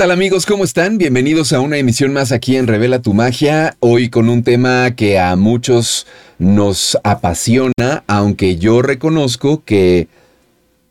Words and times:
¿Qué 0.00 0.04
tal 0.04 0.12
amigos? 0.12 0.46
¿Cómo 0.46 0.64
están? 0.64 0.96
Bienvenidos 0.96 1.52
a 1.52 1.60
una 1.60 1.76
emisión 1.76 2.14
más 2.14 2.32
aquí 2.32 2.56
en 2.56 2.66
Revela 2.66 3.02
tu 3.02 3.12
Magia, 3.12 3.76
hoy 3.80 4.08
con 4.08 4.30
un 4.30 4.42
tema 4.42 4.92
que 4.96 5.18
a 5.18 5.36
muchos 5.36 6.06
nos 6.38 6.96
apasiona, 7.04 8.02
aunque 8.06 8.56
yo 8.56 8.80
reconozco 8.80 9.62
que 9.62 10.08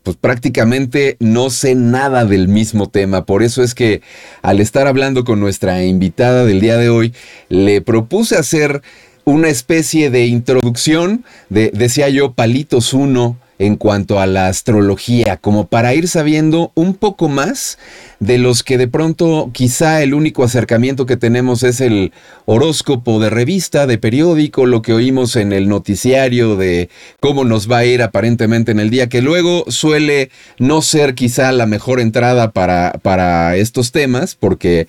pues 0.04 0.16
prácticamente 0.16 1.18
no 1.20 1.50
sé 1.50 1.74
nada 1.74 2.24
del 2.26 2.50
mismo 2.50 2.88
tema. 2.88 3.26
Por 3.26 3.42
eso 3.42 3.64
es 3.64 3.74
que 3.74 4.04
al 4.44 4.60
estar 4.60 4.86
hablando 4.86 5.24
con 5.24 5.40
nuestra 5.40 5.84
invitada 5.84 6.46
del 6.46 6.62
día 6.62 6.78
de 6.78 6.90
hoy, 6.90 7.12
le 7.50 7.82
propuse 7.82 8.38
hacer 8.38 8.84
una 9.26 9.50
especie 9.50 10.12
de 10.12 10.28
introducción 10.28 11.26
de, 11.50 11.72
decía 11.74 12.10
yo, 12.10 12.34
Palitos 12.34 12.94
1 12.94 13.40
en 13.60 13.76
cuanto 13.76 14.20
a 14.22 14.26
la 14.26 14.48
astrología, 14.48 15.38
como 15.38 15.68
para 15.68 15.94
ir 15.94 16.08
sabiendo 16.08 16.72
un 16.76 16.96
poco 16.96 17.28
más 17.28 17.78
de 18.20 18.38
los 18.38 18.64
que 18.64 18.78
de 18.78 18.88
pronto 18.88 19.52
quizá 19.54 20.02
el 20.02 20.14
único 20.14 20.46
acercamiento 20.46 21.06
que 21.06 21.18
tenemos 21.18 21.64
es 21.64 21.82
el 21.82 22.14
horóscopo 22.46 23.20
de 23.20 23.30
revista, 23.30 23.86
de 23.86 23.98
periódico, 23.98 24.66
lo 24.66 24.82
que 24.82 24.94
oímos 24.94 25.36
en 25.36 25.52
el 25.52 25.68
noticiario 25.68 26.56
de 26.56 26.90
cómo 27.20 27.44
nos 27.44 27.70
va 27.70 27.80
a 27.80 27.86
ir 27.86 28.02
aparentemente 28.02 28.72
en 28.72 28.80
el 28.80 28.90
día, 28.90 29.10
que 29.10 29.22
luego 29.22 29.66
suele 29.68 30.32
no 30.58 30.82
ser 30.82 31.14
quizá 31.14 31.52
la 31.52 31.66
mejor 31.66 32.00
entrada 32.00 32.52
para, 32.52 32.94
para 33.02 33.58
estos 33.58 33.92
temas, 33.92 34.36
porque... 34.36 34.88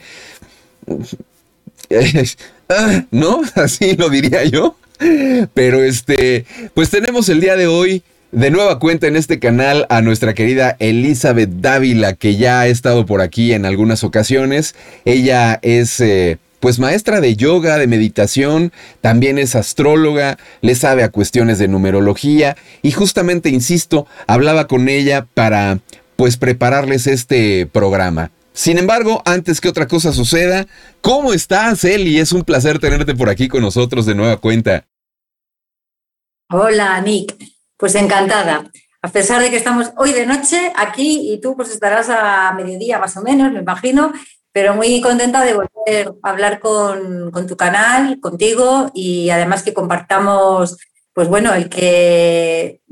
¿No? 3.11 3.42
Así 3.56 3.97
lo 3.97 4.08
diría 4.08 4.45
yo. 4.45 4.77
Pero 5.55 5.83
este, 5.83 6.45
pues 6.75 6.91
tenemos 6.91 7.28
el 7.30 7.41
día 7.41 7.56
de 7.56 7.67
hoy 7.67 8.02
de 8.33 8.50
nueva 8.50 8.78
cuenta 8.78 9.06
en 9.06 9.17
este 9.17 9.39
canal 9.39 9.86
a 9.89 10.03
nuestra 10.03 10.34
querida 10.34 10.77
Elizabeth 10.78 11.50
Dávila, 11.50 12.14
que 12.14 12.36
ya 12.36 12.61
ha 12.61 12.67
estado 12.67 13.06
por 13.06 13.20
aquí 13.20 13.53
en 13.53 13.67
algunas 13.67 14.05
ocasiones. 14.05 14.75
Ella 15.05 15.59
es... 15.62 16.00
Eh, 16.00 16.39
pues 16.61 16.78
maestra 16.78 17.23
de 17.23 17.36
yoga, 17.36 17.78
de 17.78 17.86
meditación, 17.86 18.70
también 19.01 19.39
es 19.39 19.56
astróloga, 19.56 20.36
le 20.61 20.75
sabe 20.75 21.03
a 21.03 21.08
cuestiones 21.08 21.58
de 21.58 21.69
numerología 21.69 22.55
y 22.83 22.91
justamente, 22.91 23.48
insisto, 23.48 24.06
hablaba 24.27 24.67
con 24.67 24.91
ella 24.91 25.27
para 25.33 25.81
pues 26.17 26.36
prepararles 26.36 27.06
este 27.06 27.64
programa. 27.64 28.31
Sin 28.53 28.77
embargo, 28.77 29.23
antes 29.25 29.58
que 29.58 29.70
otra 29.70 29.89
cosa 29.89 30.12
suceda, 30.12 30.67
¿cómo 31.01 31.33
estás, 31.33 31.83
Eli? 31.84 32.19
Es 32.19 32.33
un 32.33 32.45
placer 32.45 32.78
tenerte 32.78 33.14
por 33.14 33.31
aquí 33.31 33.48
con 33.48 33.62
nosotros 33.62 34.05
de 34.05 34.14
nueva 34.14 34.36
cuenta. 34.36 34.84
Hola, 36.51 37.01
Nick. 37.01 37.50
Pues 37.81 37.95
encantada. 37.95 38.70
A 39.00 39.09
pesar 39.09 39.41
de 39.41 39.48
que 39.48 39.56
estamos 39.56 39.91
hoy 39.97 40.12
de 40.12 40.27
noche 40.27 40.70
aquí 40.77 41.33
y 41.33 41.41
tú 41.41 41.56
pues 41.56 41.70
estarás 41.70 42.11
a 42.11 42.53
mediodía 42.53 42.98
más 42.98 43.17
o 43.17 43.23
menos, 43.23 43.50
me 43.50 43.61
imagino, 43.61 44.12
pero 44.53 44.75
muy 44.75 45.00
contenta 45.00 45.42
de 45.42 45.55
volver 45.55 46.12
a 46.23 46.28
hablar 46.28 46.61
con, 46.61 47.33
tu 47.48 47.56
canal, 47.56 48.20
contigo 48.20 48.91
y 48.92 49.31
además 49.31 49.62
que 49.62 49.73
compartamos, 49.73 50.77
pues 51.14 51.28
bueno, 51.28 51.55
el 51.55 51.70
que 51.70 52.83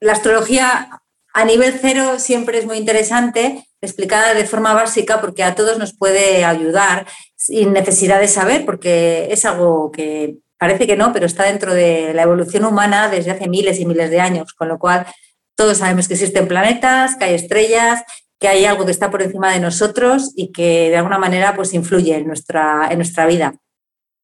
la 0.00 0.12
astrología 0.12 1.00
a 1.32 1.44
nivel 1.44 1.78
cero 1.80 2.18
siempre 2.18 2.58
es 2.58 2.66
muy 2.66 2.78
interesante, 2.78 3.64
explicada 3.80 4.34
de 4.34 4.44
forma 4.44 4.74
básica 4.74 5.20
porque 5.20 5.44
a 5.44 5.54
todos 5.54 5.78
nos 5.78 5.96
puede 5.96 6.44
ayudar 6.44 7.06
sin 7.36 7.72
necesidad 7.72 8.18
de 8.18 8.26
saber, 8.26 8.66
porque 8.66 9.28
es 9.30 9.44
algo 9.44 9.92
que 9.92 10.38
Parece 10.58 10.86
que 10.86 10.96
no, 10.96 11.12
pero 11.12 11.26
está 11.26 11.44
dentro 11.44 11.74
de 11.74 12.12
la 12.14 12.22
evolución 12.22 12.64
humana 12.64 13.08
desde 13.08 13.30
hace 13.30 13.48
miles 13.48 13.78
y 13.78 13.86
miles 13.86 14.10
de 14.10 14.20
años, 14.20 14.54
con 14.54 14.68
lo 14.68 14.78
cual 14.78 15.06
todos 15.54 15.78
sabemos 15.78 16.08
que 16.08 16.14
existen 16.14 16.48
planetas, 16.48 17.16
que 17.16 17.24
hay 17.24 17.34
estrellas, 17.34 18.02
que 18.38 18.48
hay 18.48 18.64
algo 18.64 18.84
que 18.84 18.92
está 18.92 19.10
por 19.10 19.22
encima 19.22 19.52
de 19.52 19.60
nosotros 19.60 20.32
y 20.34 20.52
que 20.52 20.90
de 20.90 20.96
alguna 20.96 21.18
manera 21.18 21.54
pues 21.54 21.74
influye 21.74 22.16
en 22.16 22.26
nuestra, 22.26 22.88
en 22.90 22.98
nuestra 22.98 23.26
vida. 23.26 23.54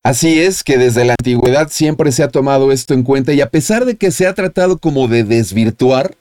Así 0.04 0.40
es 0.40 0.64
que 0.64 0.78
desde 0.78 1.04
la 1.04 1.14
antigüedad 1.18 1.68
siempre 1.70 2.10
se 2.12 2.22
ha 2.22 2.28
tomado 2.28 2.72
esto 2.72 2.92
en 2.92 3.04
cuenta 3.04 3.32
y 3.32 3.40
a 3.40 3.50
pesar 3.50 3.84
de 3.84 3.96
que 3.96 4.10
se 4.10 4.26
ha 4.26 4.34
tratado 4.34 4.78
como 4.78 5.06
de 5.06 5.22
desvirtuar, 5.22 6.16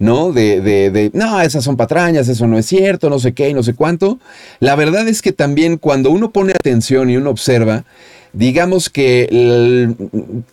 ¿no? 0.00 0.32
De, 0.32 0.60
de, 0.60 0.90
de, 0.90 1.10
no, 1.14 1.40
esas 1.40 1.62
son 1.62 1.76
patrañas, 1.76 2.28
eso 2.28 2.46
no 2.46 2.58
es 2.58 2.66
cierto, 2.66 3.08
no 3.08 3.20
sé 3.20 3.32
qué 3.32 3.50
y 3.50 3.54
no 3.54 3.62
sé 3.62 3.74
cuánto. 3.74 4.18
La 4.58 4.74
verdad 4.74 5.06
es 5.06 5.22
que 5.22 5.32
también 5.32 5.76
cuando 5.76 6.10
uno 6.10 6.32
pone 6.32 6.52
atención 6.52 7.08
y 7.08 7.16
uno 7.16 7.30
observa, 7.30 7.84
digamos 8.32 8.88
que 8.90 9.94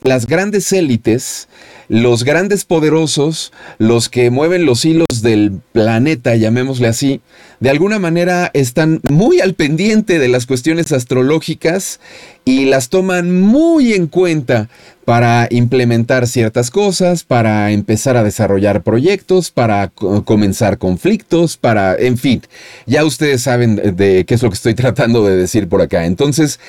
las 0.04 0.26
grandes 0.28 0.72
élites, 0.72 1.48
los 1.90 2.24
grandes 2.24 2.66
poderosos, 2.66 3.52
los 3.78 4.10
que 4.10 4.30
mueven 4.30 4.66
los 4.66 4.84
hilos 4.86 5.22
del 5.22 5.60
planeta, 5.72 6.36
llamémosle 6.36 6.88
así, 6.88 7.22
de 7.60 7.70
alguna 7.70 7.98
manera 7.98 8.52
están 8.54 9.02
muy 9.10 9.40
al 9.40 9.54
pendiente 9.54 10.20
de 10.20 10.28
las 10.28 10.46
cuestiones 10.46 10.92
astrológicas 10.92 12.00
y 12.46 12.66
las 12.66 12.90
toman 12.90 13.42
muy 13.42 13.94
en 13.94 14.08
cuenta 14.08 14.70
para 15.06 15.48
implementar 15.52 16.28
ciertas 16.28 16.70
cosas, 16.70 17.24
para 17.24 17.72
empezar 17.72 18.18
a 18.18 18.24
desarrollar 18.24 18.84
proyectos, 18.84 19.52
para 19.52 19.88
comenzar 19.88 20.78
conflictos, 20.78 21.56
para, 21.56 21.96
en 21.96 22.18
fin, 22.18 22.42
ya 22.86 23.06
ustedes 23.06 23.42
saben 23.42 23.96
de 23.96 24.26
qué 24.28 24.34
es 24.34 24.44
lo 24.44 24.50
que 24.50 24.56
estoy 24.56 24.74
tratando 24.76 25.26
de 25.26 25.38
decir 25.38 25.70
por 25.70 25.82
acá. 25.82 26.06
Entonces, 26.06 26.60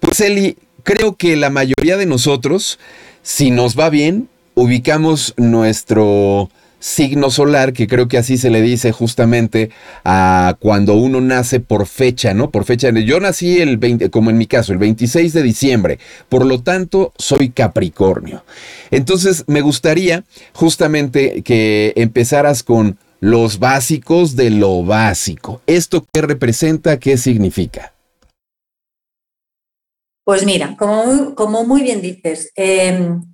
pues 0.00 0.20
Eli, 0.20 0.56
creo 0.82 1.14
que 1.14 1.36
la 1.36 1.50
mayoría 1.50 1.96
de 1.96 2.06
nosotros, 2.06 2.80
si 3.22 3.52
nos 3.52 3.78
va 3.78 3.90
bien, 3.90 4.28
ubicamos 4.54 5.34
nuestro 5.36 6.50
signo 6.84 7.30
solar, 7.30 7.72
que 7.72 7.86
creo 7.86 8.08
que 8.08 8.18
así 8.18 8.36
se 8.36 8.50
le 8.50 8.60
dice 8.60 8.92
justamente 8.92 9.70
a 10.04 10.56
cuando 10.60 10.94
uno 10.94 11.22
nace 11.22 11.58
por 11.58 11.86
fecha, 11.86 12.34
¿no? 12.34 12.50
Por 12.50 12.64
fecha. 12.64 12.90
Yo 12.90 13.20
nací 13.20 13.58
el 13.58 13.78
20, 13.78 14.10
como 14.10 14.28
en 14.28 14.36
mi 14.36 14.46
caso, 14.46 14.72
el 14.72 14.78
26 14.78 15.32
de 15.32 15.42
diciembre. 15.42 15.98
Por 16.28 16.44
lo 16.44 16.62
tanto, 16.62 17.14
soy 17.16 17.50
Capricornio. 17.50 18.44
Entonces, 18.90 19.44
me 19.46 19.62
gustaría 19.62 20.24
justamente 20.52 21.42
que 21.42 21.94
empezaras 21.96 22.62
con 22.62 22.98
los 23.20 23.58
básicos 23.58 24.36
de 24.36 24.50
lo 24.50 24.84
básico. 24.84 25.62
¿Esto 25.66 26.06
qué 26.12 26.20
representa? 26.20 26.98
¿Qué 26.98 27.16
significa? 27.16 27.94
Pues 30.24 30.44
mira, 30.44 30.76
como, 30.78 31.34
como 31.34 31.64
muy 31.64 31.82
bien 31.82 32.02
dices, 32.02 32.50
em, 32.56 33.33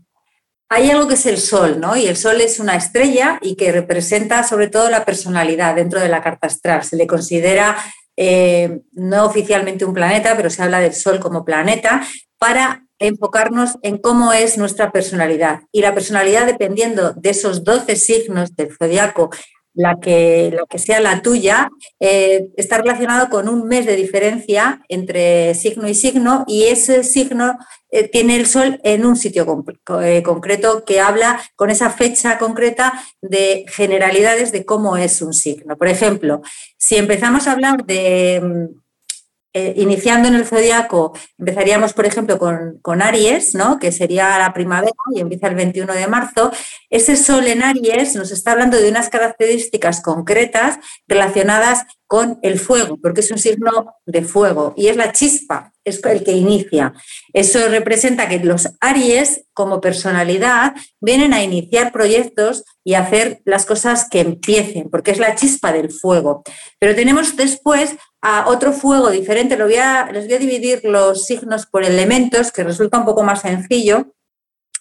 hay 0.73 0.89
algo 0.89 1.09
que 1.09 1.15
es 1.15 1.27
el 1.27 1.39
sol, 1.39 1.81
¿no? 1.81 1.97
Y 1.97 2.07
el 2.07 2.17
sol 2.17 2.41
es 2.41 2.61
una 2.61 2.77
estrella 2.77 3.41
y 3.43 3.57
que 3.57 3.73
representa 3.73 4.45
sobre 4.45 4.69
todo 4.69 4.89
la 4.89 5.05
personalidad 5.05 5.75
dentro 5.75 6.01
de 6.01 6.09
la 6.09 6.23
carta 6.23 6.47
astral. 6.47 6.85
Se 6.85 6.97
le 6.97 7.09
considera 7.09 7.77
eh, 8.17 8.81
no 8.93 9.27
oficialmente 9.27 9.85
un 9.85 9.93
planeta, 9.93 10.37
pero 10.37 10.49
se 10.49 10.63
habla 10.63 10.79
del 10.79 10.95
sol 10.95 11.19
como 11.19 11.45
planeta 11.45 12.07
para 12.39 12.87
enfocarnos 13.01 13.79
en 13.83 13.99
cómo 13.99 14.33
es 14.33 14.59
nuestra 14.59 14.93
personalidad. 14.93 15.63
Y 15.73 15.81
la 15.83 15.93
personalidad, 15.93 16.47
dependiendo 16.47 17.15
de 17.15 17.31
esos 17.31 17.65
12 17.65 17.97
signos 17.97 18.55
del 18.55 18.77
zodiaco 18.77 19.31
la 19.75 19.99
que, 20.01 20.57
que 20.69 20.79
sea 20.79 21.01
la 21.01 21.23
tuya, 21.23 21.71
eh, 22.01 22.49
está 22.57 22.79
relacionado 22.79 23.29
con 23.29 23.49
un 23.49 23.67
mes 23.67 23.87
de 23.87 23.97
diferencia 23.97 24.83
entre 24.89 25.55
signo 25.55 25.89
y 25.89 25.95
signo 25.95 26.45
y 26.47 26.65
ese 26.65 27.05
signo 27.05 27.59
eh, 27.93 28.09
tiene 28.09 28.37
el 28.37 28.47
sol 28.47 28.81
en 28.85 29.05
un 29.05 29.17
sitio 29.17 29.65
eh, 30.03 30.23
concreto 30.23 30.85
que 30.85 31.01
habla 31.01 31.41
con 31.57 31.71
esa 31.71 31.91
fecha 31.91 32.39
concreta 32.39 32.93
de 33.21 33.65
generalidades 33.69 34.53
de 34.53 34.65
cómo 34.65 34.97
es 34.97 35.23
un 35.23 35.33
signo. 35.33 35.77
Por 35.77 35.89
ejemplo, 35.89 36.43
si 36.77 36.97
empezamos 36.97 37.47
a 37.47 37.53
hablar 37.53 37.85
de 37.85 38.41
mm, 38.43 38.80
eh, 39.53 39.75
iniciando 39.77 40.29
en 40.29 40.37
el 40.37 40.47
zodiaco, 40.47 41.13
empezaríamos, 41.37 41.93
por 41.93 42.07
ejemplo, 42.07 42.39
con, 42.39 43.03
Aries, 43.03 43.57
¿no? 43.57 43.81
que 43.81 43.91
sería 43.91 44.39
la 44.39 44.53
primavera 44.53 44.93
y 45.13 45.21
empieza 45.21 45.49
el 45.49 45.57
21 45.57 45.93
de 45.93 46.07
marzo. 46.07 46.53
Ese 46.89 47.17
sol 47.17 47.47
en 47.49 47.65
Aries 47.65 48.15
nos 48.15 48.31
está 48.31 48.53
hablando 48.53 48.77
de 48.77 48.89
unas 48.89 49.09
características 49.09 50.03
concretas 50.03 50.79
relacionadas 51.09 51.85
con 52.07 52.39
el 52.43 52.59
fuego, 52.59 52.97
porque 53.01 53.21
es 53.21 53.31
un 53.31 53.39
signo 53.39 53.95
de 54.05 54.23
fuego 54.23 54.75
y 54.77 54.89
es 54.89 54.97
la 54.97 55.13
chispa, 55.13 55.73
es 55.85 56.05
el 56.05 56.25
que 56.25 56.33
inicia. 56.33 56.93
Eso 57.33 57.69
representa 57.69 58.29
que 58.29 58.41
los 58.41 58.69
Aries, 58.81 59.45
como 59.53 59.81
personalidad, 59.81 60.75
vienen 61.01 61.33
a 61.33 61.43
iniciar 61.43 61.93
proyectos 61.93 62.65
y 62.83 62.95
hacer 62.95 63.43
las 63.45 63.65
cosas 63.65 64.09
que 64.11 64.21
empiecen, 64.21 64.91
porque 64.91 65.13
es 65.13 65.19
la 65.19 65.37
chispa 65.37 65.73
del 65.73 65.93
fuego. 65.93 66.43
Pero 66.81 66.97
tenemos 66.97 67.37
después 67.37 67.97
a 68.23 68.49
otro 68.49 68.73
fuego 68.73 69.11
diferente. 69.11 69.57
Lo 69.57 69.65
voy 69.65 69.77
a, 69.77 70.11
les 70.13 70.27
voy 70.27 70.35
a 70.35 70.39
dividir 70.39 70.81
los 70.85 71.25
signos 71.25 71.67
por 71.67 71.85
elementos, 71.85 72.53
que 72.53 72.65
resulta 72.65 72.99
un 72.99 73.05
poco 73.05 73.23
más 73.23 73.43
sencillo 73.43 74.15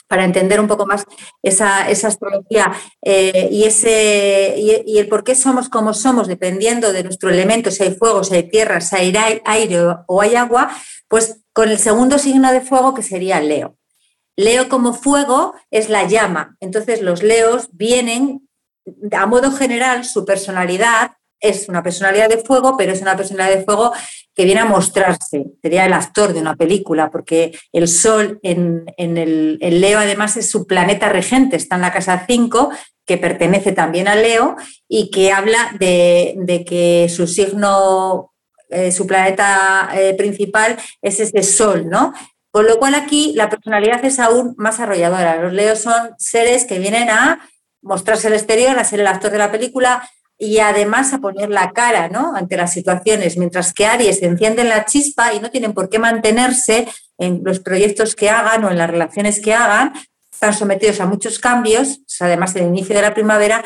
para 0.09 0.25
entender 0.25 0.59
un 0.59 0.67
poco 0.67 0.87
más 0.87 1.05
esa, 1.43 1.85
astrología 1.85 2.73
eh, 3.03 3.47
y, 3.51 3.65
ese, 3.65 4.55
y, 4.57 4.97
el 4.97 5.07
por 5.07 5.23
qué 5.23 5.35
somos 5.35 5.69
como 5.69 5.93
somos, 5.93 6.27
dependiendo 6.27 6.91
de 6.91 7.03
nuestro 7.03 7.29
elemento, 7.29 7.69
si 7.69 7.83
hay 7.83 7.93
fuego, 7.93 8.23
si 8.23 8.33
hay 8.33 8.49
tierra, 8.49 8.81
si 8.81 8.95
hay 8.95 9.41
aire 9.45 9.79
o 10.07 10.21
hay 10.21 10.35
agua, 10.35 10.75
pues 11.07 11.41
con 11.53 11.69
el 11.69 11.77
segundo 11.77 12.17
signo 12.17 12.51
de 12.51 12.61
fuego 12.61 12.95
que 12.95 13.03
sería 13.03 13.39
Leo. 13.39 13.77
Leo 14.35 14.67
como 14.67 14.93
fuego 14.93 15.53
es 15.69 15.89
la 15.89 16.07
llama. 16.07 16.55
Entonces 16.59 17.01
los 17.01 17.21
leos 17.21 17.69
vienen, 17.73 18.49
a 19.11 19.27
modo 19.27 19.51
general, 19.51 20.05
su 20.05 20.25
personalidad 20.25 21.11
es 21.39 21.69
una 21.69 21.83
personalidad 21.83 22.29
de 22.29 22.37
fuego, 22.37 22.75
pero 22.77 22.91
es 22.91 23.01
una 23.01 23.15
personalidad 23.15 23.57
de 23.57 23.65
fuego 23.65 23.93
que 24.35 24.45
viene 24.45 24.61
a 24.61 24.65
mostrarse, 24.65 25.45
sería 25.61 25.85
el 25.85 25.93
actor 25.93 26.33
de 26.33 26.39
una 26.39 26.55
película, 26.55 27.09
porque 27.11 27.57
el 27.73 27.87
Sol 27.87 28.39
en, 28.43 28.85
el, 28.97 29.57
Leo 29.59 29.99
además 29.99 30.37
es 30.37 30.49
su 30.49 30.65
planeta 30.65 31.09
regente, 31.09 31.57
está 31.57 31.75
en 31.75 31.81
la 31.81 31.91
casa 31.91 32.25
5, 32.25 32.69
que 33.05 33.17
pertenece 33.17 33.71
también 33.71 34.07
a 34.07 34.15
Leo 34.15 34.55
y 34.87 35.09
que 35.11 35.31
habla 35.31 35.75
de, 35.79 36.63
que 36.67 37.09
su 37.09 37.27
signo, 37.27 38.31
eh, 38.69 38.91
su 38.91 39.07
planeta 39.07 39.89
eh, 39.93 40.13
principal 40.13 40.77
es 41.01 41.19
ese 41.19 41.43
Sol, 41.43 41.89
¿no? 41.89 42.13
Con 42.51 42.65
lo 42.65 42.79
cual 42.79 42.95
aquí 42.95 43.33
la 43.35 43.49
personalidad 43.49 44.03
es 44.05 44.19
aún 44.19 44.55
más 44.57 44.79
arrolladora. 44.79 45.41
Los 45.41 45.53
Leos 45.53 45.79
son 45.79 46.11
seres 46.17 46.65
que 46.65 46.79
vienen 46.79 47.09
a 47.09 47.47
mostrarse 47.81 48.27
al 48.27 48.33
exterior, 48.33 48.77
a 48.77 48.83
ser 48.83 48.99
el 48.99 49.07
actor 49.07 49.31
de 49.31 49.37
la 49.37 49.51
película, 49.51 50.09
y 50.41 50.59
además 50.59 51.13
a 51.13 51.19
poner 51.19 51.49
la 51.49 51.71
cara 51.73 52.07
¿no? 52.07 52.33
ante 52.33 52.55
las 52.55 52.71
situaciones, 52.71 53.37
mientras 53.37 53.73
que 53.73 53.85
Aries 53.85 54.23
encienden 54.23 54.69
la 54.69 54.85
chispa 54.85 55.33
y 55.33 55.39
no 55.41 55.51
tienen 55.51 55.73
por 55.73 55.89
qué 55.89 55.99
mantenerse 55.99 56.87
en 57.17 57.41
los 57.43 57.59
proyectos 57.59 58.15
que 58.15 58.29
hagan 58.29 58.63
o 58.63 58.71
en 58.71 58.77
las 58.77 58.89
relaciones 58.89 59.41
que 59.41 59.53
hagan, 59.53 59.93
están 60.31 60.53
sometidos 60.53 61.01
a 61.01 61.05
muchos 61.05 61.37
cambios, 61.37 61.99
además 62.21 62.53
del 62.53 62.67
inicio 62.67 62.95
de 62.95 63.01
la 63.01 63.13
primavera, 63.13 63.61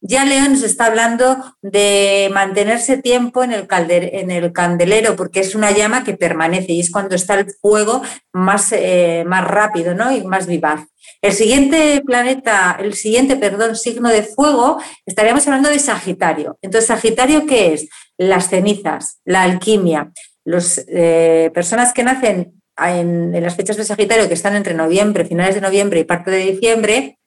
ya 0.00 0.24
León 0.24 0.52
nos 0.52 0.62
está 0.62 0.86
hablando 0.86 1.56
de 1.60 2.30
mantenerse 2.32 2.98
tiempo 2.98 3.42
en 3.42 3.52
el, 3.52 3.66
en 3.68 4.30
el, 4.30 4.52
candelero, 4.52 5.16
porque 5.16 5.40
es 5.40 5.54
una 5.54 5.72
llama 5.72 6.04
que 6.04 6.16
permanece 6.16 6.72
y 6.72 6.80
es 6.80 6.90
cuando 6.90 7.16
está 7.16 7.34
el 7.34 7.50
fuego 7.60 8.02
más, 8.32 8.72
eh, 8.72 9.24
más 9.26 9.44
rápido 9.44 9.94
¿no? 9.94 10.12
y 10.12 10.22
más 10.24 10.46
vivaz. 10.46 10.86
El 11.20 11.32
siguiente 11.32 12.00
planeta, 12.06 12.76
el 12.78 12.94
siguiente, 12.94 13.36
perdón, 13.36 13.74
signo 13.74 14.08
de 14.08 14.22
fuego, 14.22 14.80
estaríamos 15.04 15.46
hablando 15.48 15.68
de 15.68 15.80
Sagitario. 15.80 16.58
Entonces, 16.62 16.86
Sagitario, 16.86 17.44
¿qué 17.44 17.74
es? 17.74 17.88
Las 18.16 18.48
cenizas, 18.50 19.20
la 19.24 19.42
alquimia. 19.42 20.12
Las 20.44 20.84
eh, 20.86 21.50
personas 21.52 21.92
que 21.92 22.04
nacen 22.04 22.62
en, 22.76 23.34
en 23.34 23.42
las 23.42 23.56
fechas 23.56 23.76
de 23.76 23.84
Sagitario, 23.84 24.28
que 24.28 24.34
están 24.34 24.54
entre 24.54 24.74
noviembre, 24.74 25.24
finales 25.24 25.56
de 25.56 25.60
noviembre 25.60 25.98
y 25.98 26.04
parte 26.04 26.30
de 26.30 26.52
diciembre, 26.52 27.18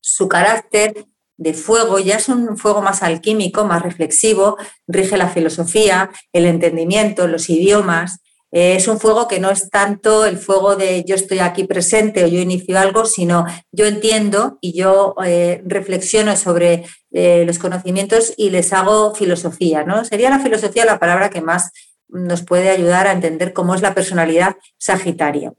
su 0.00 0.28
carácter 0.28 1.06
de 1.36 1.54
fuego 1.54 1.98
ya 1.98 2.16
es 2.16 2.28
un 2.28 2.56
fuego 2.56 2.82
más 2.82 3.02
alquímico, 3.02 3.64
más 3.64 3.82
reflexivo, 3.82 4.56
rige 4.86 5.16
la 5.16 5.28
filosofía, 5.28 6.10
el 6.32 6.46
entendimiento, 6.46 7.28
los 7.28 7.50
idiomas, 7.50 8.20
eh, 8.52 8.76
es 8.76 8.86
un 8.88 8.98
fuego 8.98 9.26
que 9.26 9.40
no 9.40 9.50
es 9.50 9.68
tanto 9.70 10.24
el 10.24 10.38
fuego 10.38 10.76
de 10.76 11.04
yo 11.04 11.14
estoy 11.14 11.40
aquí 11.40 11.64
presente 11.64 12.24
o 12.24 12.26
yo 12.26 12.40
inicio 12.40 12.78
algo, 12.78 13.04
sino 13.04 13.44
yo 13.72 13.86
entiendo 13.86 14.58
y 14.60 14.72
yo 14.72 15.14
eh, 15.24 15.62
reflexiono 15.66 16.34
sobre 16.36 16.84
eh, 17.12 17.44
los 17.44 17.58
conocimientos 17.58 18.32
y 18.36 18.50
les 18.50 18.72
hago 18.72 19.14
filosofía. 19.14 19.84
¿no? 19.84 20.04
Sería 20.04 20.30
la 20.30 20.38
filosofía 20.38 20.84
la 20.84 20.98
palabra 20.98 21.28
que 21.28 21.40
más 21.40 21.70
nos 22.08 22.44
puede 22.44 22.70
ayudar 22.70 23.08
a 23.08 23.12
entender 23.12 23.52
cómo 23.52 23.74
es 23.74 23.82
la 23.82 23.94
personalidad 23.94 24.56
sagitaria. 24.78 25.52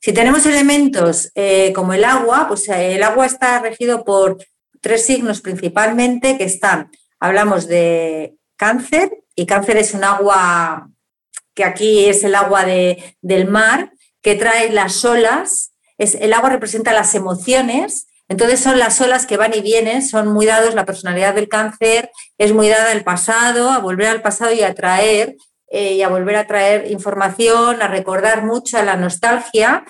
Si 0.00 0.12
tenemos 0.12 0.46
elementos 0.46 1.32
como 1.74 1.92
el 1.92 2.04
agua, 2.04 2.46
pues 2.46 2.68
el 2.68 3.02
agua 3.02 3.26
está 3.26 3.58
regido 3.58 4.04
por 4.04 4.38
tres 4.80 5.06
signos 5.06 5.40
principalmente 5.40 6.38
que 6.38 6.44
están, 6.44 6.90
hablamos 7.20 7.66
de 7.66 8.36
cáncer, 8.56 9.24
y 9.34 9.46
cáncer 9.46 9.76
es 9.76 9.94
un 9.94 10.04
agua 10.04 10.88
que 11.54 11.64
aquí 11.64 12.06
es 12.06 12.24
el 12.24 12.34
agua 12.34 12.64
de, 12.64 13.16
del 13.20 13.48
mar, 13.48 13.92
que 14.22 14.34
trae 14.34 14.70
las 14.70 15.04
olas. 15.04 15.72
Es, 15.96 16.14
el 16.14 16.32
agua 16.32 16.50
representa 16.50 16.92
las 16.92 17.14
emociones, 17.14 18.08
entonces 18.28 18.60
son 18.60 18.78
las 18.78 19.00
olas 19.00 19.26
que 19.26 19.36
van 19.36 19.54
y 19.54 19.60
vienen, 19.60 20.02
son 20.02 20.28
muy 20.28 20.46
dados, 20.46 20.74
la 20.74 20.84
personalidad 20.84 21.34
del 21.34 21.48
cáncer 21.48 22.10
es 22.36 22.52
muy 22.52 22.68
dada 22.68 22.92
al 22.92 23.02
pasado, 23.02 23.70
a 23.70 23.78
volver 23.78 24.08
al 24.08 24.22
pasado 24.22 24.52
y 24.52 24.62
a 24.62 24.74
traer, 24.74 25.36
eh, 25.70 25.94
y 25.94 26.02
a 26.02 26.08
volver 26.08 26.36
a 26.36 26.46
traer 26.46 26.90
información, 26.90 27.82
a 27.82 27.88
recordar 27.88 28.44
mucho, 28.44 28.78
a 28.78 28.82
la 28.82 28.96
nostalgia. 28.96 29.84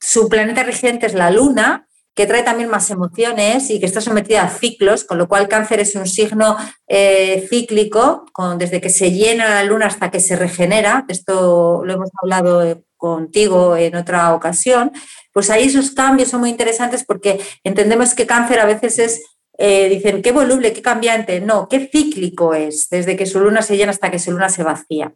Su 0.00 0.28
planeta 0.28 0.62
regente 0.62 1.06
es 1.06 1.14
la 1.14 1.30
luna, 1.30 1.86
que 2.14 2.26
trae 2.26 2.42
también 2.42 2.68
más 2.68 2.90
emociones 2.90 3.70
y 3.70 3.80
que 3.80 3.86
está 3.86 4.00
sometida 4.00 4.42
a 4.42 4.50
ciclos, 4.50 5.04
con 5.04 5.18
lo 5.18 5.28
cual 5.28 5.48
cáncer 5.48 5.80
es 5.80 5.94
un 5.94 6.06
signo 6.06 6.56
eh, 6.86 7.46
cíclico, 7.48 8.26
con, 8.32 8.58
desde 8.58 8.80
que 8.80 8.90
se 8.90 9.12
llena 9.12 9.48
la 9.48 9.64
luna 9.64 9.86
hasta 9.86 10.10
que 10.10 10.20
se 10.20 10.36
regenera, 10.36 11.06
esto 11.08 11.82
lo 11.84 11.92
hemos 11.92 12.10
hablado 12.22 12.62
eh, 12.62 12.82
contigo 12.98 13.76
en 13.76 13.96
otra 13.96 14.34
ocasión, 14.34 14.92
pues 15.32 15.48
ahí 15.48 15.64
esos 15.64 15.92
cambios 15.92 16.28
son 16.28 16.40
muy 16.40 16.50
interesantes 16.50 17.04
porque 17.04 17.40
entendemos 17.64 18.14
que 18.14 18.26
cáncer 18.26 18.60
a 18.60 18.66
veces 18.66 18.98
es, 18.98 19.22
eh, 19.58 19.88
dicen, 19.88 20.20
qué 20.20 20.32
voluble, 20.32 20.74
qué 20.74 20.82
cambiante, 20.82 21.40
no, 21.40 21.66
qué 21.68 21.88
cíclico 21.90 22.54
es, 22.54 22.88
desde 22.90 23.16
que 23.16 23.26
su 23.26 23.40
luna 23.40 23.62
se 23.62 23.76
llena 23.76 23.90
hasta 23.90 24.10
que 24.10 24.18
su 24.18 24.32
luna 24.32 24.50
se 24.50 24.62
vacía. 24.62 25.14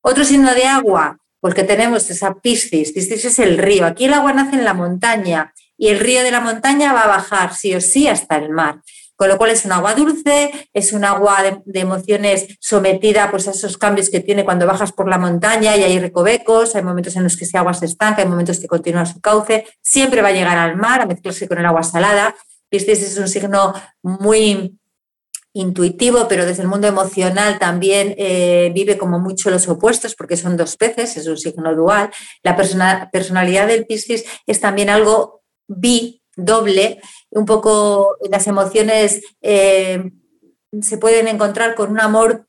Otro 0.00 0.24
signo 0.24 0.54
de 0.54 0.64
agua, 0.64 1.18
pues 1.40 1.54
que 1.54 1.64
tenemos 1.64 2.08
esa 2.08 2.34
Piscis, 2.34 2.92
Piscis 2.92 3.24
es 3.24 3.38
el 3.40 3.58
río, 3.58 3.84
aquí 3.84 4.04
el 4.04 4.14
agua 4.14 4.32
nace 4.32 4.56
en 4.56 4.64
la 4.64 4.74
montaña, 4.74 5.52
y 5.78 5.88
el 5.88 6.00
río 6.00 6.22
de 6.22 6.30
la 6.30 6.40
montaña 6.40 6.92
va 6.92 7.02
a 7.02 7.08
bajar 7.08 7.54
sí 7.54 7.74
o 7.74 7.80
sí 7.80 8.08
hasta 8.08 8.36
el 8.36 8.50
mar. 8.50 8.80
Con 9.16 9.28
lo 9.28 9.38
cual 9.38 9.50
es 9.50 9.64
un 9.64 9.72
agua 9.72 9.94
dulce, 9.94 10.50
es 10.74 10.92
un 10.92 11.02
agua 11.02 11.38
de, 11.42 11.80
emociones 11.80 12.58
sometida 12.60 13.30
pues, 13.30 13.48
a 13.48 13.52
esos 13.52 13.78
cambios 13.78 14.10
que 14.10 14.20
tiene 14.20 14.44
cuando 14.44 14.66
bajas 14.66 14.92
por 14.92 15.08
la 15.08 15.16
montaña 15.16 15.74
y 15.74 15.84
hay 15.84 15.98
recovecos, 15.98 16.76
hay 16.76 16.82
momentos 16.82 17.16
en 17.16 17.22
los 17.22 17.34
que 17.36 17.46
ese 17.46 17.56
agua 17.56 17.72
se 17.72 17.86
estanca, 17.86 18.20
hay 18.20 18.28
momentos 18.28 18.60
que 18.60 18.66
continúa 18.66 19.06
su 19.06 19.18
cauce, 19.20 19.66
siempre 19.80 20.20
va 20.20 20.28
a 20.28 20.32
llegar 20.32 20.58
al 20.58 20.76
mar 20.76 21.00
a 21.00 21.06
mezclarse 21.06 21.48
con 21.48 21.58
el 21.58 21.64
agua 21.64 21.82
salada. 21.82 22.34
Piscis 22.68 23.00
es 23.00 23.16
un 23.16 23.28
signo 23.28 23.72
muy 24.02 24.76
intuitivo, 25.54 26.28
pero 26.28 26.44
desde 26.44 26.62
el 26.62 26.68
mundo 26.68 26.86
emocional 26.86 27.58
también 27.58 28.14
eh, 28.18 28.70
vive 28.74 28.98
como 28.98 29.18
mucho 29.18 29.50
los 29.50 29.66
opuestos, 29.68 30.14
porque 30.14 30.36
son 30.36 30.58
dos 30.58 30.76
peces, 30.76 31.16
es 31.16 31.26
un 31.26 31.38
signo 31.38 31.74
dual. 31.74 32.10
La 32.42 32.54
personalidad 33.10 33.66
del 33.66 33.86
Piscis 33.86 34.24
es 34.46 34.60
también 34.60 34.90
algo 34.90 35.35
bi, 35.66 36.22
doble, 36.34 37.00
un 37.30 37.46
poco 37.46 38.16
las 38.30 38.46
emociones 38.46 39.22
eh, 39.40 40.10
se 40.80 40.98
pueden 40.98 41.28
encontrar 41.28 41.74
con 41.74 41.90
un 41.90 42.00
amor 42.00 42.46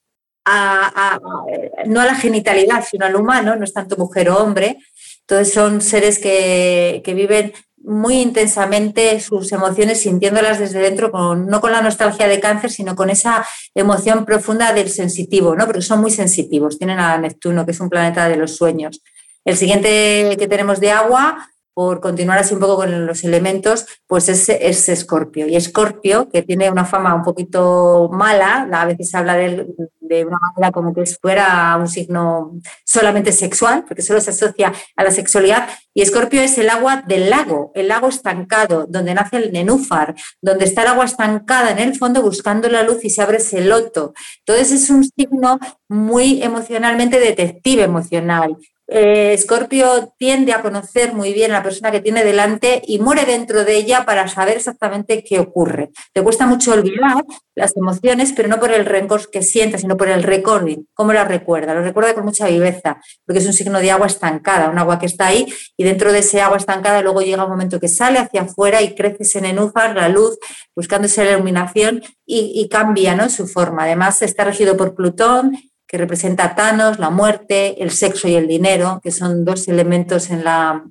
no 1.85 2.01
a 2.01 2.05
la 2.05 2.15
genitalidad, 2.15 2.83
sino 2.89 3.05
al 3.05 3.15
humano, 3.15 3.55
no 3.55 3.63
es 3.63 3.73
tanto 3.73 3.97
mujer 3.97 4.29
o 4.29 4.37
hombre. 4.37 4.77
Entonces 5.21 5.53
son 5.53 5.81
seres 5.81 6.19
que, 6.19 7.01
viven 7.05 7.53
muy 7.77 8.21
intensamente 8.21 9.19
sus 9.19 9.51
emociones, 9.51 10.01
sintiéndolas 10.01 10.59
desde 10.59 10.79
dentro, 10.79 11.09
no 11.35 11.61
con 11.61 11.71
la 11.71 11.81
nostalgia 11.81 12.27
de 12.27 12.39
cáncer, 12.39 12.71
sino 12.71 12.95
con 12.95 13.09
esa 13.09 13.45
emoción 13.75 14.25
profunda 14.25 14.73
del 14.73 14.89
sensitivo, 14.89 15.55
¿no? 15.55 15.65
porque 15.65 15.81
son 15.81 16.01
muy 16.01 16.11
sensitivos, 16.11 16.77
tienen 16.77 16.99
a 16.99 17.17
Neptuno, 17.17 17.65
que 17.65 17.71
es 17.71 17.79
un 17.79 17.89
planeta 17.89 18.27
de 18.27 18.37
los 18.37 18.55
sueños. 18.55 19.01
El 19.45 19.55
siguiente 19.55 20.35
que 20.37 20.47
tenemos 20.47 20.79
de 20.79 20.91
agua 20.91 21.49
por 21.77 22.01
continuar 22.01 22.39
así 22.39 22.55
un 22.55 22.59
poco 22.59 22.77
con 22.77 23.05
los 23.05 23.23
elementos, 23.23 23.85
pues 24.07 24.29
es, 24.29 24.49
es 24.49 24.89
Escorpio. 24.89 25.47
Y 25.47 25.55
Escorpio, 25.55 26.27
que 26.27 26.41
tiene 26.41 26.71
una 26.71 26.85
fama 26.85 27.13
un 27.13 27.21
poquito 27.21 28.09
mala, 28.11 28.67
a 28.73 28.85
veces 28.87 29.13
habla 29.13 29.35
de, 29.35 29.67
de, 29.99 30.25
una 30.25 30.39
manera 30.41 30.71
como 30.71 30.91
que 30.91 31.05
fuera 31.05 31.77
un 31.79 31.87
signo 31.87 32.53
solamente 32.83 33.31
sexual, 33.31 33.85
porque 33.87 34.01
solo 34.01 34.19
se 34.21 34.31
asocia 34.31 34.73
a 34.95 35.03
la 35.03 35.11
sexualidad. 35.11 35.69
Y 35.93 36.01
Escorpio 36.01 36.41
es 36.41 36.57
el 36.57 36.71
agua 36.71 37.03
del 37.05 37.29
lago, 37.29 37.71
el 37.75 37.89
lago 37.89 38.07
estancado, 38.07 38.87
donde 38.89 39.13
nace 39.13 39.37
el 39.37 39.51
nenúfar, 39.51 40.15
donde 40.41 40.65
está 40.65 40.81
el 40.81 40.87
agua 40.87 41.05
estancada 41.05 41.69
en 41.69 41.77
el 41.77 41.95
fondo 41.95 42.23
buscando 42.23 42.67
la 42.69 42.81
luz 42.81 43.05
y 43.05 43.11
se 43.11 43.21
abre 43.21 43.37
ese 43.37 43.61
loto. 43.61 44.15
Entonces 44.39 44.71
es 44.71 44.89
un 44.89 45.03
signo 45.03 45.59
muy 45.87 46.41
emocionalmente 46.41 47.19
detective 47.19 47.83
emocional, 47.83 48.57
Escorpio 48.87 49.97
eh, 49.97 50.07
tiende 50.17 50.53
a 50.53 50.61
conocer 50.61 51.13
muy 51.13 51.33
bien 51.33 51.51
la 51.51 51.61
persona 51.61 51.91
que 51.91 51.99
tiene 51.99 52.23
delante 52.23 52.81
y 52.87 52.99
muere 52.99 53.25
dentro 53.25 53.65
de 53.65 53.75
ella 53.75 54.05
para 54.05 54.27
saber 54.29 54.57
exactamente 54.57 55.23
qué 55.23 55.39
ocurre. 55.39 55.91
Le 56.13 56.23
cuesta 56.23 56.47
mucho 56.47 56.71
olvidar 56.71 57.23
las 57.53 57.75
emociones, 57.75 58.31
pero 58.33 58.47
no 58.47 58.59
por 58.59 58.71
el 58.71 58.85
rencor 58.85 59.29
que 59.29 59.41
sienta, 59.41 59.77
sino 59.77 59.97
por 59.97 60.07
el 60.07 60.23
recording, 60.23 60.85
cómo 60.93 61.11
la 61.11 61.25
recuerda. 61.25 61.73
Lo 61.73 61.81
recuerda 61.81 62.13
con 62.13 62.23
mucha 62.23 62.47
viveza, 62.47 63.01
porque 63.25 63.39
es 63.39 63.45
un 63.45 63.53
signo 63.53 63.79
de 63.79 63.91
agua 63.91 64.07
estancada, 64.07 64.69
un 64.69 64.79
agua 64.79 64.99
que 64.99 65.05
está 65.05 65.27
ahí 65.27 65.45
y 65.75 65.83
dentro 65.83 66.13
de 66.13 66.19
ese 66.19 66.39
agua 66.39 66.57
estancada 66.57 67.01
luego 67.01 67.21
llega 67.21 67.43
un 67.43 67.51
momento 67.51 67.79
que 67.79 67.89
sale 67.89 68.19
hacia 68.19 68.43
afuera 68.43 68.81
y 68.81 68.95
crece 68.95 69.23
ese 69.23 69.41
nenúfar, 69.41 69.95
la 69.95 70.07
luz, 70.07 70.37
buscándose 70.75 71.25
la 71.25 71.31
iluminación 71.31 72.01
y, 72.25 72.53
y 72.55 72.69
cambia 72.69 73.15
¿no? 73.15 73.29
su 73.29 73.47
forma. 73.47 73.83
Además 73.83 74.21
está 74.21 74.45
regido 74.45 74.77
por 74.77 74.95
Plutón 74.95 75.57
que 75.87 75.97
representa 75.97 76.43
a 76.43 76.55
Thanos, 76.55 76.99
la 76.99 77.09
muerte, 77.09 77.81
el 77.81 77.91
sexo 77.91 78.27
y 78.27 78.35
el 78.35 78.47
dinero, 78.47 78.99
que 79.01 79.11
son 79.11 79.45
dos 79.45 79.67
elementos 79.67 80.29
en 80.29 80.43
la, 80.43 80.83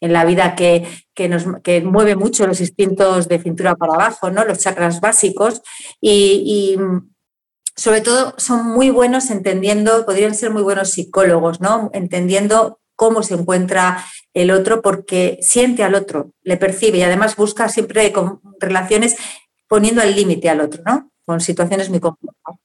en 0.00 0.12
la 0.12 0.24
vida 0.24 0.56
que, 0.56 0.86
nos, 1.28 1.44
que 1.62 1.82
mueve 1.82 2.16
mucho 2.16 2.46
los 2.46 2.60
instintos 2.60 3.28
de 3.28 3.38
cintura 3.38 3.76
para 3.76 3.94
abajo, 3.94 4.30
¿no? 4.30 4.44
los 4.44 4.58
chakras 4.58 5.00
básicos, 5.00 5.62
y, 6.00 6.76
sobre 7.76 8.02
todo 8.02 8.34
son 8.36 8.66
muy 8.66 8.90
buenos 8.90 9.30
entendiendo, 9.30 10.04
podrían 10.04 10.34
ser 10.34 10.50
muy 10.50 10.62
buenos 10.62 10.90
psicólogos, 10.90 11.60
¿no? 11.60 11.88
entendiendo 11.94 12.80
cómo 12.94 13.22
se 13.22 13.34
encuentra 13.34 14.04
el 14.34 14.50
otro 14.50 14.82
porque 14.82 15.38
siente 15.40 15.82
al 15.82 15.94
otro, 15.94 16.32
le 16.42 16.58
percibe 16.58 16.98
y 16.98 17.02
además 17.02 17.36
busca 17.36 17.68
siempre 17.70 18.12
relaciones 18.58 19.16
poniendo 19.66 20.02
al 20.02 20.14
límite 20.14 20.50
al 20.50 20.60
otro, 20.60 20.82
¿no? 20.84 21.10
con 21.24 21.40
situaciones 21.40 21.88
muy 21.88 22.00
complejas. 22.00 22.56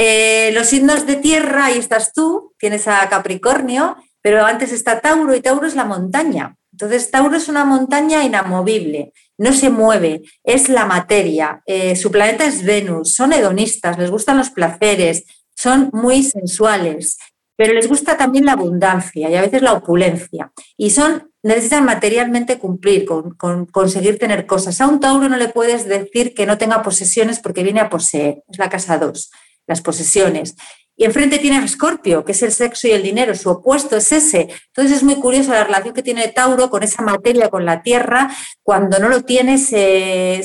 Eh, 0.00 0.52
los 0.54 0.68
signos 0.68 1.06
de 1.06 1.16
tierra, 1.16 1.64
ahí 1.64 1.76
estás 1.76 2.12
tú, 2.12 2.54
tienes 2.56 2.86
a 2.86 3.08
Capricornio, 3.08 3.96
pero 4.22 4.46
antes 4.46 4.70
está 4.70 5.00
Tauro 5.00 5.34
y 5.34 5.40
Tauro 5.40 5.66
es 5.66 5.74
la 5.74 5.84
montaña. 5.84 6.54
Entonces, 6.70 7.10
Tauro 7.10 7.36
es 7.36 7.48
una 7.48 7.64
montaña 7.64 8.22
inamovible, 8.22 9.12
no 9.38 9.52
se 9.52 9.70
mueve, 9.70 10.22
es 10.44 10.68
la 10.68 10.86
materia, 10.86 11.62
eh, 11.66 11.96
su 11.96 12.12
planeta 12.12 12.46
es 12.46 12.62
Venus, 12.62 13.12
son 13.12 13.32
hedonistas, 13.32 13.98
les 13.98 14.12
gustan 14.12 14.38
los 14.38 14.50
placeres, 14.50 15.24
son 15.56 15.90
muy 15.92 16.22
sensuales, 16.22 17.18
pero 17.56 17.74
les 17.74 17.88
gusta 17.88 18.16
también 18.16 18.44
la 18.44 18.52
abundancia 18.52 19.28
y 19.28 19.34
a 19.34 19.42
veces 19.42 19.62
la 19.62 19.72
opulencia. 19.72 20.52
Y 20.76 20.90
son, 20.90 21.32
necesitan 21.42 21.84
materialmente 21.84 22.60
cumplir, 22.60 23.04
con, 23.04 23.34
con, 23.34 23.66
conseguir 23.66 24.16
tener 24.16 24.46
cosas. 24.46 24.80
A 24.80 24.86
un 24.86 25.00
Tauro 25.00 25.28
no 25.28 25.36
le 25.36 25.48
puedes 25.48 25.88
decir 25.88 26.34
que 26.34 26.46
no 26.46 26.56
tenga 26.56 26.84
posesiones 26.84 27.40
porque 27.40 27.64
viene 27.64 27.80
a 27.80 27.90
poseer, 27.90 28.44
es 28.48 28.58
la 28.58 28.68
casa 28.68 28.96
2, 28.98 29.30
las 29.68 29.80
posesiones. 29.80 30.56
Y 31.00 31.04
enfrente 31.04 31.38
tiene 31.38 31.58
a 31.58 31.64
Escorpio, 31.64 32.24
que 32.24 32.32
es 32.32 32.42
el 32.42 32.50
sexo 32.50 32.88
y 32.88 32.90
el 32.90 33.04
dinero, 33.04 33.32
su 33.36 33.48
opuesto 33.50 33.96
es 33.96 34.10
ese. 34.10 34.48
Entonces 34.66 34.96
es 34.96 35.02
muy 35.04 35.14
curioso 35.14 35.52
la 35.52 35.62
relación 35.62 35.94
que 35.94 36.02
tiene 36.02 36.26
Tauro 36.26 36.70
con 36.70 36.82
esa 36.82 37.04
materia, 37.04 37.50
con 37.50 37.64
la 37.64 37.82
tierra. 37.82 38.28
Cuando 38.64 38.98
no 38.98 39.08
lo 39.08 39.22
tiene, 39.22 39.56
eh, 39.70 40.42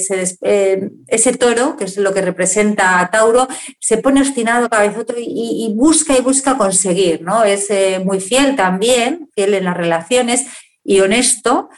ese 1.08 1.34
toro, 1.38 1.76
que 1.76 1.86
es 1.86 1.98
lo 1.98 2.14
que 2.14 2.22
representa 2.22 3.00
a 3.00 3.10
Tauro, 3.10 3.48
se 3.80 3.98
pone 3.98 4.22
obstinado, 4.22 4.70
cabezoto 4.70 5.16
y, 5.18 5.66
y 5.66 5.74
busca 5.74 6.16
y 6.16 6.22
busca 6.22 6.56
conseguir. 6.56 7.24
¿no? 7.24 7.44
Es 7.44 7.72
eh, 7.72 8.00
muy 8.06 8.20
fiel 8.20 8.56
también, 8.56 9.32
fiel 9.34 9.56
en 9.56 9.64
las 9.64 9.76
relaciones 9.76 10.46
y 10.84 11.00
honesto, 11.00 11.70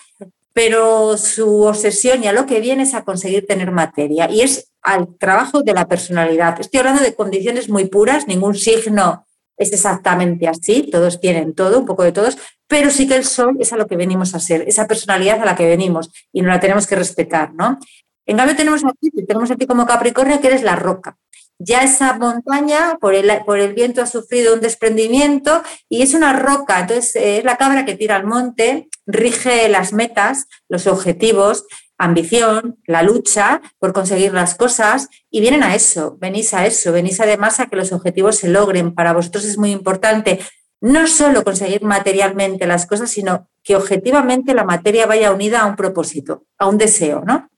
pero 0.51 1.17
su 1.17 1.61
obsesión 1.61 2.25
y 2.25 2.27
a 2.27 2.33
lo 2.33 2.45
que 2.45 2.59
viene 2.59 2.83
es 2.83 2.93
a 2.93 3.05
conseguir 3.05 3.45
tener 3.47 3.71
materia 3.71 4.29
y 4.29 4.41
es 4.41 4.69
al 4.85 5.17
trabajo 5.17 5.63
de 5.63 5.73
la 5.73 5.87
personalidad. 5.87 6.61
Estoy 6.61 6.79
hablando 6.79 7.01
de 7.01 7.15
condiciones 7.15 7.69
muy 7.69 7.85
puras, 7.85 8.27
ningún 8.27 8.55
signo 8.55 9.25
es 9.57 9.73
exactamente 9.73 10.47
así, 10.47 10.89
todos 10.91 11.19
tienen 11.19 11.55
todo, 11.55 11.79
un 11.79 11.85
poco 11.85 12.03
de 12.03 12.11
todos, 12.11 12.37
pero 12.67 12.91
sí 12.91 13.07
que 13.07 13.15
el 13.15 13.25
sol 13.25 13.57
es 13.59 13.73
a 13.73 13.77
lo 13.77 13.87
que 13.87 13.95
venimos 13.95 14.35
a 14.35 14.39
ser, 14.39 14.63
esa 14.67 14.87
personalidad 14.87 15.41
a 15.41 15.45
la 15.45 15.55
que 15.55 15.65
venimos 15.65 16.11
y 16.31 16.41
nos 16.41 16.53
la 16.53 16.59
tenemos 16.59 16.85
que 16.85 16.95
respetar, 16.95 17.53
¿no? 17.53 17.79
En 18.27 18.37
cambio 18.37 18.55
tenemos 18.55 18.83
aquí, 18.85 19.09
tenemos 19.25 19.49
aquí 19.49 19.65
como 19.65 19.85
Capricornio 19.85 20.39
que 20.39 20.47
eres 20.47 20.61
la 20.61 20.75
roca 20.75 21.17
ya 21.59 21.83
esa 21.83 22.17
montaña 22.17 22.97
por 22.99 23.15
el, 23.15 23.31
por 23.45 23.59
el 23.59 23.73
viento 23.73 24.01
ha 24.01 24.07
sufrido 24.07 24.53
un 24.53 24.61
desprendimiento 24.61 25.63
y 25.87 26.01
es 26.01 26.13
una 26.13 26.33
roca, 26.33 26.81
entonces 26.81 27.15
eh, 27.15 27.37
es 27.39 27.43
la 27.43 27.57
cabra 27.57 27.85
que 27.85 27.95
tira 27.95 28.17
al 28.17 28.25
monte, 28.25 28.89
rige 29.05 29.69
las 29.69 29.93
metas, 29.93 30.47
los 30.67 30.87
objetivos, 30.87 31.65
ambición, 31.97 32.79
la 32.85 33.03
lucha 33.03 33.61
por 33.79 33.93
conseguir 33.93 34.33
las 34.33 34.55
cosas 34.55 35.09
y 35.29 35.41
vienen 35.41 35.63
a 35.63 35.75
eso, 35.75 36.17
venís 36.19 36.53
a 36.53 36.65
eso, 36.65 36.91
venís 36.91 37.19
además 37.19 37.59
a 37.59 37.67
que 37.67 37.75
los 37.75 37.91
objetivos 37.91 38.37
se 38.37 38.49
logren. 38.49 38.93
Para 38.93 39.13
vosotros 39.13 39.45
es 39.45 39.57
muy 39.57 39.71
importante 39.71 40.39
no 40.81 41.07
solo 41.07 41.43
conseguir 41.43 41.83
materialmente 41.83 42.67
las 42.67 42.85
cosas, 42.85 43.09
sino 43.09 43.49
que 43.63 43.75
objetivamente 43.75 44.53
la 44.53 44.65
materia 44.65 45.07
vaya 45.07 45.31
unida 45.31 45.61
a 45.61 45.65
un 45.65 45.75
propósito, 45.75 46.45
a 46.57 46.67
un 46.67 46.77
deseo, 46.77 47.23
¿no? 47.25 47.49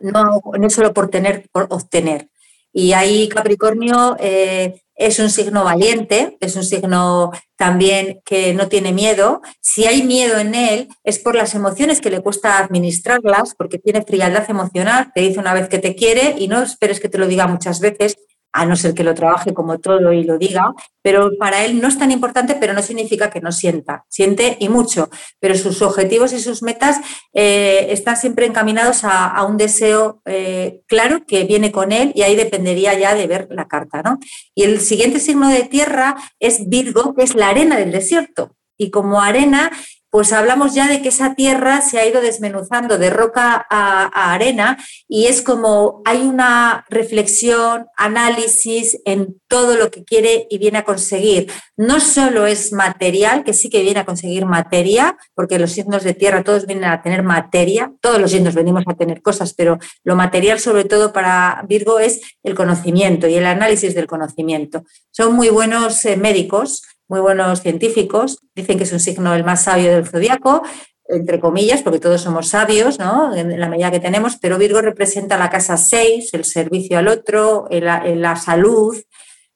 No, 0.00 0.42
no 0.58 0.70
solo 0.70 0.92
por 0.92 1.08
tener, 1.08 1.48
por 1.52 1.66
obtener. 1.70 2.28
Y 2.72 2.92
ahí 2.92 3.28
Capricornio 3.28 4.16
eh, 4.20 4.82
es 4.94 5.18
un 5.18 5.30
signo 5.30 5.64
valiente, 5.64 6.36
es 6.40 6.56
un 6.56 6.64
signo 6.64 7.32
también 7.56 8.20
que 8.24 8.52
no 8.52 8.68
tiene 8.68 8.92
miedo. 8.92 9.40
Si 9.60 9.86
hay 9.86 10.02
miedo 10.02 10.38
en 10.38 10.54
él 10.54 10.88
es 11.02 11.18
por 11.18 11.34
las 11.34 11.54
emociones 11.54 12.00
que 12.00 12.10
le 12.10 12.20
cuesta 12.20 12.58
administrarlas, 12.58 13.54
porque 13.56 13.78
tiene 13.78 14.02
frialdad 14.02 14.48
emocional, 14.48 15.10
te 15.14 15.22
dice 15.22 15.40
una 15.40 15.54
vez 15.54 15.68
que 15.68 15.78
te 15.78 15.94
quiere 15.94 16.34
y 16.38 16.48
no 16.48 16.62
esperes 16.62 17.00
que 17.00 17.08
te 17.08 17.18
lo 17.18 17.26
diga 17.26 17.46
muchas 17.46 17.80
veces, 17.80 18.18
a 18.52 18.66
no 18.66 18.76
ser 18.76 18.94
que 18.94 19.04
lo 19.04 19.14
trabaje 19.14 19.54
como 19.54 19.78
todo 19.78 20.12
y 20.12 20.24
lo 20.24 20.38
diga, 20.38 20.74
pero 21.02 21.30
para 21.38 21.64
él 21.64 21.80
no 21.80 21.88
es 21.88 21.98
tan 21.98 22.10
importante, 22.10 22.56
pero 22.58 22.72
no 22.72 22.82
significa 22.82 23.30
que 23.30 23.40
no 23.40 23.52
sienta, 23.52 24.04
siente 24.08 24.56
y 24.60 24.68
mucho, 24.68 25.08
pero 25.38 25.54
sus 25.54 25.80
objetivos 25.82 26.32
y 26.32 26.40
sus 26.40 26.62
metas 26.62 27.00
eh, 27.32 27.86
están 27.90 28.16
siempre 28.16 28.46
encaminados 28.46 29.02
a, 29.04 29.44
un 29.44 29.56
deseo 29.56 30.20
eh, 30.26 30.82
claro 30.86 31.24
que 31.26 31.44
viene 31.44 31.72
con 31.72 31.92
él 31.92 32.12
y 32.14 32.22
ahí 32.22 32.36
dependería 32.36 32.98
ya 32.98 33.14
de 33.14 33.26
ver 33.26 33.48
la 33.50 33.68
carta. 33.68 34.02
¿no? 34.02 34.18
Y 34.54 34.64
el 34.64 34.80
siguiente 34.80 35.20
signo 35.20 35.48
de 35.48 35.62
tierra 35.62 36.16
es 36.38 36.68
Virgo, 36.68 37.14
que 37.14 37.22
es 37.24 37.34
la 37.34 37.48
arena 37.48 37.76
del 37.76 37.92
desierto. 37.92 38.56
Y 38.76 38.90
como 38.90 39.20
arena 39.20 39.70
pues 40.10 40.32
hablamos 40.32 40.74
ya 40.74 40.88
de 40.88 41.02
que 41.02 41.08
esa 41.08 41.34
tierra 41.34 41.80
se 41.80 41.98
ha 41.98 42.06
ido 42.06 42.20
desmenuzando 42.20 42.98
de 42.98 43.10
roca 43.10 43.64
a, 43.70 44.32
arena 44.34 44.76
y 45.08 45.26
es 45.26 45.40
como 45.40 46.02
hay 46.04 46.22
una 46.22 46.84
reflexión, 46.90 47.86
análisis 47.96 49.00
en 49.04 49.40
todo 49.46 49.76
lo 49.76 49.90
que 49.90 50.04
quiere 50.04 50.46
y 50.50 50.58
viene 50.58 50.78
a 50.78 50.84
conseguir. 50.84 51.50
No 51.76 52.00
solo 52.00 52.46
es 52.46 52.72
material, 52.72 53.44
que 53.44 53.54
sí 53.54 53.70
que 53.70 53.82
viene 53.82 54.00
a 54.00 54.04
conseguir 54.04 54.46
materia, 54.46 55.16
porque 55.34 55.58
los 55.58 55.72
signos 55.72 56.02
de 56.02 56.14
tierra 56.14 56.42
todos 56.42 56.66
vienen 56.66 56.90
a 56.90 57.02
tener 57.02 57.22
materia, 57.22 57.92
todos 58.00 58.20
los 58.20 58.32
signos 58.32 58.54
venimos 58.54 58.84
a 58.86 58.94
tener 58.94 59.22
cosas, 59.22 59.54
pero 59.54 59.78
lo 60.02 60.16
material 60.16 60.58
sobre 60.58 60.84
todo 60.84 61.12
para 61.12 61.64
Virgo 61.68 62.00
es 62.00 62.20
el 62.42 62.54
conocimiento 62.54 63.28
y 63.28 63.34
el 63.34 63.46
análisis 63.46 63.94
del 63.94 64.06
conocimiento. 64.06 64.84
Son 65.12 65.34
muy 65.34 65.50
buenos 65.50 66.04
eh, 66.04 66.16
médicos 66.16 66.82
muy 67.10 67.20
buenos 67.20 67.60
científicos, 67.60 68.38
dicen 68.54 68.78
que 68.78 68.84
es 68.84 68.92
un 68.92 69.00
signo 69.00 69.34
el 69.34 69.44
más 69.44 69.64
sabio 69.64 69.90
del 69.90 70.06
zodiaco, 70.06 70.62
entre 71.08 71.40
comillas, 71.40 71.82
porque 71.82 71.98
todos 71.98 72.20
somos 72.20 72.48
sabios, 72.48 72.98
¿no? 72.98 73.34
En 73.34 73.58
la 73.58 73.68
medida 73.68 73.90
que 73.90 74.00
tenemos, 74.00 74.38
pero 74.40 74.56
Virgo 74.56 74.80
representa 74.80 75.36
la 75.36 75.50
casa 75.50 75.76
6, 75.76 76.32
el 76.34 76.44
servicio 76.44 76.98
al 76.98 77.08
otro, 77.08 77.66
la 77.70 78.36
salud, 78.36 78.96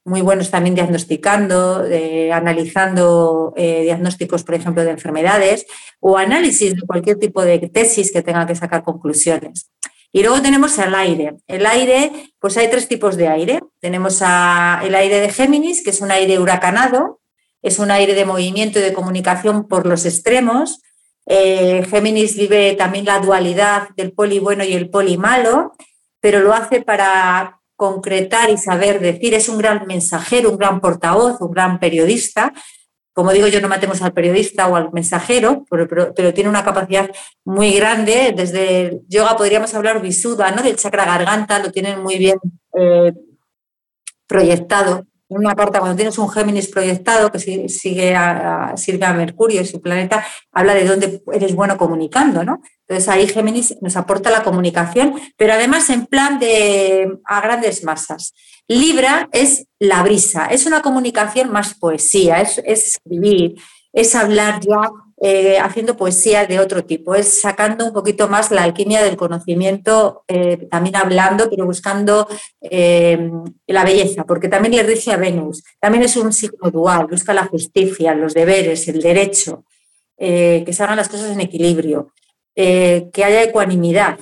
muy 0.04 0.20
buenos 0.20 0.50
también 0.50 0.74
diagnosticando, 0.74 1.86
analizando 2.32 3.54
eh, 3.56 3.82
diagnósticos, 3.84 4.44
por 4.44 4.54
ejemplo, 4.54 4.84
de 4.84 4.90
enfermedades 4.90 5.64
o 6.00 6.18
análisis 6.18 6.74
de 6.74 6.82
cualquier 6.82 7.18
tipo 7.18 7.42
de 7.42 7.58
tesis 7.70 8.12
que 8.12 8.22
tenga 8.22 8.46
que 8.46 8.54
sacar 8.54 8.82
conclusiones. 8.82 9.70
Y 10.12 10.22
luego 10.22 10.42
tenemos 10.42 10.78
el 10.78 10.94
aire. 10.94 11.36
El 11.46 11.66
aire, 11.66 12.12
pues 12.38 12.56
hay 12.56 12.68
tres 12.68 12.86
tipos 12.86 13.16
de 13.16 13.28
aire. 13.28 13.60
Tenemos 13.80 14.20
el 14.20 14.94
aire 14.94 15.20
de 15.20 15.28
Géminis, 15.30 15.82
que 15.82 15.90
es 15.90 16.00
un 16.00 16.10
aire 16.10 16.38
huracanado, 16.38 17.20
es 17.64 17.78
un 17.78 17.90
aire 17.90 18.14
de 18.14 18.26
movimiento 18.26 18.78
y 18.78 18.82
de 18.82 18.92
comunicación 18.92 19.66
por 19.66 19.86
los 19.86 20.04
extremos. 20.04 20.82
Eh, 21.24 21.82
Géminis 21.88 22.36
vive 22.36 22.74
también 22.74 23.06
la 23.06 23.18
dualidad 23.20 23.88
del 23.96 24.12
poli 24.12 24.38
bueno 24.38 24.64
y 24.64 24.74
el 24.74 24.90
poli 24.90 25.16
malo, 25.16 25.72
pero 26.20 26.40
lo 26.40 26.52
hace 26.52 26.82
para 26.82 27.60
concretar 27.74 28.50
y 28.50 28.58
saber 28.58 29.00
decir. 29.00 29.32
Es 29.32 29.48
un 29.48 29.56
gran 29.56 29.86
mensajero, 29.86 30.50
un 30.50 30.58
gran 30.58 30.78
portavoz, 30.82 31.40
un 31.40 31.52
gran 31.52 31.80
periodista. 31.80 32.52
Como 33.14 33.32
digo, 33.32 33.46
yo 33.46 33.62
no 33.62 33.68
matemos 33.68 34.02
al 34.02 34.12
periodista 34.12 34.68
o 34.68 34.76
al 34.76 34.92
mensajero, 34.92 35.64
pero, 35.70 36.12
tiene 36.34 36.50
una 36.50 36.64
capacidad 36.64 37.10
muy 37.46 37.72
grande. 37.72 38.34
Desde 38.36 38.82
el 38.82 39.00
yoga 39.08 39.38
podríamos 39.38 39.72
hablar 39.72 40.02
visuda, 40.02 40.50
¿no? 40.50 40.62
del 40.62 40.76
chakra 40.76 41.06
garganta, 41.06 41.60
lo 41.60 41.72
tienen 41.72 42.02
muy 42.02 42.18
bien 42.18 42.36
eh, 42.78 43.14
proyectado 44.26 45.06
una 45.36 45.54
carta, 45.54 45.80
cuando 45.80 45.96
tienes 45.96 46.18
un 46.18 46.28
Géminis 46.28 46.68
proyectado 46.68 47.30
que 47.30 47.38
sigue 47.38 48.14
a, 48.14 48.76
sirve 48.76 49.04
a 49.04 49.12
Mercurio 49.12 49.60
y 49.60 49.66
su 49.66 49.80
planeta, 49.80 50.24
habla 50.52 50.74
de 50.74 50.84
dónde 50.84 51.22
eres 51.32 51.54
bueno 51.54 51.76
comunicando, 51.76 52.44
¿no? 52.44 52.62
Entonces 52.86 53.08
ahí 53.08 53.26
Géminis 53.26 53.76
nos 53.80 53.96
aporta 53.96 54.30
la 54.30 54.42
comunicación, 54.42 55.14
pero 55.36 55.54
además 55.54 55.90
en 55.90 56.06
plan 56.06 56.38
de 56.38 57.18
a 57.24 57.40
grandes 57.40 57.84
masas. 57.84 58.34
Libra 58.68 59.28
es 59.32 59.66
la 59.78 60.02
brisa, 60.02 60.46
es 60.46 60.66
una 60.66 60.82
comunicación 60.82 61.50
más 61.50 61.74
poesía, 61.74 62.40
es, 62.40 62.58
es 62.64 62.96
escribir, 62.96 63.56
es 63.92 64.14
hablar 64.14 64.60
ya 64.60 64.90
eh, 65.26 65.58
haciendo 65.58 65.96
poesía 65.96 66.44
de 66.44 66.60
otro 66.60 66.84
tipo, 66.84 67.14
es 67.14 67.40
sacando 67.40 67.86
un 67.86 67.94
poquito 67.94 68.28
más 68.28 68.50
la 68.50 68.62
alquimia 68.62 69.02
del 69.02 69.16
conocimiento, 69.16 70.22
eh, 70.28 70.68
también 70.70 70.96
hablando, 70.96 71.48
pero 71.48 71.64
buscando 71.64 72.28
eh, 72.60 73.30
la 73.66 73.84
belleza, 73.84 74.24
porque 74.24 74.50
también 74.50 74.76
le 74.76 74.82
rige 74.82 75.12
a 75.12 75.16
Venus. 75.16 75.64
También 75.80 76.04
es 76.04 76.18
un 76.18 76.30
signo 76.30 76.70
dual, 76.70 77.06
busca 77.06 77.32
la 77.32 77.46
justicia, 77.46 78.14
los 78.14 78.34
deberes, 78.34 78.86
el 78.86 79.00
derecho, 79.00 79.64
que 80.18 80.70
se 80.70 80.82
hagan 80.82 80.98
las 80.98 81.08
cosas 81.08 81.30
en 81.30 81.40
equilibrio, 81.40 82.12
que 82.54 83.24
haya 83.24 83.44
ecuanimidad 83.44 84.18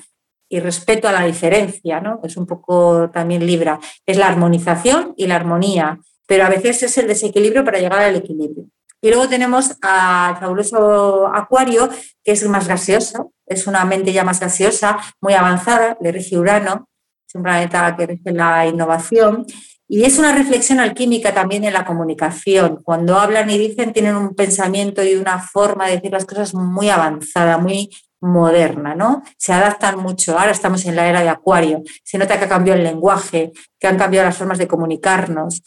y 0.49 0.61
respeto 0.61 1.09
a 1.09 1.13
la 1.13 1.27
diferencia, 1.27 2.01
¿no? 2.01 2.21
Es 2.23 2.37
un 2.37 2.47
poco 2.47 3.11
también 3.11 3.45
Libra. 3.45 3.81
Es 4.07 4.19
la 4.19 4.29
armonización 4.29 5.15
y 5.17 5.27
la 5.27 5.35
armonía, 5.35 5.99
pero 6.29 6.45
a 6.45 6.49
veces 6.49 6.81
es 6.85 6.97
el 6.97 7.09
desequilibrio 7.09 7.65
para 7.65 7.81
llegar 7.81 7.99
al 7.99 8.15
equilibrio. 8.15 8.67
Y 9.03 9.09
luego 9.11 9.29
tenemos 9.29 9.77
al 9.83 10.39
fabuloso 10.39 11.27
Acuario, 11.27 11.91
que 12.25 12.33
es 12.33 12.49
más 12.49 12.67
gaseoso, 12.67 13.33
es 13.45 13.67
una 13.67 13.85
mente 13.85 14.13
ya 14.13 14.25
más 14.25 14.41
gaseosa, 14.41 14.97
muy 15.21 15.35
avanzada, 15.35 15.99
le 16.01 16.13
rige 16.13 16.39
Urano, 16.39 16.89
es 17.29 17.35
un 17.35 17.43
planeta 17.43 17.95
que 17.97 18.07
rige 18.07 18.33
la 18.33 18.67
innovación. 18.67 19.45
Y 19.89 20.05
es 20.05 20.19
una 20.19 20.33
reflexión 20.33 20.81
alquímica 20.81 21.35
también 21.35 21.65
en 21.65 21.75
la 21.75 21.85
comunicación. 21.85 22.81
Cuando 22.83 23.19
hablan 23.19 23.51
y 23.51 23.59
dicen, 23.59 23.93
tienen 23.93 24.17
un 24.17 24.35
pensamiento 24.35 25.05
y 25.05 25.17
una 25.17 25.39
forma 25.39 25.87
de 25.87 25.97
decir 25.97 26.13
las 26.13 26.25
cosas 26.25 26.55
muy 26.55 26.89
avanzada, 26.89 27.59
muy, 27.59 27.91
moderna, 28.23 28.95
¿no? 28.95 29.23
Se 29.37 29.53
adaptan 29.53 29.99
mucho. 29.99 30.39
Ahora 30.39 30.53
estamos 30.53 30.87
en 30.87 30.97
la 30.97 31.09
era 31.09 31.21
de 31.21 31.29
Acuario. 31.29 31.83
Se 32.05 32.17
nota 32.19 32.39
que 32.39 32.45
ha 32.45 32.49
cambiado 32.49 32.79
el 32.79 32.85
lenguaje, 32.85 33.53
que 33.79 33.87
han 33.89 33.99
cambiado 33.99 34.29
las 34.29 34.39
formas 34.39 34.59
de 34.59 34.69
comunicarnos. 34.69 35.63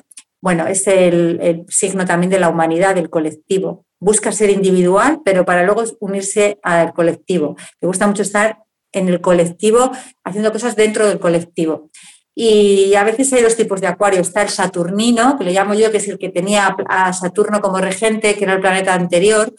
Bueno, 0.46 0.68
es 0.68 0.86
el, 0.86 1.66
signo 1.70 2.06
también 2.06 2.30
de 2.30 2.38
la 2.38 2.50
humanidad, 2.50 2.94
del 2.94 3.10
colectivo. 3.10 3.88
Busca 4.00 4.32
ser 4.32 4.52
individual, 4.52 5.22
pero 5.26 5.44
para 5.44 5.64
luego 5.64 5.84
unirse 6.00 6.60
al 6.62 6.94
colectivo. 6.94 7.56
Le 7.82 7.88
gusta 7.88 8.06
mucho 8.06 8.22
estar 8.22 8.60
en 8.92 9.10
el 9.10 9.22
colectivo, 9.22 9.90
haciendo 10.24 10.52
cosas 10.52 10.76
dentro 10.76 11.08
del 11.08 11.18
colectivo. 11.18 11.90
Y 12.36 12.94
a 12.94 13.04
veces 13.04 13.34
hay 13.34 13.42
dos 13.42 13.56
tipos 13.56 13.82
de 13.82 13.88
acuario. 13.88 14.22
Está 14.22 14.44
el 14.44 14.50
Saturnino, 14.50 15.36
que 15.36 15.46
le 15.46 15.52
llamo 15.52 15.74
yo, 15.74 15.90
que 15.90 15.98
es 15.98 16.08
el 16.10 16.20
que 16.20 16.30
tenía 16.30 16.78
a 16.90 17.12
Saturno 17.12 17.60
como 17.60 17.80
regente, 17.80 18.36
que 18.36 18.44
era 18.44 18.54
el 18.54 18.62
planeta 18.62 18.94
anterior, 18.94 19.52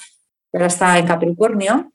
pero 0.52 0.66
está 0.66 0.96
en 1.00 1.06
Capricornio 1.08 1.90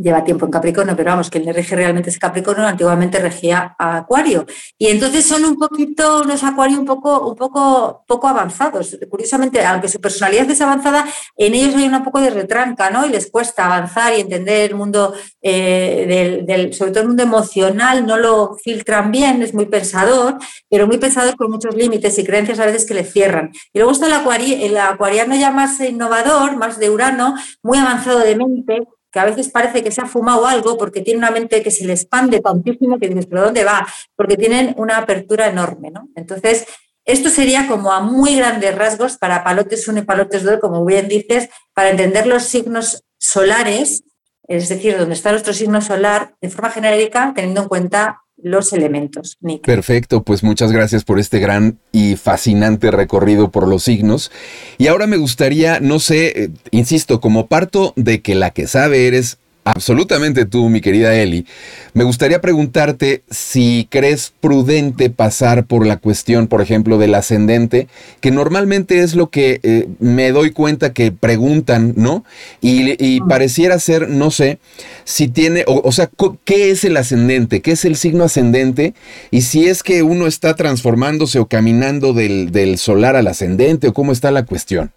lleva 0.00 0.24
tiempo 0.24 0.46
en 0.46 0.50
Capricornio, 0.50 0.96
pero 0.96 1.10
vamos, 1.10 1.30
que 1.30 1.38
el 1.38 1.54
rige 1.54 1.76
realmente 1.76 2.10
es 2.10 2.18
Capricornio, 2.18 2.66
antiguamente 2.66 3.18
regía 3.18 3.74
a 3.78 3.98
Acuario. 3.98 4.46
Y 4.78 4.88
entonces 4.88 5.26
son 5.26 5.44
un 5.44 5.56
poquito 5.56 6.22
unos 6.22 6.42
Acuario 6.42 6.78
un 6.78 6.86
poco, 6.86 7.28
un 7.28 7.36
poco, 7.36 8.04
poco 8.06 8.28
avanzados. 8.28 8.98
Curiosamente, 9.08 9.64
aunque 9.64 9.88
su 9.88 10.00
personalidad 10.00 10.50
es 10.50 10.60
avanzada, 10.60 11.06
en 11.36 11.54
ellos 11.54 11.74
hay 11.76 11.84
un 11.84 12.02
poco 12.04 12.20
de 12.20 12.30
retranca, 12.30 12.90
¿no? 12.90 13.06
Y 13.06 13.10
les 13.10 13.30
cuesta 13.30 13.66
avanzar 13.66 14.16
y 14.16 14.20
entender 14.22 14.70
el 14.70 14.76
mundo, 14.76 15.14
eh, 15.42 16.44
del, 16.46 16.72
sobre 16.72 16.92
todo 16.92 17.02
el 17.02 17.08
mundo 17.08 17.22
emocional, 17.22 18.06
no 18.06 18.16
lo 18.16 18.56
filtran 18.62 19.10
bien, 19.10 19.42
es 19.42 19.54
muy 19.54 19.66
pensador, 19.66 20.38
pero 20.68 20.86
muy 20.86 20.98
pensador 20.98 21.36
con 21.36 21.50
muchos 21.50 21.74
límites 21.74 22.18
y 22.18 22.24
creencias 22.24 22.58
a 22.58 22.66
veces 22.66 22.86
que 22.86 22.94
le 22.94 23.04
cierran. 23.04 23.50
Y 23.72 23.78
luego 23.78 23.92
está 23.92 24.06
el, 24.06 24.52
el 24.62 24.76
acuariano 24.76 25.34
ya 25.34 25.50
más 25.50 25.80
innovador, 25.80 26.56
más 26.56 26.78
de 26.78 26.90
Urano, 26.90 27.34
muy 27.62 27.78
avanzado 27.78 28.20
de 28.20 28.36
mente, 28.36 28.80
que 29.10 29.18
a 29.18 29.24
veces 29.24 29.48
parece 29.50 29.82
que 29.82 29.90
se 29.90 30.00
ha 30.00 30.06
fumado 30.06 30.46
algo 30.46 30.78
porque 30.78 31.00
tiene 31.00 31.18
una 31.18 31.30
mente 31.30 31.62
que 31.62 31.70
se 31.70 31.84
le 31.84 31.92
expande 31.92 32.40
tantísimo 32.40 32.98
que 32.98 33.08
dices, 33.08 33.26
¿pero 33.26 33.42
dónde 33.42 33.64
va? 33.64 33.86
Porque 34.16 34.36
tienen 34.36 34.74
una 34.76 34.98
apertura 34.98 35.48
enorme, 35.48 35.90
¿no? 35.90 36.08
Entonces, 36.14 36.66
esto 37.04 37.28
sería 37.28 37.66
como 37.66 37.92
a 37.92 38.00
muy 38.00 38.36
grandes 38.36 38.74
rasgos 38.74 39.16
para 39.16 39.42
palotes 39.42 39.88
1 39.88 40.00
y 40.00 40.02
palotes 40.02 40.44
2, 40.44 40.60
como 40.60 40.84
bien 40.84 41.08
dices, 41.08 41.48
para 41.74 41.90
entender 41.90 42.26
los 42.26 42.44
signos 42.44 43.04
solares, 43.18 44.04
es 44.46 44.68
decir, 44.68 44.96
donde 44.96 45.14
está 45.14 45.30
nuestro 45.30 45.52
signo 45.52 45.80
solar, 45.80 46.34
de 46.40 46.50
forma 46.50 46.70
genérica, 46.70 47.32
teniendo 47.34 47.62
en 47.62 47.68
cuenta 47.68 48.20
los 48.42 48.72
elementos. 48.72 49.38
Perfecto, 49.62 50.22
pues 50.22 50.42
muchas 50.42 50.72
gracias 50.72 51.04
por 51.04 51.18
este 51.18 51.38
gran 51.38 51.78
y 51.92 52.16
fascinante 52.16 52.90
recorrido 52.90 53.50
por 53.50 53.68
los 53.68 53.84
signos. 53.84 54.30
Y 54.78 54.86
ahora 54.88 55.06
me 55.06 55.16
gustaría, 55.16 55.80
no 55.80 55.98
sé, 55.98 56.44
eh, 56.44 56.50
insisto, 56.70 57.20
como 57.20 57.46
parto 57.46 57.92
de 57.96 58.22
que 58.22 58.34
la 58.34 58.50
que 58.50 58.66
sabe 58.66 59.06
eres 59.06 59.38
absolutamente 59.64 60.46
tú, 60.46 60.68
mi 60.68 60.80
querida 60.80 61.14
Eli, 61.14 61.46
me 61.92 62.04
gustaría 62.04 62.40
preguntarte 62.40 63.22
si 63.30 63.86
crees 63.90 64.32
prudente 64.40 65.10
pasar 65.10 65.66
por 65.66 65.86
la 65.86 65.98
cuestión, 65.98 66.46
por 66.46 66.62
ejemplo, 66.62 66.98
del 66.98 67.14
ascendente, 67.14 67.88
que 68.20 68.30
normalmente 68.30 69.00
es 69.00 69.14
lo 69.14 69.30
que 69.30 69.60
eh, 69.62 69.88
me 69.98 70.32
doy 70.32 70.50
cuenta 70.50 70.92
que 70.92 71.12
preguntan, 71.12 71.94
¿no? 71.96 72.24
Y, 72.60 73.20
pareciera 73.28 73.78
ser, 73.78 74.08
no 74.08 74.30
sé, 74.30 74.58
si 75.04 75.28
tiene, 75.28 75.64
o, 75.66 75.92
sea, 75.92 76.10
¿qué 76.44 76.70
es 76.70 76.84
el 76.84 76.96
ascendente? 76.96 77.60
¿Qué 77.60 77.72
es 77.72 77.84
el 77.84 77.96
signo 77.96 78.24
ascendente? 78.24 78.94
Y 79.30 79.42
si 79.42 79.66
es 79.66 79.82
que 79.82 80.02
uno 80.02 80.26
está 80.26 80.54
transformándose 80.54 81.38
o 81.38 81.46
caminando 81.46 82.12
del, 82.12 82.50
del 82.50 82.78
solar 82.78 83.16
al 83.16 83.26
ascendente, 83.26 83.88
o 83.88 83.92
cómo 83.92 84.12
está 84.12 84.30
la 84.30 84.46
cuestión. 84.46 84.92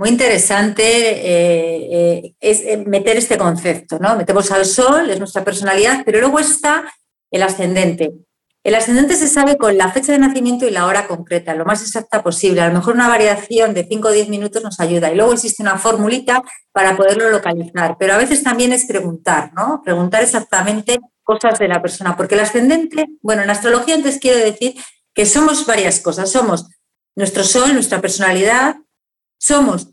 Muy 0.00 0.08
interesante 0.08 0.82
eh, 0.82 1.88
eh, 1.92 2.34
es 2.40 2.62
eh, 2.62 2.82
meter 2.86 3.18
este 3.18 3.36
concepto, 3.36 3.98
¿no? 3.98 4.16
Metemos 4.16 4.50
al 4.50 4.64
sol, 4.64 5.10
es 5.10 5.18
nuestra 5.18 5.44
personalidad, 5.44 6.04
pero 6.06 6.20
luego 6.20 6.38
está 6.38 6.90
el 7.30 7.42
ascendente. 7.42 8.14
El 8.64 8.76
ascendente 8.76 9.14
se 9.14 9.28
sabe 9.28 9.58
con 9.58 9.76
la 9.76 9.92
fecha 9.92 10.12
de 10.12 10.18
nacimiento 10.18 10.66
y 10.66 10.70
la 10.70 10.86
hora 10.86 11.06
concreta, 11.06 11.54
lo 11.54 11.66
más 11.66 11.82
exacta 11.82 12.22
posible. 12.22 12.62
A 12.62 12.68
lo 12.68 12.72
mejor 12.72 12.94
una 12.94 13.08
variación 13.08 13.74
de 13.74 13.84
5 13.84 14.08
o 14.08 14.10
10 14.10 14.30
minutos 14.30 14.62
nos 14.62 14.80
ayuda. 14.80 15.12
Y 15.12 15.16
luego 15.16 15.34
existe 15.34 15.62
una 15.62 15.76
formulita 15.76 16.42
para 16.72 16.96
poderlo 16.96 17.28
localizar. 17.28 17.96
Pero 17.98 18.14
a 18.14 18.16
veces 18.16 18.42
también 18.42 18.72
es 18.72 18.86
preguntar, 18.86 19.52
¿no? 19.52 19.82
Preguntar 19.84 20.22
exactamente 20.22 20.98
cosas 21.22 21.58
de 21.58 21.68
la 21.68 21.82
persona. 21.82 22.16
Porque 22.16 22.36
el 22.36 22.40
ascendente, 22.40 23.04
bueno, 23.20 23.42
en 23.42 23.50
astrología 23.50 23.96
antes 23.96 24.18
quiero 24.18 24.38
decir 24.38 24.76
que 25.12 25.26
somos 25.26 25.66
varias 25.66 26.00
cosas. 26.00 26.32
Somos 26.32 26.70
nuestro 27.14 27.44
sol, 27.44 27.74
nuestra 27.74 28.00
personalidad, 28.00 28.76
somos 29.40 29.88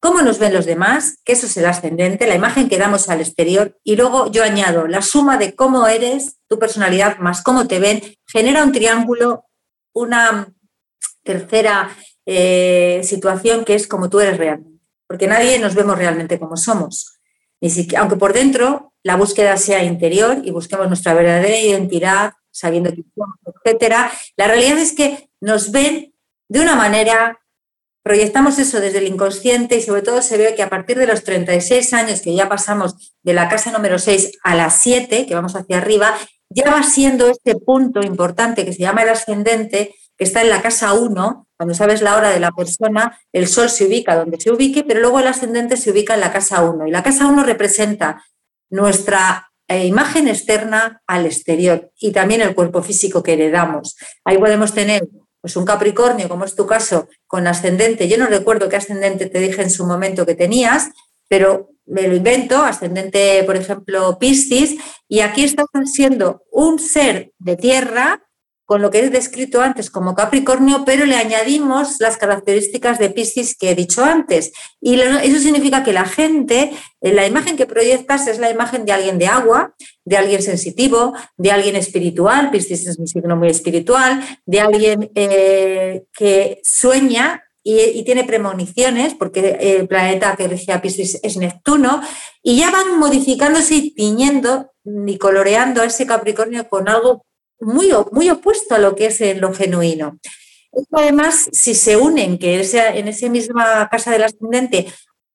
cómo 0.00 0.22
nos 0.22 0.38
ven 0.38 0.54
los 0.54 0.66
demás, 0.66 1.18
que 1.24 1.32
eso 1.32 1.46
es 1.46 1.56
el 1.56 1.66
ascendente, 1.66 2.26
la 2.26 2.36
imagen 2.36 2.68
que 2.68 2.78
damos 2.78 3.08
al 3.08 3.20
exterior, 3.20 3.76
y 3.82 3.96
luego 3.96 4.30
yo 4.30 4.44
añado 4.44 4.86
la 4.86 5.02
suma 5.02 5.36
de 5.36 5.54
cómo 5.54 5.86
eres, 5.88 6.38
tu 6.48 6.58
personalidad, 6.58 7.18
más 7.18 7.42
cómo 7.42 7.66
te 7.66 7.80
ven, 7.80 8.00
genera 8.26 8.62
un 8.62 8.72
triángulo, 8.72 9.46
una 9.92 10.52
tercera 11.24 11.90
eh, 12.24 13.00
situación 13.02 13.64
que 13.64 13.74
es 13.74 13.88
como 13.88 14.08
tú 14.08 14.20
eres 14.20 14.38
realmente, 14.38 14.80
porque 15.08 15.26
nadie 15.26 15.58
nos 15.58 15.74
vemos 15.74 15.98
realmente 15.98 16.38
como 16.38 16.56
somos. 16.56 17.18
Ni 17.60 17.70
siquiera, 17.70 18.02
aunque 18.02 18.16
por 18.16 18.32
dentro 18.32 18.92
la 19.02 19.16
búsqueda 19.16 19.56
sea 19.56 19.82
interior 19.82 20.38
y 20.44 20.50
busquemos 20.52 20.86
nuestra 20.86 21.14
verdadera 21.14 21.58
identidad, 21.58 22.32
sabiendo 22.52 22.90
que 22.90 23.02
somos, 23.14 23.36
etcétera, 23.64 24.12
la 24.36 24.46
realidad 24.46 24.78
es 24.78 24.92
que 24.92 25.30
nos 25.40 25.72
ven 25.72 26.14
de 26.48 26.60
una 26.60 26.76
manera 26.76 27.40
proyectamos 28.06 28.56
eso 28.60 28.80
desde 28.80 28.98
el 28.98 29.08
inconsciente 29.08 29.76
y 29.76 29.82
sobre 29.82 30.00
todo 30.00 30.22
se 30.22 30.38
ve 30.38 30.54
que 30.54 30.62
a 30.62 30.70
partir 30.70 30.96
de 30.96 31.08
los 31.08 31.24
36 31.24 31.92
años 31.92 32.20
que 32.20 32.32
ya 32.36 32.48
pasamos 32.48 33.16
de 33.24 33.34
la 33.34 33.48
casa 33.48 33.72
número 33.72 33.98
6 33.98 34.38
a 34.44 34.54
la 34.54 34.70
7, 34.70 35.26
que 35.26 35.34
vamos 35.34 35.56
hacia 35.56 35.78
arriba, 35.78 36.14
ya 36.48 36.70
va 36.70 36.84
siendo 36.84 37.26
este 37.26 37.56
punto 37.56 38.04
importante 38.04 38.64
que 38.64 38.72
se 38.72 38.78
llama 38.78 39.02
el 39.02 39.08
ascendente, 39.08 39.92
que 40.16 40.22
está 40.22 40.40
en 40.40 40.50
la 40.50 40.62
casa 40.62 40.92
1, 40.92 41.48
cuando 41.56 41.74
sabes 41.74 42.00
la 42.00 42.14
hora 42.16 42.30
de 42.30 42.38
la 42.38 42.52
persona, 42.52 43.18
el 43.32 43.48
sol 43.48 43.70
se 43.70 43.86
ubica 43.86 44.14
donde 44.14 44.38
se 44.38 44.52
ubique, 44.52 44.84
pero 44.84 45.00
luego 45.00 45.18
el 45.18 45.26
ascendente 45.26 45.76
se 45.76 45.90
ubica 45.90 46.14
en 46.14 46.20
la 46.20 46.32
casa 46.32 46.62
1. 46.62 46.86
Y 46.86 46.92
la 46.92 47.02
casa 47.02 47.26
1 47.26 47.42
representa 47.42 48.22
nuestra 48.70 49.50
eh, 49.66 49.84
imagen 49.84 50.28
externa 50.28 51.02
al 51.08 51.26
exterior 51.26 51.90
y 51.98 52.12
también 52.12 52.40
el 52.40 52.54
cuerpo 52.54 52.84
físico 52.84 53.24
que 53.24 53.32
heredamos. 53.32 53.96
Ahí 54.24 54.38
podemos 54.38 54.72
tener 54.72 55.08
pues 55.40 55.56
un 55.56 55.64
Capricornio, 55.64 56.28
como 56.28 56.44
es 56.44 56.54
tu 56.54 56.66
caso, 56.66 57.08
con 57.26 57.46
ascendente, 57.46 58.08
yo 58.08 58.18
no 58.18 58.26
recuerdo 58.26 58.68
qué 58.68 58.76
ascendente 58.76 59.26
te 59.26 59.40
dije 59.40 59.62
en 59.62 59.70
su 59.70 59.86
momento 59.86 60.26
que 60.26 60.34
tenías, 60.34 60.90
pero 61.28 61.70
me 61.86 62.08
lo 62.08 62.16
invento, 62.16 62.62
ascendente, 62.62 63.42
por 63.44 63.56
ejemplo, 63.56 64.18
Piscis, 64.18 64.76
y 65.08 65.20
aquí 65.20 65.44
estás 65.44 65.66
siendo 65.84 66.42
un 66.50 66.78
ser 66.78 67.32
de 67.38 67.56
tierra 67.56 68.25
con 68.66 68.82
lo 68.82 68.90
que 68.90 68.98
he 68.98 69.10
descrito 69.10 69.62
antes 69.62 69.90
como 69.90 70.16
Capricornio, 70.16 70.84
pero 70.84 71.06
le 71.06 71.14
añadimos 71.14 72.00
las 72.00 72.16
características 72.16 72.98
de 72.98 73.10
Piscis 73.10 73.56
que 73.56 73.70
he 73.70 73.74
dicho 73.76 74.04
antes. 74.04 74.52
Y 74.80 75.00
eso 75.00 75.38
significa 75.38 75.84
que 75.84 75.92
la 75.92 76.04
gente, 76.04 76.72
eh, 77.00 77.12
la 77.12 77.26
imagen 77.26 77.56
que 77.56 77.66
proyectas 77.66 78.26
es 78.26 78.40
la 78.40 78.50
imagen 78.50 78.84
de 78.84 78.90
alguien 78.90 79.18
de 79.18 79.28
agua, 79.28 79.74
de 80.04 80.16
alguien 80.16 80.42
sensitivo, 80.42 81.14
de 81.36 81.52
alguien 81.52 81.76
espiritual, 81.76 82.50
Piscis 82.50 82.88
es 82.88 82.98
un 82.98 83.06
signo 83.06 83.36
muy 83.36 83.48
espiritual, 83.48 84.20
de 84.44 84.60
alguien 84.60 85.12
eh, 85.14 86.02
que 86.12 86.60
sueña 86.64 87.44
y, 87.62 88.04
tiene 88.04 88.22
premoniciones, 88.22 89.14
porque 89.14 89.58
el 89.60 89.88
planeta 89.88 90.36
que 90.36 90.46
rige 90.46 90.72
a 90.72 90.80
Piscis 90.80 91.18
es 91.22 91.36
Neptuno, 91.36 92.00
y 92.40 92.58
ya 92.58 92.70
van 92.70 92.96
modificándose 92.98 93.74
y 93.74 93.90
tiñendo 93.92 94.72
y 94.84 95.18
coloreando 95.18 95.82
a 95.82 95.86
ese 95.86 96.06
Capricornio 96.06 96.68
con 96.68 96.88
algo 96.88 97.26
muy, 97.60 97.90
muy 98.12 98.30
opuesto 98.30 98.74
a 98.74 98.78
lo 98.78 98.94
que 98.94 99.06
es 99.06 99.20
lo 99.38 99.52
genuino. 99.52 100.18
Además, 100.92 101.48
si 101.52 101.74
se 101.74 101.96
unen, 101.96 102.38
que 102.38 102.54
en 102.54 103.08
esa 103.08 103.28
misma 103.28 103.88
casa 103.90 104.10
del 104.10 104.24
ascendente 104.24 104.86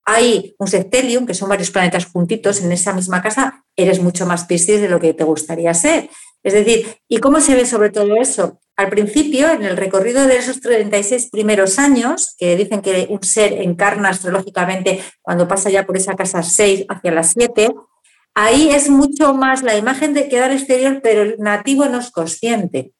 hay 0.04 0.54
un 0.58 0.66
septelium, 0.66 1.26
que 1.26 1.34
son 1.34 1.48
varios 1.48 1.70
planetas 1.70 2.06
juntitos 2.06 2.60
en 2.60 2.72
esa 2.72 2.92
misma 2.92 3.22
casa, 3.22 3.64
eres 3.76 4.00
mucho 4.00 4.26
más 4.26 4.44
Piscis 4.44 4.80
de 4.80 4.88
lo 4.88 5.00
que 5.00 5.14
te 5.14 5.24
gustaría 5.24 5.72
ser. 5.74 6.10
Es 6.42 6.54
decir, 6.54 6.98
¿y 7.08 7.18
cómo 7.18 7.40
se 7.40 7.54
ve 7.54 7.64
sobre 7.66 7.90
todo 7.90 8.16
eso? 8.16 8.60
Al 8.76 8.88
principio, 8.88 9.50
en 9.50 9.62
el 9.62 9.76
recorrido 9.76 10.26
de 10.26 10.36
esos 10.36 10.60
36 10.60 11.30
primeros 11.30 11.78
años, 11.78 12.34
que 12.36 12.56
dicen 12.56 12.82
que 12.82 13.06
un 13.10 13.22
ser 13.22 13.52
encarna 13.62 14.08
astrológicamente 14.08 15.02
cuando 15.20 15.46
pasa 15.46 15.70
ya 15.70 15.86
por 15.86 15.96
esa 15.96 16.14
casa 16.14 16.42
6 16.42 16.86
hacia 16.88 17.12
las 17.12 17.32
7, 17.32 17.68
Ahí 18.34 18.70
es 18.70 18.88
mucho 18.88 19.34
más 19.34 19.62
la 19.62 19.76
imagen 19.76 20.14
de 20.14 20.28
quedar 20.28 20.52
exterior, 20.52 21.00
pero 21.02 21.22
el 21.22 21.36
nativo 21.38 21.86
no 21.86 21.98
es 21.98 22.10
consciente. 22.10 22.92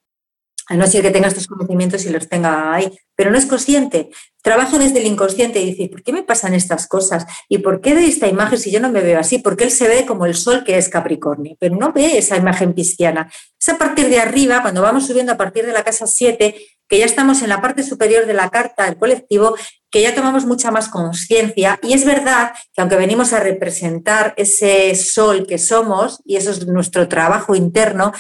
A 0.73 0.77
no 0.77 0.87
ser 0.87 1.03
que 1.03 1.11
tenga 1.11 1.29
estos 1.29 1.47
conocimientos 1.47 2.07
y 2.07 2.09
los 2.09 2.31
tenga 2.31 2.73
ahí, 2.73 2.91
pero 3.15 3.31
no 3.31 3.37
es 3.37 3.45
consciente. 3.45 4.09
Trabaja 4.41 4.79
desde 4.79 5.01
el 5.01 5.07
inconsciente 5.07 5.61
y 5.61 5.75
dice, 5.75 5.91
¿por 5.91 6.03
qué 6.03 6.15
me 6.15 6.23
pasan 6.23 6.55
estas 6.55 6.89
cosas? 6.89 7.27
¿Y 7.47 7.59
por 7.59 7.83
qué 7.83 7.95
de 7.95 8.07
esta 8.07 8.27
imagen 8.27 8.59
si 8.59 8.71
yo 8.71 8.81
no 8.81 8.91
me 8.91 9.03
veo 9.03 9.21
así? 9.21 9.39
Porque 9.39 9.65
él 9.65 9.71
se 9.71 9.87
ve 9.87 10.07
como 10.07 10.25
el 10.25 10.35
sol 10.35 10.65
que 10.65 10.79
es 10.79 10.89
Capricornio, 10.89 11.57
pero 11.61 11.77
no 11.77 11.93
ve 11.93 12.17
esa 12.17 12.39
imagen 12.39 12.73
pisciana. 12.73 13.31
Es 13.61 13.69
a 13.69 13.77
partir 13.77 14.09
de 14.09 14.19
arriba, 14.19 14.63
cuando 14.63 14.81
vamos 14.81 15.07
subiendo 15.07 15.33
a 15.33 15.37
partir 15.37 15.67
de 15.67 15.73
la 15.73 15.85
casa 15.85 16.07
7, 16.07 16.55
que 16.89 16.99
ya 16.99 17.05
estamos 17.05 17.43
en 17.43 17.51
la 17.51 17.61
parte 17.61 17.83
superior 17.83 18.25
de 18.25 18.33
la 18.33 18.49
carta 18.49 18.87
del 18.87 18.97
colectivo, 18.97 19.55
que 19.91 20.01
ya 20.01 20.15
tomamos 20.15 20.47
mucha 20.47 20.71
más 20.71 20.89
conciencia. 20.89 21.79
Y 21.83 21.93
es 21.93 22.07
verdad 22.07 22.53
que 22.73 22.81
aunque 22.81 22.97
venimos 22.97 23.35
a 23.35 23.41
representar 23.41 24.33
ese 24.39 24.95
sol 24.95 25.47
que 25.47 25.59
somos, 25.59 26.23
y 26.25 26.37
eso 26.37 26.51
es 26.51 26.67
nuestro 26.67 27.09
trabajo 27.09 27.55
interno, 27.55 28.13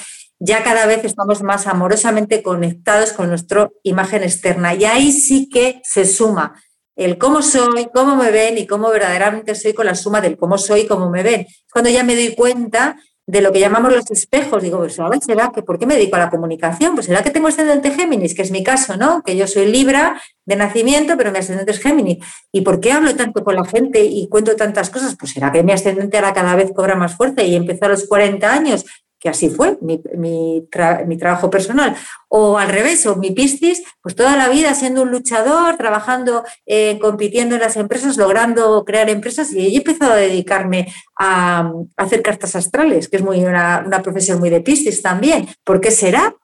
ya 0.45 0.65
cada 0.65 0.87
vez 0.87 1.05
estamos 1.05 1.41
más 1.43 1.69
amorosamente 1.69 2.43
conectados 2.43 3.13
con 3.13 3.29
nuestra 3.29 3.71
imagen 3.85 4.25
externa. 4.25 4.75
Y 4.75 4.85
ahí 4.85 5.13
sí 5.13 5.49
que 5.49 5.81
se 5.85 6.05
suma 6.05 6.61
el 6.97 7.17
cómo 7.17 7.43
soy, 7.43 7.89
cómo 7.95 8.17
me 8.17 8.33
ven 8.33 8.59
y 8.59 8.67
cómo 8.67 8.91
verdaderamente 8.91 9.55
soy 9.55 9.73
con 9.73 9.87
la 9.87 9.95
suma 9.95 10.21
del 10.21 10.37
cómo 10.37 10.59
soy 10.59 10.81
y 10.81 10.87
cómo 10.89 11.09
me 11.09 11.23
ven. 11.23 11.47
Cuando 11.73 11.91
ya 11.91 12.03
me 12.03 12.17
doy 12.17 12.35
cuenta 12.35 12.97
de 13.25 13.41
lo 13.41 13.53
que 13.53 13.61
llamamos 13.61 13.93
los 13.93 14.11
espejos, 14.11 14.65
digo, 14.65 14.79
pues 14.79 14.99
ahora 14.99 15.17
será 15.21 15.53
que, 15.55 15.63
¿por 15.63 15.79
qué 15.79 15.87
me 15.87 15.95
dedico 15.95 16.17
a 16.17 16.19
la 16.19 16.29
comunicación? 16.29 16.95
Pues 16.95 17.07
será 17.07 17.23
que 17.23 17.31
tengo 17.31 17.47
ascendente 17.47 17.93
Géminis, 17.93 18.35
que 18.35 18.43
es 18.43 18.51
mi 18.51 18.65
caso, 18.65 18.97
¿no? 18.97 19.23
Que 19.23 19.37
yo 19.37 19.47
soy 19.47 19.67
Libra 19.67 20.21
de 20.45 20.57
nacimiento, 20.57 21.17
pero 21.17 21.31
mi 21.31 21.39
ascendente 21.39 21.71
es 21.71 21.79
Géminis. 21.79 22.19
¿Y 22.51 22.63
por 22.63 22.81
qué 22.81 22.91
hablo 22.91 23.15
tanto 23.15 23.45
con 23.45 23.55
la 23.55 23.65
gente 23.65 24.05
y 24.05 24.29
cuento 24.29 24.57
tantas 24.57 24.91
cosas? 24.91 25.15
Pues 25.17 25.31
será 25.31 25.53
que 25.53 25.63
mi 25.63 25.71
ascendente 25.71 26.17
ahora 26.17 26.35
cada 26.35 26.57
vez 26.57 26.73
cobra 26.75 26.97
más 26.97 27.17
fuerza 27.17 27.45
y 27.45 27.55
empezó 27.55 27.85
a 27.85 27.91
los 27.91 28.09
40 28.09 28.53
años 28.53 28.85
que 29.23 29.29
así 29.29 29.51
fue 29.51 29.79
mi, 29.81 30.69
trabajo 31.17 31.49
personal. 31.49 31.95
O 32.27 32.59
al 32.59 32.69
revés, 32.69 33.07
o 33.07 33.15
mi 33.15 33.31
Piscis, 33.31 33.85
pues 34.03 34.17
toda 34.17 34.37
la 34.37 34.49
vida 34.49 34.75
siendo 34.75 35.03
un 35.03 35.13
luchador, 35.13 35.77
trabajando, 35.77 36.43
eh, 36.67 36.99
compitiendo 37.01 37.55
en 37.55 37.61
las 37.61 37.77
empresas, 37.77 38.17
logrando 38.17 38.85
crear 38.85 39.09
empresas, 39.09 39.53
y 39.53 39.77
he 39.77 39.77
empezado 39.77 40.15
a 40.15 40.17
dedicarme 40.17 40.93
a, 41.17 41.73
hacer 41.97 42.21
cartas 42.21 42.57
astrales, 42.57 43.09
que 43.09 43.19
es 43.19 43.23
muy 43.23 43.45
una, 43.45 43.87
profesión 44.03 44.41
muy 44.41 44.51
de 44.51 44.61
Piscis 44.61 45.01
también. 45.03 45.49
¿Por 45.63 45.81
qué 45.81 45.93
será? 45.93 46.35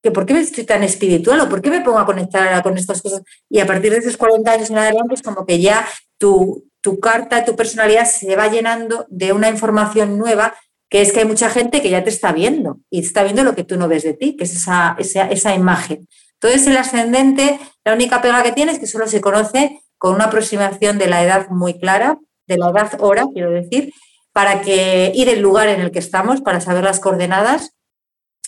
que 0.00 0.12
por 0.12 0.26
qué 0.26 0.38
estoy 0.38 0.62
tan 0.62 0.84
espiritual 0.84 1.40
o 1.40 1.48
por 1.48 1.60
qué 1.60 1.70
me 1.70 1.80
pongo 1.80 1.98
a 1.98 2.06
conectar 2.06 2.62
con 2.62 2.78
estas 2.78 3.02
cosas. 3.02 3.22
Y 3.50 3.58
a 3.58 3.66
partir 3.66 3.90
de 3.90 3.98
esos 3.98 4.16
40 4.16 4.48
años 4.48 4.70
en 4.70 4.78
adelante 4.78 5.14
es 5.14 5.22
como 5.22 5.44
que 5.44 5.60
ya 5.60 5.84
tu, 6.18 6.68
tu 6.80 7.00
carta, 7.00 7.44
tu 7.44 7.56
personalidad 7.56 8.04
se 8.04 8.36
va 8.36 8.46
llenando 8.46 9.06
de 9.08 9.32
una 9.32 9.50
información 9.50 10.16
nueva 10.16 10.54
que 10.88 11.02
es 11.02 11.12
que 11.12 11.20
hay 11.20 11.26
mucha 11.26 11.50
gente 11.50 11.82
que 11.82 11.90
ya 11.90 12.02
te 12.02 12.10
está 12.10 12.32
viendo 12.32 12.78
y 12.90 13.00
está 13.00 13.22
viendo 13.22 13.44
lo 13.44 13.54
que 13.54 13.64
tú 13.64 13.76
no 13.76 13.88
ves 13.88 14.04
de 14.04 14.14
ti, 14.14 14.36
que 14.36 14.44
es 14.44 14.54
esa, 14.54 14.96
esa, 14.98 15.54
imagen. 15.54 16.08
Entonces, 16.34 16.66
el 16.66 16.76
ascendente, 16.76 17.58
la 17.84 17.94
única 17.94 18.22
pega 18.22 18.42
que 18.42 18.52
tiene 18.52 18.72
es 18.72 18.78
que 18.78 18.86
solo 18.86 19.06
se 19.06 19.20
conoce 19.20 19.82
con 19.98 20.14
una 20.14 20.24
aproximación 20.24 20.98
de 20.98 21.08
la 21.08 21.22
edad 21.22 21.48
muy 21.50 21.78
clara, 21.78 22.18
de 22.46 22.56
la 22.56 22.70
edad 22.70 22.92
hora, 23.00 23.26
quiero 23.32 23.50
decir, 23.50 23.92
para 24.32 24.62
que 24.62 25.12
ir 25.14 25.28
el 25.28 25.40
lugar 25.40 25.68
en 25.68 25.80
el 25.80 25.90
que 25.90 25.98
estamos, 25.98 26.40
para 26.40 26.60
saber 26.60 26.84
las 26.84 27.00
coordenadas 27.00 27.74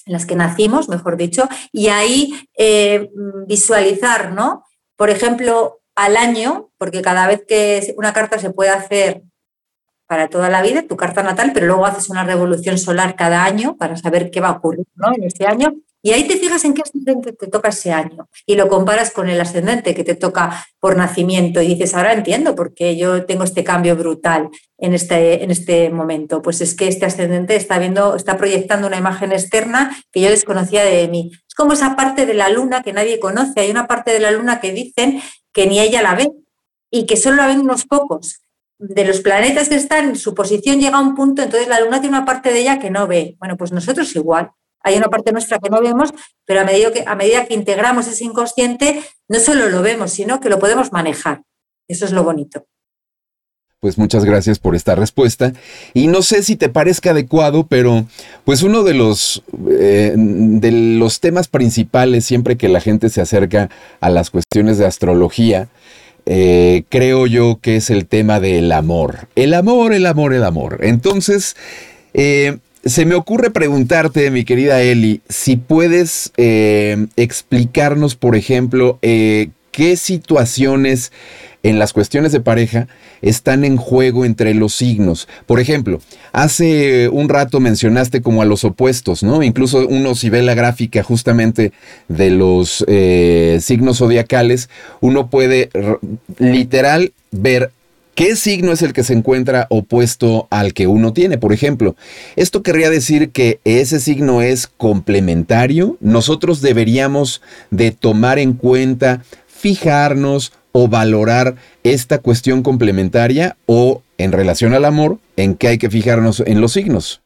en 0.06 0.14
las 0.14 0.24
que 0.24 0.36
nacimos, 0.36 0.88
mejor 0.88 1.16
dicho, 1.16 1.48
y 1.72 1.88
ahí 1.88 2.48
eh, 2.56 3.10
visualizar, 3.46 4.32
¿no? 4.32 4.64
Por 4.96 5.10
ejemplo, 5.10 5.80
al 5.94 6.16
año, 6.16 6.70
porque 6.78 7.02
cada 7.02 7.26
vez 7.26 7.44
que 7.46 7.94
una 7.98 8.12
carta 8.12 8.38
se 8.38 8.50
puede 8.50 8.70
hacer 8.70 9.22
para 10.10 10.26
toda 10.26 10.50
la 10.50 10.60
vida, 10.60 10.82
tu 10.88 10.96
carta 10.96 11.22
natal, 11.22 11.52
pero 11.54 11.66
luego 11.66 11.86
haces 11.86 12.10
una 12.10 12.24
revolución 12.24 12.78
solar 12.78 13.14
cada 13.14 13.44
año 13.44 13.76
para 13.76 13.96
saber 13.96 14.32
qué 14.32 14.40
va 14.40 14.48
a 14.48 14.56
ocurrir 14.56 14.84
en 15.16 15.22
ese 15.22 15.46
año. 15.46 15.72
Y 16.02 16.10
ahí 16.10 16.24
te 16.24 16.36
fijas 16.36 16.64
en 16.64 16.74
qué 16.74 16.82
ascendente 16.82 17.32
te 17.32 17.46
toca 17.46 17.68
ese 17.68 17.92
año 17.92 18.28
y 18.44 18.56
lo 18.56 18.68
comparas 18.68 19.12
con 19.12 19.28
el 19.28 19.40
ascendente 19.40 19.94
que 19.94 20.02
te 20.02 20.16
toca 20.16 20.66
por 20.80 20.96
nacimiento 20.96 21.62
y 21.62 21.68
dices, 21.68 21.94
ahora 21.94 22.12
entiendo 22.12 22.56
por 22.56 22.74
qué 22.74 22.96
yo 22.96 23.24
tengo 23.24 23.44
este 23.44 23.62
cambio 23.62 23.94
brutal 23.94 24.48
en 24.78 24.94
este, 24.94 25.44
en 25.44 25.52
este 25.52 25.90
momento. 25.90 26.42
Pues 26.42 26.60
es 26.60 26.74
que 26.74 26.88
este 26.88 27.06
ascendente 27.06 27.54
está, 27.54 27.78
viendo, 27.78 28.16
está 28.16 28.36
proyectando 28.36 28.88
una 28.88 28.98
imagen 28.98 29.30
externa 29.30 29.96
que 30.10 30.22
yo 30.22 30.30
desconocía 30.30 30.82
de 30.82 31.06
mí. 31.06 31.30
Es 31.46 31.54
como 31.54 31.74
esa 31.74 31.94
parte 31.94 32.26
de 32.26 32.34
la 32.34 32.48
luna 32.48 32.82
que 32.82 32.92
nadie 32.92 33.20
conoce. 33.20 33.60
Hay 33.60 33.70
una 33.70 33.86
parte 33.86 34.10
de 34.12 34.18
la 34.18 34.32
luna 34.32 34.60
que 34.60 34.72
dicen 34.72 35.22
que 35.52 35.68
ni 35.68 35.78
ella 35.78 36.02
la 36.02 36.16
ve 36.16 36.32
y 36.90 37.06
que 37.06 37.16
solo 37.16 37.36
la 37.36 37.46
ven 37.46 37.60
unos 37.60 37.84
pocos 37.84 38.40
de 38.80 39.04
los 39.04 39.20
planetas 39.20 39.68
que 39.68 39.74
están, 39.74 40.16
su 40.16 40.34
posición 40.34 40.80
llega 40.80 40.96
a 40.96 41.02
un 41.02 41.14
punto, 41.14 41.42
entonces 41.42 41.68
la 41.68 41.80
Luna 41.80 42.00
tiene 42.00 42.16
una 42.16 42.24
parte 42.24 42.50
de 42.50 42.60
ella 42.60 42.78
que 42.78 42.90
no 42.90 43.06
ve. 43.06 43.36
Bueno, 43.38 43.56
pues 43.56 43.72
nosotros 43.72 44.14
igual. 44.16 44.50
Hay 44.82 44.96
una 44.96 45.08
parte 45.08 45.32
nuestra 45.32 45.58
que 45.58 45.68
no 45.68 45.82
vemos, 45.82 46.10
pero 46.46 46.62
a 46.62 46.64
medida 46.64 46.90
que, 46.90 47.04
a 47.06 47.14
medida 47.14 47.44
que 47.44 47.52
integramos 47.52 48.06
ese 48.06 48.24
inconsciente, 48.24 49.02
no 49.28 49.38
solo 49.38 49.68
lo 49.68 49.82
vemos, 49.82 50.12
sino 50.12 50.40
que 50.40 50.48
lo 50.48 50.58
podemos 50.58 50.92
manejar. 50.92 51.42
Eso 51.86 52.06
es 52.06 52.12
lo 52.12 52.24
bonito. 52.24 52.66
Pues 53.80 53.98
muchas 53.98 54.24
gracias 54.24 54.58
por 54.58 54.74
esta 54.74 54.94
respuesta. 54.94 55.52
Y 55.92 56.06
no 56.06 56.22
sé 56.22 56.42
si 56.42 56.56
te 56.56 56.70
parezca 56.70 57.10
adecuado, 57.10 57.66
pero 57.66 58.06
pues 58.44 58.62
uno 58.62 58.82
de 58.82 58.94
los, 58.94 59.42
eh, 59.70 60.14
de 60.16 60.72
los 60.98 61.20
temas 61.20 61.48
principales 61.48 62.24
siempre 62.24 62.56
que 62.56 62.68
la 62.68 62.80
gente 62.80 63.10
se 63.10 63.20
acerca 63.20 63.68
a 64.00 64.08
las 64.08 64.30
cuestiones 64.30 64.78
de 64.78 64.86
astrología 64.86 65.68
eh, 66.26 66.84
creo 66.88 67.26
yo 67.26 67.58
que 67.60 67.76
es 67.76 67.90
el 67.90 68.06
tema 68.06 68.40
del 68.40 68.72
amor. 68.72 69.28
El 69.36 69.54
amor, 69.54 69.92
el 69.92 70.06
amor, 70.06 70.34
el 70.34 70.44
amor. 70.44 70.78
Entonces, 70.82 71.56
eh, 72.14 72.58
se 72.84 73.04
me 73.04 73.14
ocurre 73.14 73.50
preguntarte, 73.50 74.30
mi 74.30 74.44
querida 74.44 74.82
Eli, 74.82 75.20
si 75.28 75.56
puedes 75.56 76.32
eh, 76.36 77.06
explicarnos, 77.16 78.14
por 78.14 78.36
ejemplo, 78.36 78.98
qué 79.00 79.96
situaciones 79.96 81.12
en 81.62 81.78
las 81.78 81.92
cuestiones 81.92 82.32
de 82.32 82.40
pareja 82.40 82.88
están 83.22 83.64
en 83.64 83.76
juego 83.76 84.24
entre 84.24 84.54
los 84.54 84.74
signos. 84.74 85.28
Por 85.46 85.60
ejemplo, 85.60 86.00
hace 86.32 87.08
un 87.08 87.28
rato 87.28 87.60
mencionaste 87.60 88.22
como 88.22 88.42
a 88.42 88.46
los 88.46 88.64
opuestos, 88.64 89.22
¿no? 89.22 89.42
Incluso 89.42 89.86
uno 89.86 90.14
si 90.14 90.30
ve 90.30 90.42
la 90.42 90.54
gráfica 90.54 91.02
justamente 91.02 91.72
de 92.08 92.30
los 92.30 92.84
eh, 92.88 93.58
signos 93.60 93.98
zodiacales, 93.98 94.68
uno 95.00 95.28
puede 95.28 95.70
literal 96.38 97.12
ver 97.30 97.70
¿Qué 98.20 98.36
signo 98.36 98.72
es 98.72 98.82
el 98.82 98.92
que 98.92 99.02
se 99.02 99.14
encuentra 99.14 99.66
opuesto 99.70 100.46
al 100.50 100.74
que 100.74 100.86
uno 100.86 101.14
tiene? 101.14 101.38
Por 101.38 101.54
ejemplo, 101.54 101.96
esto 102.36 102.62
querría 102.62 102.90
decir 102.90 103.30
que 103.30 103.60
ese 103.64 103.98
signo 103.98 104.42
es 104.42 104.66
complementario. 104.66 105.96
Nosotros 106.00 106.60
deberíamos 106.60 107.40
de 107.70 107.92
tomar 107.92 108.38
en 108.38 108.52
cuenta, 108.52 109.24
fijarnos 109.46 110.52
o 110.72 110.88
valorar 110.88 111.56
esta 111.82 112.18
cuestión 112.18 112.62
complementaria 112.62 113.56
o 113.66 114.02
en 114.18 114.32
relación 114.32 114.74
al 114.74 114.84
amor, 114.84 115.18
en 115.36 115.54
qué 115.54 115.68
hay 115.68 115.78
que 115.78 115.90
fijarnos 115.90 116.40
en 116.40 116.60
los 116.60 116.72
signos? 116.72 117.22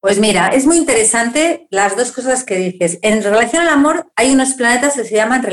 Pues 0.00 0.18
mira, 0.18 0.48
es 0.48 0.64
muy 0.64 0.78
interesante 0.78 1.66
las 1.70 1.94
dos 1.94 2.10
cosas 2.12 2.44
que 2.44 2.56
dices. 2.56 2.98
En 3.02 3.22
relación 3.22 3.62
al 3.62 3.68
amor 3.68 4.10
hay 4.16 4.32
unos 4.32 4.54
planetas 4.54 4.94
que 4.94 5.04
se 5.04 5.14
llaman 5.14 5.46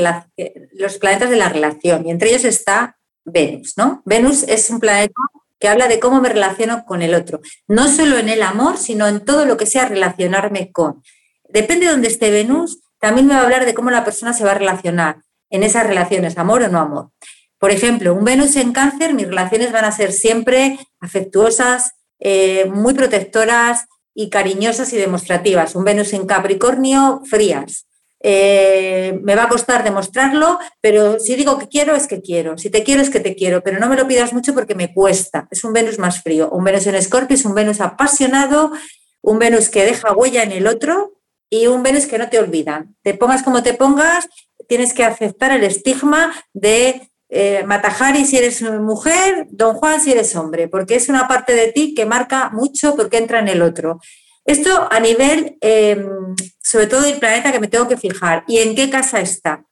los 0.72 0.98
planetas 0.98 1.28
de 1.28 1.36
la 1.36 1.50
relación 1.50 2.06
y 2.06 2.10
entre 2.10 2.30
ellos 2.30 2.44
está 2.44 2.96
Venus, 3.26 3.74
¿no? 3.76 4.02
Venus 4.06 4.44
es 4.44 4.70
un 4.70 4.80
planeta 4.80 5.12
que 5.60 5.68
habla 5.68 5.86
de 5.86 5.98
cómo 5.98 6.22
me 6.22 6.30
relaciono 6.30 6.84
con 6.86 7.02
el 7.02 7.14
otro, 7.14 7.40
no 7.66 7.88
solo 7.88 8.16
en 8.16 8.30
el 8.30 8.42
amor, 8.42 8.78
sino 8.78 9.06
en 9.06 9.22
todo 9.24 9.44
lo 9.44 9.58
que 9.58 9.66
sea 9.66 9.86
relacionarme 9.86 10.72
con. 10.72 11.02
Depende 11.48 11.86
de 11.86 11.92
dónde 11.92 12.08
esté 12.08 12.30
Venus, 12.30 12.80
también 13.00 13.26
me 13.26 13.34
va 13.34 13.40
a 13.40 13.44
hablar 13.44 13.66
de 13.66 13.74
cómo 13.74 13.90
la 13.90 14.04
persona 14.04 14.32
se 14.32 14.44
va 14.44 14.52
a 14.52 14.58
relacionar 14.58 15.22
en 15.50 15.62
esas 15.62 15.86
relaciones, 15.86 16.38
amor 16.38 16.62
o 16.62 16.68
no 16.68 16.78
amor. 16.78 17.10
Por 17.58 17.70
ejemplo, 17.70 18.14
un 18.14 18.24
Venus 18.24 18.56
en 18.56 18.72
cáncer, 18.72 19.14
mis 19.14 19.26
relaciones 19.26 19.72
van 19.72 19.84
a 19.84 19.92
ser 19.92 20.12
siempre 20.12 20.78
afectuosas, 21.00 21.92
eh, 22.20 22.66
muy 22.66 22.94
protectoras 22.94 23.86
y 24.14 24.30
cariñosas 24.30 24.92
y 24.92 24.96
demostrativas. 24.96 25.74
Un 25.74 25.84
Venus 25.84 26.12
en 26.12 26.26
Capricornio, 26.26 27.22
frías. 27.24 27.86
Eh, 28.20 29.18
me 29.22 29.36
va 29.36 29.44
a 29.44 29.48
costar 29.48 29.84
demostrarlo, 29.84 30.58
pero 30.80 31.20
si 31.20 31.36
digo 31.36 31.56
que 31.58 31.68
quiero, 31.68 31.94
es 31.94 32.08
que 32.08 32.20
quiero. 32.20 32.58
Si 32.58 32.70
te 32.70 32.82
quiero, 32.82 33.00
es 33.00 33.10
que 33.10 33.20
te 33.20 33.36
quiero, 33.36 33.62
pero 33.62 33.78
no 33.78 33.88
me 33.88 33.96
lo 33.96 34.08
pidas 34.08 34.32
mucho 34.32 34.54
porque 34.54 34.74
me 34.74 34.92
cuesta. 34.92 35.46
Es 35.50 35.64
un 35.64 35.72
Venus 35.72 35.98
más 35.98 36.22
frío. 36.22 36.50
Un 36.50 36.64
Venus 36.64 36.86
en 36.86 36.96
Escorpio 36.96 37.34
es 37.34 37.44
un 37.44 37.54
Venus 37.54 37.80
apasionado, 37.80 38.72
un 39.20 39.38
Venus 39.38 39.68
que 39.68 39.84
deja 39.84 40.12
huella 40.12 40.42
en 40.42 40.52
el 40.52 40.66
otro 40.66 41.20
y 41.50 41.66
un 41.66 41.82
Venus 41.82 42.06
que 42.06 42.18
no 42.18 42.28
te 42.28 42.38
olvidan. 42.38 42.96
Te 43.02 43.14
pongas 43.14 43.42
como 43.42 43.62
te 43.62 43.74
pongas, 43.74 44.28
tienes 44.68 44.94
que 44.94 45.04
aceptar 45.04 45.50
el 45.50 45.64
estigma 45.64 46.32
de 46.52 47.10
eh, 47.30 47.64
Matajari 47.66 48.24
si 48.24 48.38
eres 48.38 48.62
mujer, 48.62 49.46
Don 49.50 49.74
Juan 49.74 50.00
si 50.00 50.12
eres 50.12 50.34
hombre, 50.36 50.68
porque 50.68 50.94
es 50.94 51.08
una 51.08 51.26
parte 51.26 51.54
de 51.54 51.72
ti 51.72 51.94
que 51.94 52.06
marca 52.06 52.50
mucho 52.50 52.94
porque 52.94 53.18
entra 53.18 53.40
en 53.40 53.48
el 53.48 53.62
otro. 53.62 54.00
Esto 54.44 54.88
a 54.90 55.00
nivel, 55.00 55.58
em, 55.60 56.34
sobre 56.62 56.86
todo 56.86 57.02
del 57.02 57.18
planeta 57.18 57.52
que 57.52 57.60
me 57.60 57.68
tengo 57.68 57.88
que 57.88 57.98
fijar 57.98 58.44
y 58.46 58.58
en 58.58 58.74
qué 58.74 58.88
casa 58.88 59.20
está. 59.20 59.64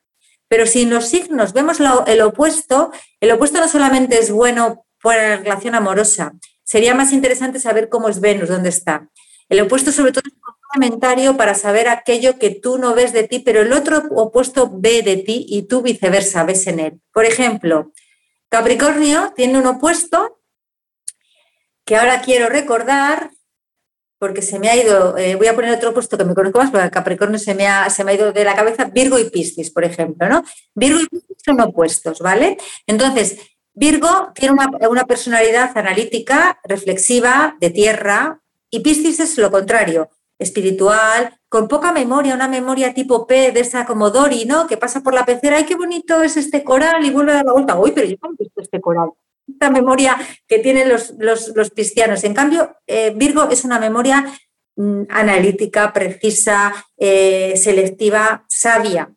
Pero 0.48 0.66
si 0.66 0.82
en 0.82 0.90
los 0.90 1.08
signos 1.08 1.52
vemos 1.52 1.78
el 2.06 2.20
opuesto, 2.20 2.92
el 3.20 3.30
opuesto 3.32 3.58
no 3.58 3.68
solamente 3.68 4.18
es 4.18 4.30
bueno 4.30 4.84
para 5.02 5.30
la 5.30 5.36
relación 5.36 5.74
amorosa, 5.74 6.32
sería 6.62 6.94
más 6.94 7.12
interesante 7.12 7.58
saber 7.58 7.88
cómo 7.88 8.08
es 8.08 8.20
Venus, 8.20 8.48
dónde 8.48 8.68
está. 8.68 9.08
El 9.48 9.60
opuesto 9.60 9.92
sobre 9.92 10.12
todo 10.12 10.22
es 10.26 10.34
complementario 10.68 11.36
para 11.36 11.54
saber 11.54 11.88
aquello 11.88 12.38
que 12.38 12.50
tú 12.50 12.78
no 12.78 12.94
ves 12.94 13.12
de 13.12 13.26
ti, 13.26 13.40
pero 13.40 13.62
el 13.62 13.72
otro 13.72 14.02
opuesto 14.10 14.70
ve 14.72 15.02
de 15.02 15.16
ti 15.16 15.46
y 15.48 15.62
tú 15.62 15.82
viceversa 15.82 16.44
ves 16.44 16.66
en 16.66 16.80
él. 16.80 17.00
Por 17.12 17.24
ejemplo, 17.24 17.92
Capricornio 18.48 19.32
tiene 19.34 19.58
un 19.58 19.66
opuesto 19.66 20.40
que 21.84 21.96
ahora 21.96 22.20
quiero 22.20 22.48
recordar, 22.48 23.30
porque 24.18 24.42
se 24.42 24.58
me 24.58 24.68
ha 24.68 24.76
ido, 24.76 25.16
eh, 25.16 25.36
voy 25.36 25.46
a 25.46 25.54
poner 25.54 25.72
otro 25.72 25.90
opuesto 25.90 26.18
que 26.18 26.24
me 26.24 26.34
conozco 26.34 26.58
más, 26.58 26.70
porque 26.70 26.90
Capricornio 26.90 27.38
se 27.38 27.54
me, 27.54 27.68
ha, 27.68 27.88
se 27.90 28.02
me 28.02 28.12
ha 28.12 28.14
ido 28.14 28.32
de 28.32 28.44
la 28.44 28.56
cabeza, 28.56 28.84
Virgo 28.86 29.18
y 29.18 29.30
Piscis, 29.30 29.70
por 29.70 29.84
ejemplo, 29.84 30.28
¿no? 30.28 30.42
Virgo 30.74 31.00
y 31.00 31.06
Piscis 31.06 31.36
son 31.44 31.60
opuestos, 31.60 32.18
¿vale? 32.20 32.56
Entonces, 32.86 33.38
Virgo 33.72 34.32
tiene 34.34 34.54
una, 34.54 34.70
una 34.88 35.04
personalidad 35.04 35.76
analítica, 35.76 36.58
reflexiva, 36.64 37.56
de 37.60 37.70
tierra, 37.70 38.40
y 38.70 38.80
Piscis 38.80 39.20
es 39.20 39.38
lo 39.38 39.50
contrario, 39.50 40.10
espiritual, 40.38 41.38
con 41.48 41.68
poca 41.68 41.92
memoria, 41.92 42.34
una 42.34 42.48
memoria 42.48 42.92
tipo 42.92 43.26
P 43.26 43.52
de 43.52 43.60
esa 43.60 43.86
como 43.86 44.10
Dori, 44.10 44.44
¿no? 44.44 44.66
Que 44.66 44.76
pasa 44.76 45.02
por 45.02 45.14
la 45.14 45.24
pecera, 45.24 45.56
¡ay, 45.56 45.64
qué 45.64 45.74
bonito 45.74 46.22
es 46.22 46.36
este 46.36 46.62
coral! 46.62 47.04
Y 47.04 47.10
vuelve 47.10 47.32
a 47.32 47.36
dar 47.36 47.46
la 47.46 47.52
vuelta, 47.52 47.78
¡uy, 47.78 47.92
pero 47.92 48.06
yo 48.06 48.16
no 48.22 48.30
he 48.30 48.44
visto 48.44 48.60
este 48.60 48.80
coral! 48.80 49.10
Esta 49.48 49.70
memoria 49.70 50.16
que 50.46 50.58
tienen 50.58 50.88
los, 50.88 51.14
los, 51.18 51.70
cristianos. 51.70 52.24
En 52.24 52.34
cambio, 52.34 52.76
eh, 52.86 53.12
Virgo 53.14 53.48
es 53.48 53.64
una 53.64 53.78
memoria 53.78 54.24
mm, 54.74 55.02
analítica, 55.08 55.92
precisa, 55.92 56.74
eh, 56.96 57.54
selectiva, 57.56 58.44
sabia. 58.48 59.14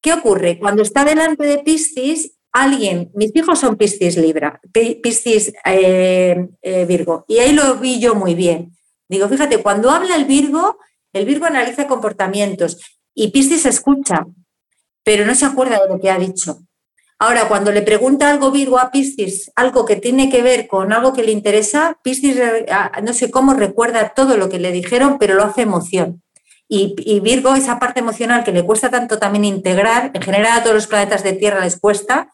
¿Qué 0.00 0.14
ocurre? 0.14 0.58
Cuando 0.58 0.82
está 0.82 1.04
delante 1.04 1.46
de 1.46 1.58
Piscis, 1.58 2.38
alguien, 2.52 3.10
mis 3.14 3.36
hijos 3.36 3.58
son 3.58 3.76
Piscis 3.76 4.16
Libra, 4.16 4.60
Piscis 4.72 5.52
eh, 5.64 6.48
Virgo, 6.88 7.24
y 7.28 7.38
ahí 7.38 7.52
lo 7.52 7.76
vi 7.76 8.00
yo 8.00 8.14
muy 8.14 8.34
bien 8.34 8.75
Digo, 9.08 9.28
fíjate, 9.28 9.62
cuando 9.62 9.90
habla 9.90 10.16
el 10.16 10.24
Virgo, 10.24 10.78
el 11.12 11.24
Virgo 11.24 11.46
analiza 11.46 11.86
comportamientos 11.86 12.78
y 13.14 13.28
Piscis 13.28 13.66
escucha, 13.66 14.26
pero 15.04 15.24
no 15.24 15.34
se 15.34 15.46
acuerda 15.46 15.80
de 15.80 15.88
lo 15.88 16.00
que 16.00 16.10
ha 16.10 16.18
dicho. 16.18 16.58
Ahora, 17.18 17.48
cuando 17.48 17.72
le 17.72 17.80
pregunta 17.80 18.28
algo 18.28 18.50
Virgo 18.50 18.78
a 18.78 18.90
Piscis, 18.90 19.50
algo 19.56 19.86
que 19.86 19.96
tiene 19.96 20.28
que 20.28 20.42
ver 20.42 20.66
con 20.66 20.92
algo 20.92 21.14
que 21.14 21.22
le 21.22 21.32
interesa, 21.32 21.98
Piscis 22.02 22.36
no 23.02 23.12
sé 23.14 23.30
cómo 23.30 23.54
recuerda 23.54 24.12
todo 24.14 24.36
lo 24.36 24.50
que 24.50 24.58
le 24.58 24.70
dijeron, 24.70 25.16
pero 25.18 25.34
lo 25.34 25.44
hace 25.44 25.62
emoción. 25.62 26.22
Y, 26.68 26.94
y, 26.98 27.20
Virgo, 27.20 27.54
esa 27.54 27.78
parte 27.78 28.00
emocional 28.00 28.44
que 28.44 28.52
le 28.52 28.64
cuesta 28.64 28.90
tanto 28.90 29.18
también 29.18 29.44
integrar, 29.44 30.10
en 30.12 30.20
general 30.20 30.58
a 30.58 30.62
todos 30.62 30.74
los 30.74 30.86
planetas 30.88 31.22
de 31.22 31.32
Tierra 31.32 31.60
les 31.60 31.78
cuesta, 31.78 32.32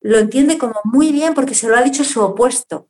lo 0.00 0.18
entiende 0.18 0.58
como 0.58 0.74
muy 0.84 1.12
bien 1.12 1.32
porque 1.32 1.54
se 1.54 1.68
lo 1.68 1.76
ha 1.76 1.82
dicho 1.82 2.04
su 2.04 2.20
opuesto. 2.20 2.88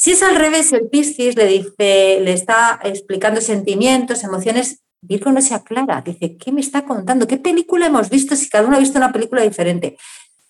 Si 0.00 0.12
es 0.12 0.22
al 0.22 0.36
revés, 0.36 0.72
el 0.72 0.88
Piscis 0.88 1.34
le 1.34 1.46
dice, 1.46 2.20
le 2.20 2.32
está 2.32 2.78
explicando 2.84 3.40
sentimientos, 3.40 4.22
emociones, 4.22 4.80
Virgo 5.00 5.32
no 5.32 5.42
se 5.42 5.54
aclara, 5.54 6.02
dice, 6.02 6.36
¿qué 6.36 6.52
me 6.52 6.60
está 6.60 6.84
contando? 6.84 7.26
¿Qué 7.26 7.36
película 7.36 7.86
hemos 7.86 8.08
visto 8.08 8.36
si 8.36 8.48
cada 8.48 8.64
uno 8.68 8.76
ha 8.76 8.80
visto 8.80 8.98
una 8.98 9.12
película 9.12 9.42
diferente? 9.42 9.96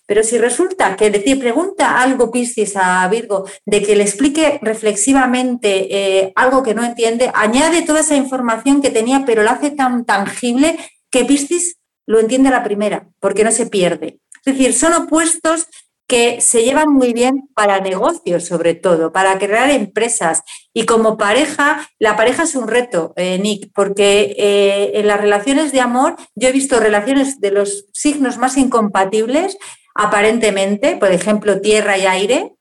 Pero 0.05 0.21
si 0.21 0.37
resulta 0.37 0.95
que 0.95 1.09
le 1.09 1.35
pregunta 1.35 1.99
algo 1.99 2.31
Piscis 2.31 2.75
a 2.75 3.07
Virgo 3.07 3.45
de 3.65 3.81
que 3.81 3.95
le 3.95 4.03
explique 4.03 4.59
reflexivamente 4.61 5.87
eh, 5.89 6.31
algo 6.35 6.61
que 6.61 6.75
no 6.75 6.83
entiende, 6.83 7.31
añade 7.33 7.81
toda 7.81 8.01
esa 8.01 8.15
información 8.15 8.83
que 8.83 8.91
tenía, 8.91 9.23
pero 9.25 9.41
lo 9.41 9.49
hace 9.49 9.71
tan 9.71 10.05
tangible 10.05 10.77
que 11.09 11.25
Piscis 11.25 11.77
lo 12.05 12.19
entiende 12.19 12.49
a 12.49 12.51
la 12.51 12.63
primera, 12.63 13.09
porque 13.19 13.43
no 13.43 13.51
se 13.51 13.65
pierde. 13.65 14.19
Es 14.45 14.53
decir, 14.53 14.73
son 14.73 14.93
opuestos 14.93 15.67
que 16.09 16.41
se 16.41 16.63
llevan 16.63 16.91
muy 16.91 17.13
bien 17.13 17.47
para 17.53 17.79
negocios, 17.79 18.43
sobre 18.43 18.73
todo, 18.73 19.11
para 19.11 19.37
crear 19.37 19.69
empresas. 19.69 20.41
Y 20.73 20.87
como 20.87 21.17
pareja, 21.17 21.87
la 21.99 22.17
pareja 22.17 22.43
es 22.43 22.55
un 22.55 22.67
reto, 22.67 23.13
eh, 23.15 23.37
Nick, 23.37 23.71
porque 23.75 24.35
eh, 24.39 24.91
en 24.95 25.05
las 25.05 25.21
relaciones 25.21 25.71
de 25.71 25.81
amor 25.81 26.15
yo 26.33 26.49
he 26.49 26.51
visto 26.51 26.79
relaciones 26.79 27.39
de 27.39 27.51
los 27.51 27.85
signos 27.93 28.39
más 28.39 28.57
incompatibles, 28.57 29.59
aparentemente, 29.93 30.97
por 30.97 31.11
ejemplo, 31.11 31.61
tierra 31.61 31.95
y 31.99 32.07
aire, 32.07 32.55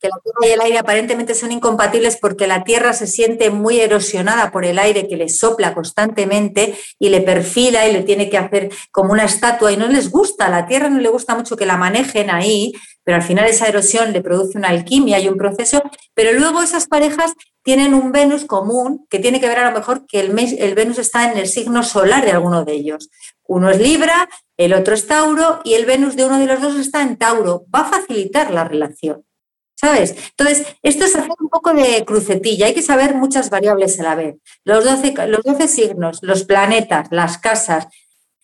que 0.00 0.08
la 0.08 0.16
tierra 0.22 0.46
y 0.46 0.52
el 0.52 0.60
aire 0.60 0.78
aparentemente 0.78 1.34
son 1.34 1.52
incompatibles 1.52 2.16
porque 2.16 2.46
la 2.46 2.64
tierra 2.64 2.92
se 2.92 3.06
siente 3.06 3.50
muy 3.50 3.80
erosionada 3.80 4.50
por 4.50 4.64
el 4.64 4.78
aire 4.78 5.08
que 5.08 5.16
le 5.16 5.28
sopla 5.28 5.74
constantemente 5.74 6.78
y 6.98 7.08
le 7.08 7.20
perfila 7.20 7.86
y 7.88 7.92
le 7.92 8.02
tiene 8.02 8.30
que 8.30 8.38
hacer 8.38 8.70
como 8.90 9.12
una 9.12 9.24
estatua 9.24 9.72
y 9.72 9.76
no 9.76 9.88
les 9.88 10.10
gusta, 10.10 10.46
a 10.46 10.50
la 10.50 10.66
tierra 10.66 10.88
no 10.88 11.00
le 11.00 11.08
gusta 11.08 11.34
mucho 11.34 11.56
que 11.56 11.66
la 11.66 11.76
manejen 11.76 12.30
ahí, 12.30 12.72
pero 13.04 13.16
al 13.16 13.22
final 13.22 13.46
esa 13.46 13.66
erosión 13.66 14.12
le 14.12 14.20
produce 14.20 14.58
una 14.58 14.68
alquimia 14.68 15.18
y 15.18 15.28
un 15.28 15.36
proceso, 15.36 15.82
pero 16.14 16.32
luego 16.38 16.62
esas 16.62 16.86
parejas 16.86 17.32
tienen 17.62 17.94
un 17.94 18.12
Venus 18.12 18.44
común 18.44 19.06
que 19.10 19.18
tiene 19.18 19.40
que 19.40 19.48
ver 19.48 19.58
a 19.58 19.70
lo 19.70 19.76
mejor 19.76 20.06
que 20.06 20.20
el, 20.20 20.38
el 20.58 20.74
Venus 20.74 20.98
está 20.98 21.30
en 21.30 21.38
el 21.38 21.48
signo 21.48 21.82
solar 21.82 22.24
de 22.24 22.32
alguno 22.32 22.64
de 22.64 22.72
ellos. 22.72 23.10
Uno 23.44 23.70
es 23.70 23.80
Libra, 23.80 24.28
el 24.56 24.74
otro 24.74 24.94
es 24.94 25.06
Tauro 25.06 25.60
y 25.64 25.74
el 25.74 25.86
Venus 25.86 26.16
de 26.16 26.24
uno 26.24 26.38
de 26.38 26.46
los 26.46 26.60
dos 26.60 26.76
está 26.76 27.02
en 27.02 27.16
Tauro. 27.16 27.64
Va 27.74 27.80
a 27.80 27.90
facilitar 27.90 28.50
la 28.52 28.64
relación. 28.64 29.24
¿Sabes? 29.80 30.16
Entonces, 30.36 30.66
esto 30.82 31.04
es 31.04 31.14
hacer 31.14 31.30
un 31.38 31.48
poco 31.48 31.72
de 31.72 32.04
crucetilla, 32.04 32.66
hay 32.66 32.74
que 32.74 32.82
saber 32.82 33.14
muchas 33.14 33.48
variables 33.48 34.00
a 34.00 34.02
la 34.02 34.16
vez. 34.16 34.34
Los 34.64 34.84
12, 34.84 35.14
los 35.28 35.44
12 35.44 35.68
signos, 35.68 36.18
los 36.22 36.42
planetas, 36.42 37.06
las 37.12 37.38
casas, 37.38 37.86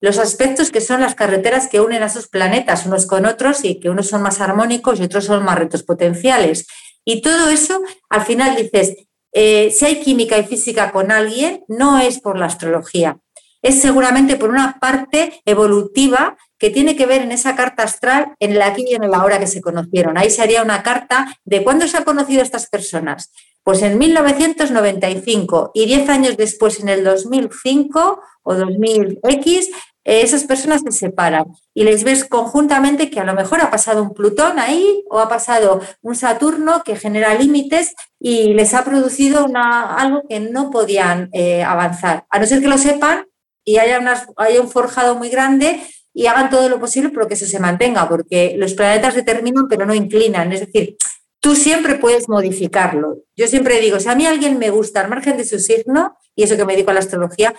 los 0.01 0.19
aspectos 0.19 0.71
que 0.71 0.81
son 0.81 1.01
las 1.01 1.17
carreteras 1.17 1.67
que 1.67 1.81
unen 1.81 2.05
a 2.05 2.07
esos 2.07 2.29
planetas 2.29 2.87
unos 2.87 3.07
con 3.07 3.27
otros 3.27 3.65
y 3.65 3.81
que 3.81 3.91
unos 3.91 4.07
son 4.07 4.23
más 4.23 4.41
armónicos 4.41 5.01
y 5.01 5.03
otros 5.03 5.25
son 5.25 5.45
más 5.45 5.59
retos 5.59 5.83
potenciales. 5.83 6.69
Y 7.05 7.21
todo 7.21 7.49
eso, 7.49 7.83
al 8.11 8.23
final 8.25 8.55
dices, 8.55 8.95
eh, 9.33 9.73
si 9.73 9.87
hay 9.87 10.01
química 10.01 10.39
y 10.39 10.45
física 10.45 10.93
con 10.93 11.11
alguien, 11.11 11.65
no 11.67 11.99
es 11.99 12.21
por 12.21 12.39
la 12.39 12.47
astrología, 12.47 13.19
es 13.61 13.81
seguramente 13.81 14.37
por 14.37 14.51
una 14.51 14.79
parte 14.79 15.43
evolutiva 15.47 16.37
que 16.59 16.71
tiene 16.71 16.97
que 16.97 17.07
ver 17.07 17.23
en 17.23 17.33
esa 17.33 17.57
carta 17.57 17.83
astral 17.83 18.35
en 18.39 18.59
la 18.59 18.67
aquí 18.67 18.85
y 18.89 18.95
en 18.95 19.11
la 19.11 19.25
hora 19.25 19.39
que 19.39 19.47
se 19.47 19.61
conocieron. 19.61 20.17
Ahí 20.17 20.31
sería 20.31 20.63
una 20.63 20.83
carta 20.83 21.27
de 21.45 21.63
cuándo 21.63 21.87
se 21.87 21.97
han 21.97 22.05
conocido 22.05 22.43
estas 22.43 22.69
personas. 22.69 23.33
Pues 23.63 23.83
en 23.83 23.99
1995 23.99 25.71
y 25.75 25.87
10 25.87 26.09
años 26.11 26.37
después, 26.37 26.81
en 26.81 26.91
el 26.91 27.03
2005 27.03 28.21
o 28.43 28.55
2000X, 28.55 29.69
esas 30.05 30.45
personas 30.45 30.83
se 30.83 30.93
separan 30.93 31.47
y 31.73 31.85
les 31.85 32.05
ves 32.05 32.27
conjuntamente 32.27 33.09
que 33.09 33.21
a 33.21 33.25
lo 33.25 33.33
mejor 33.33 33.63
ha 33.63 33.71
pasado 33.71 34.03
un 34.03 34.13
Plutón 34.13 34.59
ahí 34.59 35.03
o 35.09 35.19
ha 35.19 35.31
pasado 35.31 35.81
un 36.03 36.15
Saturno 36.15 36.83
que 36.85 36.97
genera 36.97 37.35
límites 37.35 37.95
y 38.21 38.53
les 38.53 38.75
ha 38.75 38.85
producido 38.85 39.47
una, 39.47 39.95
algo 39.95 40.23
que 40.29 40.41
no 40.41 40.71
podían 40.71 41.31
eh, 41.33 41.63
avanzar. 41.63 42.27
A 42.29 42.39
no 42.39 42.47
ser 42.47 42.61
que 42.61 42.69
lo 42.69 42.77
sepan, 42.77 43.25
y 43.65 43.79
haya, 43.79 43.99
un 44.61 44.71
forjado 44.71 45.15
muy 45.15 45.31
grande 45.31 45.81
y 46.15 46.27
hagan 46.27 46.49
todo 46.49 46.69
lo 46.69 46.79
posible 46.79 47.11
para 47.11 47.27
que 47.27 47.35
eso 47.35 47.45
se 47.45 47.59
mantenga, 47.59 48.09
porque 48.09 48.55
los 48.57 48.75
planetas 48.75 49.15
determinan 49.15 49.67
pero 49.69 49.85
no 49.85 49.95
inclinan. 49.95 50.53
Es 50.53 50.61
decir, 50.61 50.97
tú 51.41 51.57
siempre 51.57 51.97
puedes 51.97 52.29
modificarlo. 52.29 53.19
Yo 53.37 53.49
siempre 53.49 53.81
digo, 53.81 53.99
si 53.99 54.09
a 54.09 54.15
mí 54.15 54.25
alguien 54.25 54.59
me 54.59 54.71
gusta 54.71 55.01
al 55.01 55.11
margen 55.11 55.37
de 55.37 55.45
su 55.45 55.59
signo, 55.59 56.17
y 56.37 56.45
eso 56.45 56.57
que 56.57 56.65
me 56.65 56.73
dedico 56.75 56.93
a 56.93 56.95
la 56.95 57.01
astrología, 57.01 57.55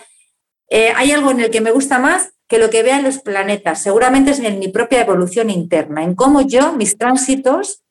eh, 0.68 0.92
hay 0.96 1.12
algo 1.12 1.30
en 1.30 1.40
el 1.40 1.50
que 1.50 1.60
me 1.60 1.70
gusta 1.70 1.98
más 1.98 2.30
que 2.48 2.58
lo 2.58 2.70
que 2.70 2.82
vean 2.82 3.04
los 3.04 3.18
planetas. 3.18 3.82
Seguramente 3.82 4.30
es 4.30 4.40
en 4.40 4.58
mi 4.58 4.68
propia 4.68 5.02
evolución 5.02 5.50
interna, 5.50 6.02
en 6.02 6.14
cómo 6.14 6.40
yo, 6.40 6.72
mis 6.72 6.96
tránsitos, 6.96 7.82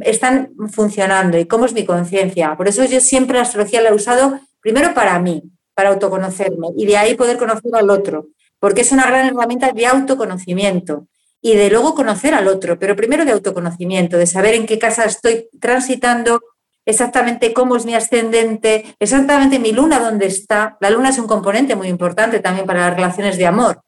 están 0.00 0.52
funcionando 0.72 1.38
y 1.38 1.46
cómo 1.46 1.66
es 1.66 1.72
mi 1.72 1.84
conciencia. 1.84 2.56
Por 2.56 2.68
eso 2.68 2.84
yo 2.84 3.00
siempre 3.00 3.36
la 3.36 3.42
astrología 3.42 3.80
la 3.80 3.90
he 3.90 3.94
usado 3.94 4.40
primero 4.60 4.94
para 4.94 5.18
mí, 5.18 5.42
para 5.74 5.90
autoconocerme 5.90 6.68
y 6.76 6.86
de 6.86 6.96
ahí 6.96 7.14
poder 7.14 7.38
conocer 7.38 7.74
al 7.74 7.90
otro, 7.90 8.28
porque 8.60 8.82
es 8.82 8.92
una 8.92 9.06
gran 9.06 9.26
herramienta 9.26 9.72
de 9.72 9.86
autoconocimiento 9.86 11.08
y 11.42 11.56
de 11.56 11.70
luego 11.70 11.94
conocer 11.94 12.34
al 12.34 12.46
otro, 12.46 12.78
pero 12.78 12.94
primero 12.94 13.24
de 13.24 13.32
autoconocimiento, 13.32 14.18
de 14.18 14.26
saber 14.26 14.54
en 14.54 14.66
qué 14.66 14.78
casa 14.78 15.04
estoy 15.04 15.48
transitando, 15.58 16.40
exactamente 16.84 17.52
cómo 17.52 17.76
es 17.76 17.86
mi 17.86 17.94
ascendente, 17.94 18.94
exactamente 18.98 19.58
mi 19.58 19.72
luna 19.72 19.98
dónde 19.98 20.26
está. 20.26 20.76
La 20.80 20.90
luna 20.90 21.08
es 21.08 21.18
un 21.18 21.26
componente 21.26 21.74
muy 21.74 21.88
importante 21.88 22.40
también 22.40 22.66
para 22.66 22.80
las 22.80 22.94
relaciones 22.94 23.38
de 23.38 23.46
amor. 23.46 23.82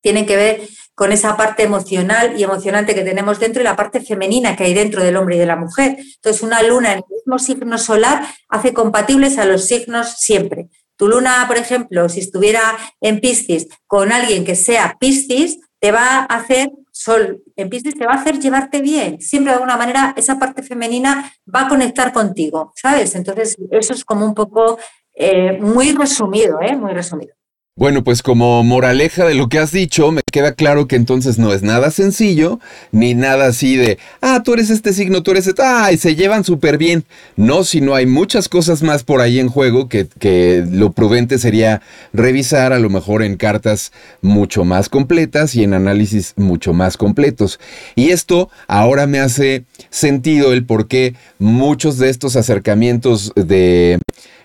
Tienen 0.00 0.24
que 0.26 0.36
ver 0.36 0.60
con 0.94 1.12
esa 1.12 1.36
parte 1.36 1.62
emocional 1.62 2.38
y 2.38 2.44
emocionante 2.44 2.94
que 2.94 3.02
tenemos 3.02 3.40
dentro 3.40 3.62
y 3.62 3.64
la 3.64 3.76
parte 3.76 4.00
femenina 4.00 4.54
que 4.54 4.64
hay 4.64 4.74
dentro 4.74 5.02
del 5.02 5.16
hombre 5.16 5.36
y 5.36 5.38
de 5.38 5.46
la 5.46 5.56
mujer. 5.56 5.96
Entonces, 5.98 6.42
una 6.42 6.62
luna 6.62 6.92
en 6.92 6.98
el 6.98 7.04
mismo 7.08 7.38
signo 7.38 7.78
solar 7.78 8.22
hace 8.48 8.72
compatibles 8.72 9.38
a 9.38 9.44
los 9.44 9.64
signos 9.66 10.16
siempre. 10.18 10.68
Tu 11.00 11.08
luna, 11.08 11.46
por 11.48 11.56
ejemplo, 11.56 12.10
si 12.10 12.20
estuviera 12.20 12.60
en 13.00 13.22
Piscis 13.22 13.68
con 13.86 14.12
alguien 14.12 14.44
que 14.44 14.54
sea 14.54 14.98
Piscis, 15.00 15.58
te 15.78 15.92
va 15.92 16.18
a 16.18 16.24
hacer, 16.24 16.72
Sol 16.92 17.42
en 17.56 17.70
Piscis 17.70 17.94
te 17.94 18.04
va 18.04 18.12
a 18.12 18.16
hacer 18.16 18.38
llevarte 18.38 18.82
bien. 18.82 19.18
Siempre 19.18 19.50
de 19.50 19.54
alguna 19.54 19.78
manera 19.78 20.12
esa 20.14 20.38
parte 20.38 20.62
femenina 20.62 21.32
va 21.46 21.62
a 21.62 21.68
conectar 21.70 22.12
contigo, 22.12 22.74
¿sabes? 22.76 23.14
Entonces, 23.14 23.56
eso 23.70 23.94
es 23.94 24.04
como 24.04 24.26
un 24.26 24.34
poco 24.34 24.78
eh, 25.14 25.58
muy 25.58 25.92
resumido, 25.92 26.60
¿eh? 26.60 26.76
Muy 26.76 26.92
resumido. 26.92 27.34
Bueno, 27.80 28.04
pues 28.04 28.22
como 28.22 28.62
moraleja 28.62 29.24
de 29.24 29.32
lo 29.32 29.48
que 29.48 29.58
has 29.58 29.72
dicho, 29.72 30.12
me 30.12 30.20
queda 30.30 30.52
claro 30.52 30.86
que 30.86 30.96
entonces 30.96 31.38
no 31.38 31.54
es 31.54 31.62
nada 31.62 31.90
sencillo, 31.90 32.60
ni 32.92 33.14
nada 33.14 33.46
así 33.46 33.74
de, 33.74 33.96
ah, 34.20 34.42
tú 34.44 34.52
eres 34.52 34.68
este 34.68 34.92
signo, 34.92 35.22
tú 35.22 35.30
eres 35.30 35.46
este, 35.46 35.62
ah, 35.64 35.90
y 35.90 35.96
se 35.96 36.14
llevan 36.14 36.44
súper 36.44 36.76
bien. 36.76 37.04
No, 37.36 37.64
sino 37.64 37.94
hay 37.94 38.04
muchas 38.04 38.50
cosas 38.50 38.82
más 38.82 39.02
por 39.02 39.22
ahí 39.22 39.38
en 39.38 39.48
juego 39.48 39.88
que, 39.88 40.06
que 40.18 40.62
lo 40.70 40.92
prudente 40.92 41.38
sería 41.38 41.80
revisar 42.12 42.74
a 42.74 42.78
lo 42.78 42.90
mejor 42.90 43.22
en 43.22 43.38
cartas 43.38 43.92
mucho 44.20 44.66
más 44.66 44.90
completas 44.90 45.54
y 45.54 45.64
en 45.64 45.72
análisis 45.72 46.34
mucho 46.36 46.74
más 46.74 46.98
completos. 46.98 47.60
Y 47.94 48.10
esto 48.10 48.50
ahora 48.68 49.06
me 49.06 49.20
hace 49.20 49.64
sentido 49.88 50.52
el 50.52 50.66
por 50.66 50.86
qué 50.86 51.14
muchos 51.38 51.96
de 51.96 52.10
estos 52.10 52.36
acercamientos 52.36 53.32
de 53.36 53.98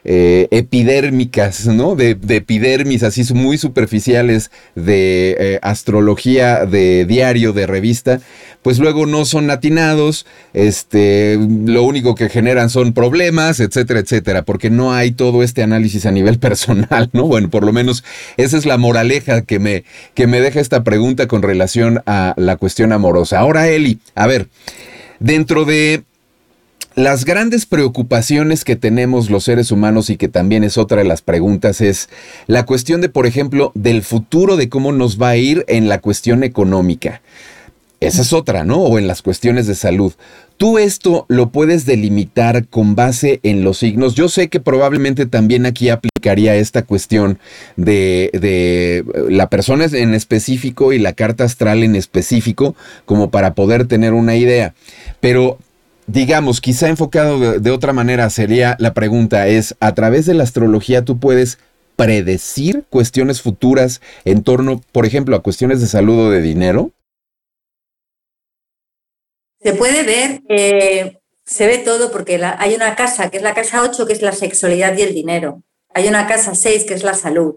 eh, 0.07 0.47
epidérmicas, 0.51 1.65
¿no? 1.65 1.95
De, 1.95 2.11
epidermis, 2.29 3.01
así 3.01 3.23
muy 3.33 3.57
superficiales 3.57 4.51
de 4.75 5.35
eh, 5.39 5.59
astrología 5.63 6.67
de 6.67 7.05
diario, 7.05 7.53
de 7.53 7.65
revista, 7.65 8.21
pues 8.61 8.77
luego 8.77 9.07
no 9.07 9.25
son 9.25 9.49
atinados, 9.49 10.27
este, 10.53 11.39
lo 11.39 11.81
único 11.81 12.13
que 12.13 12.29
generan 12.29 12.69
son 12.69 12.93
problemas, 12.93 13.59
etcétera, 13.59 13.99
etcétera, 13.99 14.43
porque 14.43 14.69
no 14.69 14.93
hay 14.93 15.11
todo 15.11 15.41
este 15.41 15.63
análisis 15.63 16.05
a 16.05 16.11
nivel 16.11 16.37
personal, 16.45 17.09
¿no? 17.11 17.25
Bueno, 17.25 17.49
por 17.49 17.65
lo 17.65 17.73
menos 17.73 18.03
esa 18.37 18.57
es 18.57 18.67
la 18.67 18.77
moraleja 18.77 19.41
que 19.41 19.57
me, 19.57 19.85
que 20.13 20.27
me 20.27 20.39
deja 20.39 20.59
esta 20.59 20.83
pregunta 20.83 21.27
con 21.27 21.41
relación 21.41 22.03
a 22.05 22.35
la 22.37 22.57
cuestión 22.57 22.91
amorosa. 22.91 23.39
Ahora, 23.39 23.69
Eli, 23.69 23.97
a 24.13 24.27
ver, 24.27 24.49
dentro 25.19 25.65
de 25.65 26.03
las 26.95 27.25
grandes 27.25 27.65
preocupaciones 27.65 28.63
que 28.63 28.77
tenemos 28.77 29.29
los 29.29 29.43
seres 29.43 29.71
humanos 29.71 30.09
y 30.09 30.17
que 30.17 30.29
también 30.29 30.63
es 30.63 30.77
otra 30.77 30.99
de 30.99 31.03
las 31.03 31.21
preguntas 31.21 31.81
es 31.81 32.09
la 32.47 32.65
cuestión 32.65 33.01
de, 33.01 33.09
por 33.09 33.27
ejemplo, 33.27 33.71
del 33.75 34.01
futuro 34.01 34.55
de 34.55 34.69
cómo 34.69 34.93
nos 34.93 35.21
va 35.21 35.29
a 35.29 35.37
ir 35.37 35.65
en 35.67 35.89
la 35.89 35.99
cuestión 35.99 36.43
económica. 36.43 37.21
Esa 37.99 38.21
es 38.21 38.33
otra, 38.33 38.63
¿no? 38.63 38.77
O 38.77 38.99
en 38.99 39.07
las 39.07 39.21
cuestiones 39.21 39.67
de 39.67 39.75
salud. 39.75 40.13
Tú 40.57 40.77
esto 40.77 41.25
lo 41.27 41.49
puedes 41.49 41.85
delimitar 41.85 42.67
con 42.67 42.95
base 42.95 43.39
en 43.43 43.63
los 43.63 43.79
signos. 43.79 44.15
Yo 44.15 44.29
sé 44.29 44.47
que 44.47 44.59
probablemente 44.59 45.25
también 45.25 45.65
aquí 45.65 45.89
aplicaría 45.89 46.55
esta 46.55 46.83
cuestión 46.83 47.39
de, 47.75 48.29
de, 48.33 49.03
la 49.29 49.49
persona 49.49 49.85
en 49.85 50.13
específico 50.13 50.93
y 50.93 50.99
la 50.99 51.13
carta 51.13 51.43
astral 51.43 51.83
en 51.83 51.95
específico 51.95 52.75
como 53.05 53.31
para 53.31 53.53
poder 53.53 53.87
tener 53.87 54.13
una 54.13 54.35
idea. 54.35 54.75
Pero 55.19 55.57
digamos, 56.07 56.61
quizá 56.61 56.87
enfocado 56.87 57.59
de, 57.59 57.71
otra 57.71 57.93
manera 57.93 58.29
sería 58.29 58.75
la 58.79 58.93
pregunta 58.93 59.47
es, 59.47 59.75
¿a 59.79 59.93
través 59.93 60.25
de 60.25 60.33
la 60.33 60.43
astrología 60.43 61.03
tú 61.03 61.19
puedes 61.19 61.57
predecir 61.95 62.85
cuestiones 62.89 63.41
futuras 63.41 64.01
en 64.25 64.43
torno, 64.43 64.81
por 64.91 65.05
ejemplo, 65.05 65.35
a 65.35 65.41
cuestiones 65.41 65.81
de 65.81 65.87
salud 65.87 66.27
o 66.27 66.29
de 66.29 66.41
dinero? 66.41 66.91
Se 69.61 69.73
puede 69.73 70.03
ver, 70.03 70.41
eh, 70.49 71.17
se 71.43 71.67
ve 71.67 71.79
todo 71.79 72.11
porque 72.11 72.39
hay 72.43 72.75
una 72.75 72.95
casa, 72.95 73.29
que 73.31 73.37
es 73.37 73.43
la 73.43 73.53
casa 73.53 73.81
8, 73.81 74.05
que 74.05 74.13
es 74.13 74.21
la 74.21 74.33
sexualidad 74.33 74.95
y 74.97 75.01
el 75.01 75.13
dinero. 75.13 75.63
Hay 75.93 76.07
una 76.07 76.27
casa 76.27 76.53
6, 76.53 76.83
que 76.83 76.93
es 76.93 77.03
la 77.03 77.13
salud. 77.13 77.55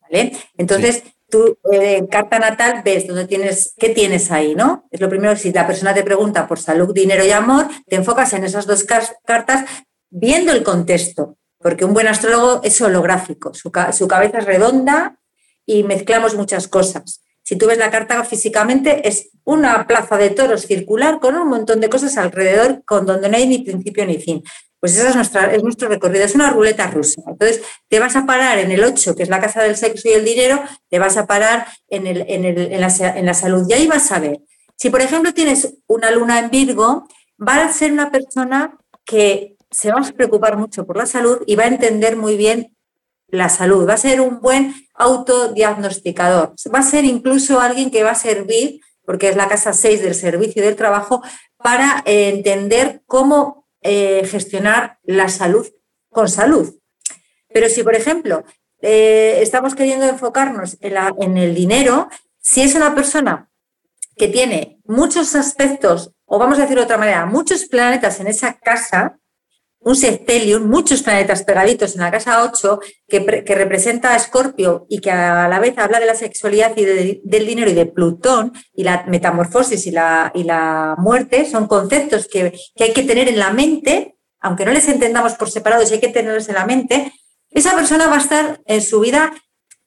¿vale? 0.00 0.32
Entonces, 0.56 1.02
tú 1.28 1.58
eh, 1.72 1.96
en 1.96 2.06
carta 2.06 2.38
natal 2.38 2.82
ves 2.84 3.06
dónde 3.06 3.26
tienes, 3.26 3.74
qué 3.78 3.90
tienes 3.90 4.30
ahí, 4.30 4.54
¿no? 4.54 4.86
Es 4.90 5.00
lo 5.00 5.08
primero, 5.08 5.36
si 5.36 5.52
la 5.52 5.66
persona 5.66 5.94
te 5.94 6.02
pregunta 6.02 6.46
por 6.46 6.58
salud, 6.58 6.94
dinero 6.94 7.24
y 7.24 7.30
amor, 7.30 7.66
te 7.86 7.96
enfocas 7.96 8.32
en 8.32 8.44
esas 8.44 8.66
dos 8.66 8.84
cartas 8.84 9.64
viendo 10.10 10.52
el 10.52 10.62
contexto, 10.62 11.36
porque 11.58 11.84
un 11.84 11.94
buen 11.94 12.08
astrólogo 12.08 12.60
es 12.62 12.80
holográfico, 12.80 13.54
su, 13.54 13.70
su 13.92 14.08
cabeza 14.08 14.38
es 14.38 14.44
redonda 14.44 15.18
y 15.64 15.82
mezclamos 15.82 16.34
muchas 16.34 16.68
cosas. 16.68 17.22
Si 17.42 17.56
tú 17.56 17.66
ves 17.66 17.78
la 17.78 17.92
carta 17.92 18.24
físicamente, 18.24 19.06
es 19.06 19.30
una 19.44 19.86
plaza 19.86 20.16
de 20.16 20.30
toros 20.30 20.66
circular 20.66 21.20
con 21.20 21.36
un 21.36 21.48
montón 21.48 21.80
de 21.80 21.88
cosas 21.88 22.16
alrededor, 22.16 22.82
con 22.84 23.06
donde 23.06 23.28
no 23.28 23.36
hay 23.36 23.46
ni 23.46 23.58
principio 23.58 24.04
ni 24.04 24.18
fin. 24.18 24.42
Pues 24.86 24.98
ese 24.98 25.08
es, 25.08 25.16
nuestra, 25.16 25.52
es 25.52 25.64
nuestro 25.64 25.88
recorrido, 25.88 26.24
es 26.24 26.36
una 26.36 26.48
ruleta 26.50 26.86
rusa. 26.86 27.20
Entonces, 27.26 27.60
te 27.88 27.98
vas 27.98 28.14
a 28.14 28.24
parar 28.24 28.60
en 28.60 28.70
el 28.70 28.84
8, 28.84 29.16
que 29.16 29.24
es 29.24 29.28
la 29.28 29.40
casa 29.40 29.60
del 29.64 29.76
sexo 29.76 30.08
y 30.08 30.12
el 30.12 30.24
dinero, 30.24 30.62
te 30.88 31.00
vas 31.00 31.16
a 31.16 31.26
parar 31.26 31.66
en, 31.88 32.06
el, 32.06 32.24
en, 32.28 32.44
el, 32.44 32.72
en, 32.72 32.80
la, 32.80 32.88
en 32.88 33.26
la 33.26 33.34
salud. 33.34 33.66
Y 33.68 33.72
ahí 33.72 33.88
vas 33.88 34.12
a 34.12 34.20
ver. 34.20 34.38
Si, 34.76 34.88
por 34.90 35.02
ejemplo, 35.02 35.34
tienes 35.34 35.74
una 35.88 36.12
luna 36.12 36.38
en 36.38 36.50
Virgo, 36.50 37.08
va 37.36 37.64
a 37.64 37.72
ser 37.72 37.90
una 37.90 38.12
persona 38.12 38.78
que 39.04 39.56
se 39.72 39.90
va 39.90 39.98
a 39.98 40.12
preocupar 40.12 40.56
mucho 40.56 40.86
por 40.86 40.96
la 40.96 41.06
salud 41.06 41.42
y 41.46 41.56
va 41.56 41.64
a 41.64 41.66
entender 41.66 42.16
muy 42.16 42.36
bien 42.36 42.76
la 43.26 43.48
salud. 43.48 43.88
Va 43.88 43.94
a 43.94 43.98
ser 43.98 44.20
un 44.20 44.40
buen 44.40 44.72
autodiagnosticador. 44.94 46.54
Va 46.72 46.78
a 46.78 46.84
ser 46.84 47.04
incluso 47.04 47.58
alguien 47.58 47.90
que 47.90 48.04
va 48.04 48.12
a 48.12 48.14
servir, 48.14 48.78
porque 49.04 49.30
es 49.30 49.36
la 49.36 49.48
casa 49.48 49.72
6 49.72 50.00
del 50.00 50.14
servicio 50.14 50.62
y 50.62 50.64
del 50.64 50.76
trabajo, 50.76 51.24
para 51.56 52.04
entender 52.06 53.02
cómo 53.06 53.65
eh, 53.82 54.26
gestionar 54.26 54.98
la 55.04 55.28
salud 55.28 55.66
con 56.10 56.28
salud. 56.28 56.78
Pero 57.52 57.68
si, 57.68 57.82
por 57.82 57.94
ejemplo, 57.94 58.44
eh, 58.80 59.38
estamos 59.40 59.74
queriendo 59.74 60.06
enfocarnos 60.06 60.76
en, 60.80 61.36
el 61.36 61.54
dinero, 61.54 62.08
si 62.38 62.62
es 62.62 62.74
una 62.74 62.94
persona 62.94 63.50
que 64.16 64.28
tiene 64.28 64.80
muchos 64.84 65.34
aspectos, 65.34 66.12
o 66.24 66.38
vamos 66.38 66.58
a 66.58 66.62
decirlo 66.62 66.82
de 66.82 66.86
otra 66.86 66.98
manera, 66.98 67.26
muchos 67.26 67.66
planetas 67.66 68.20
en 68.20 68.26
esa 68.26 68.58
casa, 68.58 69.18
un 69.86 69.94
septelium, 69.94 70.68
muchos 70.68 71.00
planetas 71.04 71.44
pegaditos 71.44 71.94
en 71.94 72.00
la 72.00 72.10
casa 72.10 72.42
8, 72.42 72.80
que, 73.06 73.20
representa 73.54 74.12
a 74.12 74.16
Escorpio 74.16 74.84
y 74.88 74.98
que 74.98 75.12
a 75.12 75.46
la 75.46 75.60
vez 75.60 75.78
habla 75.78 76.00
de 76.00 76.06
la 76.06 76.16
sexualidad 76.16 76.76
y 76.76 76.84
del 77.22 77.46
dinero 77.46 77.70
y 77.70 77.74
de 77.74 77.86
Plutón 77.86 78.52
y 78.74 78.82
la 78.82 79.04
metamorfosis 79.06 79.86
y 79.86 79.92
la, 79.92 80.32
y 80.34 80.42
la 80.42 80.96
muerte, 80.98 81.48
son 81.48 81.68
conceptos 81.68 82.26
que, 82.26 82.52
que, 82.74 82.82
hay 82.82 82.92
que 82.92 83.04
tener 83.04 83.28
en 83.28 83.38
la 83.38 83.52
mente, 83.52 84.16
aunque 84.40 84.64
no 84.64 84.72
les 84.72 84.88
entendamos 84.88 85.34
por 85.34 85.52
separado, 85.52 85.86
si 85.86 85.94
hay 85.94 86.00
que 86.00 86.08
tenerlos 86.08 86.48
en 86.48 86.56
la 86.56 86.66
mente, 86.66 87.12
esa 87.50 87.76
persona 87.76 88.08
va 88.08 88.16
a 88.16 88.20
estar 88.20 88.60
en 88.66 88.82
su 88.82 88.98
vida, 88.98 89.34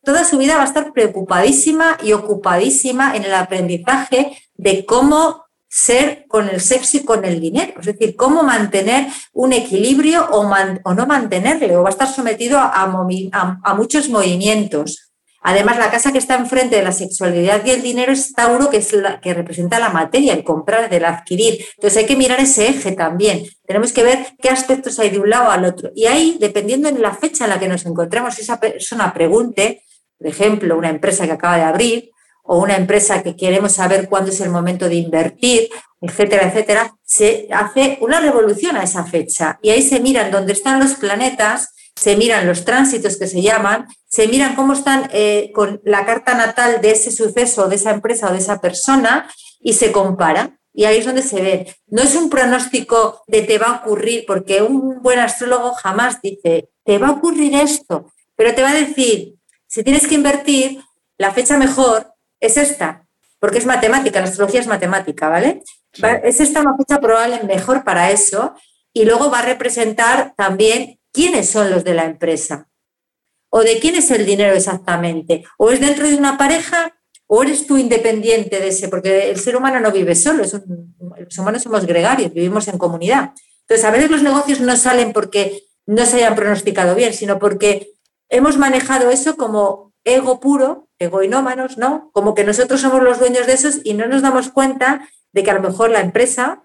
toda 0.06 0.24
su 0.24 0.38
vida 0.38 0.56
va 0.56 0.62
a 0.62 0.68
estar 0.68 0.94
preocupadísima 0.94 1.98
y 2.02 2.14
ocupadísima 2.14 3.18
en 3.18 3.26
el 3.26 3.34
aprendizaje 3.34 4.32
de 4.54 4.86
cómo 4.86 5.49
ser 5.70 6.26
con 6.28 6.50
el 6.50 6.60
sexo 6.60 6.98
y 6.98 7.06
con 7.06 7.24
el 7.24 7.40
dinero. 7.40 7.80
Es 7.80 7.86
decir, 7.86 8.16
cómo 8.16 8.44
mantener 8.44 9.08
un 9.34 9.54
equilibrio 9.54 10.28
o, 10.32 10.44
no 10.94 11.06
mantenerle, 11.06 11.78
o 11.78 11.84
va 11.84 11.90
a 11.90 11.92
estar 11.92 12.08
sometido 12.08 12.60
a, 12.60 12.88
muchos 13.78 14.10
movimientos. 14.10 15.12
Además, 15.42 15.78
la 15.78 15.90
casa 15.90 16.12
que 16.12 16.18
está 16.18 16.36
enfrente 16.36 16.76
de 16.76 16.84
la 16.84 16.92
sexualidad 16.92 17.64
y 17.64 17.70
el 17.70 17.82
dinero 17.82 18.12
es 18.12 18.34
Tauro, 18.34 18.70
que 18.70 18.78
es 18.78 18.92
la 18.92 19.22
que 19.22 19.34
representa 19.34 19.80
la 19.80 19.90
materia, 19.90 20.34
el 20.34 20.44
comprar, 20.44 20.94
el 20.94 21.06
adquirir. 21.06 21.64
Entonces 21.76 21.98
hay 21.98 22.06
que 22.06 22.18
mirar 22.18 22.42
ese 22.42 22.68
eje 22.68 22.92
también. 22.92 23.46
Tenemos 23.66 23.94
que 23.94 24.04
ver 24.04 24.28
qué 24.42 24.50
aspectos 24.50 25.00
hay 25.00 25.12
de 25.12 25.20
un 25.20 25.30
lado 25.30 25.50
al 25.50 25.64
otro. 25.64 25.92
Y 25.96 26.08
ahí, 26.08 26.38
dependiendo 26.42 26.92
de 26.92 27.00
la 27.00 27.14
fecha 27.14 27.46
en 27.46 27.52
la 27.52 27.60
que 27.60 27.70
nos 27.70 27.86
encontremos, 27.86 28.38
esa 28.38 28.60
persona 28.60 29.14
pregunte, 29.14 29.84
por 30.18 30.28
ejemplo, 30.28 30.78
una 30.78 30.90
empresa 30.90 31.26
que 31.26 31.32
acaba 31.32 31.56
de 31.56 31.64
abrir, 31.64 32.12
o 32.52 32.58
una 32.58 32.76
empresa 32.76 33.22
que 33.22 33.36
queremos 33.36 33.74
saber 33.74 34.10
cuándo 34.10 34.32
es 34.32 34.42
el 34.42 34.50
momento 34.50 34.90
de 34.90 34.96
invertir, 34.96 35.70
etcétera, 36.02 36.48
etcétera, 36.48 36.96
se 37.04 37.48
hace 37.52 38.00
una 38.02 38.20
revolución 38.20 38.76
a 38.76 38.82
esa 38.82 39.06
fecha. 39.06 39.60
Y 39.62 39.70
ahí 39.70 39.84
se 39.84 40.00
miran 40.00 40.32
dónde 40.32 40.54
están 40.54 40.80
los 40.80 40.96
planetas, 40.96 41.76
se 41.96 42.16
miran 42.16 42.48
los 42.48 42.66
tránsitos 42.66 43.18
que 43.18 43.28
se 43.28 43.44
llaman, 43.44 43.86
se 44.08 44.28
miran 44.28 44.56
cómo 44.56 44.74
están 44.74 45.12
eh, 45.14 45.52
con 45.54 45.80
la 45.84 46.08
carta 46.08 46.34
natal 46.34 46.82
de 46.82 46.90
ese 46.90 47.12
suceso, 47.12 47.70
de 47.70 47.76
esa 47.76 47.92
empresa 47.92 48.30
o 48.30 48.34
de 48.34 48.40
esa 48.40 48.60
persona, 48.60 49.30
y 49.60 49.74
se 49.74 49.92
compara. 49.92 50.58
Y 50.74 50.86
ahí 50.86 50.98
es 50.98 51.06
donde 51.06 51.22
se 51.22 51.44
ve. 51.44 51.76
No 51.86 52.02
es 52.02 52.16
un 52.16 52.32
pronóstico 52.32 53.22
de 53.28 53.44
te 53.44 53.60
va 53.60 53.68
a 53.68 53.76
ocurrir, 53.82 54.24
porque 54.26 54.64
un 54.64 55.04
buen 55.04 55.20
astrólogo 55.20 55.74
jamás 55.74 56.20
dice, 56.20 56.70
te 56.84 56.98
va 56.98 57.10
a 57.10 57.12
ocurrir 57.12 57.54
esto, 57.54 58.12
pero 58.36 58.56
te 58.56 58.64
va 58.64 58.72
a 58.72 58.74
decir, 58.74 59.36
si 59.68 59.84
tienes 59.84 60.08
que 60.08 60.16
invertir, 60.16 60.80
la 61.20 61.32
fecha 61.32 61.58
mejor 61.58 62.09
es 62.40 62.58
esta, 62.58 63.06
porque 63.40 63.58
es 63.58 63.66
matemática, 63.66 64.20
la 64.20 64.28
astrología 64.28 64.60
es 64.60 64.68
matemática, 64.68 65.30
¿vale? 65.30 65.64
Es 66.24 66.40
esta 66.40 66.62
una 66.62 66.78
fecha 66.78 67.00
probable 67.00 67.44
mejor 67.44 67.84
para 67.84 68.12
eso 68.12 68.54
y 68.94 69.06
luego 69.06 69.30
va 69.30 69.40
a 69.40 69.46
representar 69.46 70.34
también 70.36 71.00
quiénes 71.12 71.50
son 71.50 71.72
los 71.72 71.84
de 71.84 71.94
la 71.94 72.06
empresa 72.06 72.68
o 73.50 73.62
de 73.62 73.80
quién 73.80 73.96
es 73.96 74.12
el 74.12 74.26
dinero 74.26 74.56
exactamente. 74.56 75.44
O 75.58 75.72
es 75.72 75.80
dentro 75.80 76.08
de 76.08 76.16
una 76.16 76.38
pareja 76.38 76.96
o 77.28 77.44
eres 77.44 77.68
tú 77.68 77.78
independiente 77.78 78.60
de 78.60 78.70
ese, 78.70 78.90
porque 78.90 79.30
el 79.30 79.40
ser 79.40 79.56
humano 79.56 79.80
no 79.80 79.92
vive 79.92 80.16
solo, 80.16 80.44
los 80.44 81.38
humanos 81.38 81.62
somos 81.62 81.86
gregarios, 81.86 82.34
vivimos 82.34 82.68
en 82.68 82.80
comunidad. 82.80 83.34
Entonces, 83.62 83.86
a 83.86 83.92
veces 83.92 84.10
los 84.10 84.24
negocios 84.24 84.60
no 84.62 84.76
salen 84.76 85.14
porque 85.14 85.64
no 85.86 86.06
se 86.08 86.18
hayan 86.18 86.36
pronosticado 86.36 86.96
bien, 86.96 87.14
sino 87.14 87.38
porque 87.38 87.92
hemos 88.30 88.58
manejado 88.58 89.12
eso 89.12 89.38
como 89.38 89.89
ego 90.16 90.40
puro 90.40 90.90
egoinómanos, 91.00 91.78
¿no? 91.78 92.10
Como 92.14 92.36
que 92.36 92.44
nosotros 92.44 92.82
somos 92.82 93.02
los 93.02 93.20
dueños 93.20 93.48
de 93.48 93.54
esos 93.54 93.80
y 93.84 93.94
no 93.94 94.08
nos 94.08 94.22
damos 94.22 94.50
cuenta 94.50 95.10
de 95.32 95.44
que 95.44 95.52
a 95.52 95.56
lo 95.56 95.62
mejor 95.62 95.90
la 95.90 96.02
empresa 96.02 96.64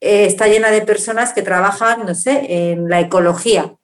eh, 0.00 0.26
está 0.26 0.48
llena 0.48 0.70
de 0.70 0.82
personas 0.82 1.32
que 1.32 1.42
trabajan, 1.42 2.06
no 2.06 2.14
sé, 2.14 2.70
en 2.70 2.88
la 2.88 3.00
ecología. 3.00 3.76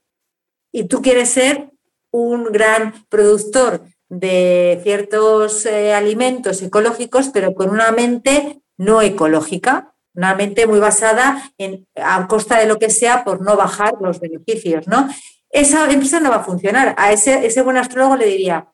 Y 0.73 0.85
tú 0.85 1.03
quieres 1.03 1.31
ser 1.31 1.71
un 2.11 2.45
gran 2.45 3.07
productor 3.09 3.83
de 4.09 4.81
ciertos 4.83 5.67
eh, 5.67 5.93
alimentos 5.95 6.63
ecológicos, 6.63 7.31
pero 7.33 7.55
con 7.55 7.71
una 7.71 7.91
mente 7.93 8.63
no 8.77 9.03
ecológica, 9.03 9.95
una 10.15 10.35
mente 10.35 10.67
muy 10.67 10.79
basada 10.79 11.53
en, 11.59 11.87
a 11.97 12.27
costa 12.27 12.59
de 12.59 12.67
lo 12.67 12.79
que 12.79 12.91
sea 12.91 13.25
por 13.25 13.43
no 13.43 13.57
bajar 13.57 13.95
los 14.01 14.21
beneficios, 14.21 14.87
¿no? 14.89 15.09
Esa 15.51 15.91
empresa 15.91 16.21
no 16.21 16.31
va 16.31 16.37
a 16.37 16.45
funcionar. 16.45 16.95
A 16.99 17.13
ese, 17.13 17.47
ese 17.47 17.63
buen 17.63 17.77
astrólogo 17.77 18.17
le 18.17 18.27
diría, 18.27 18.69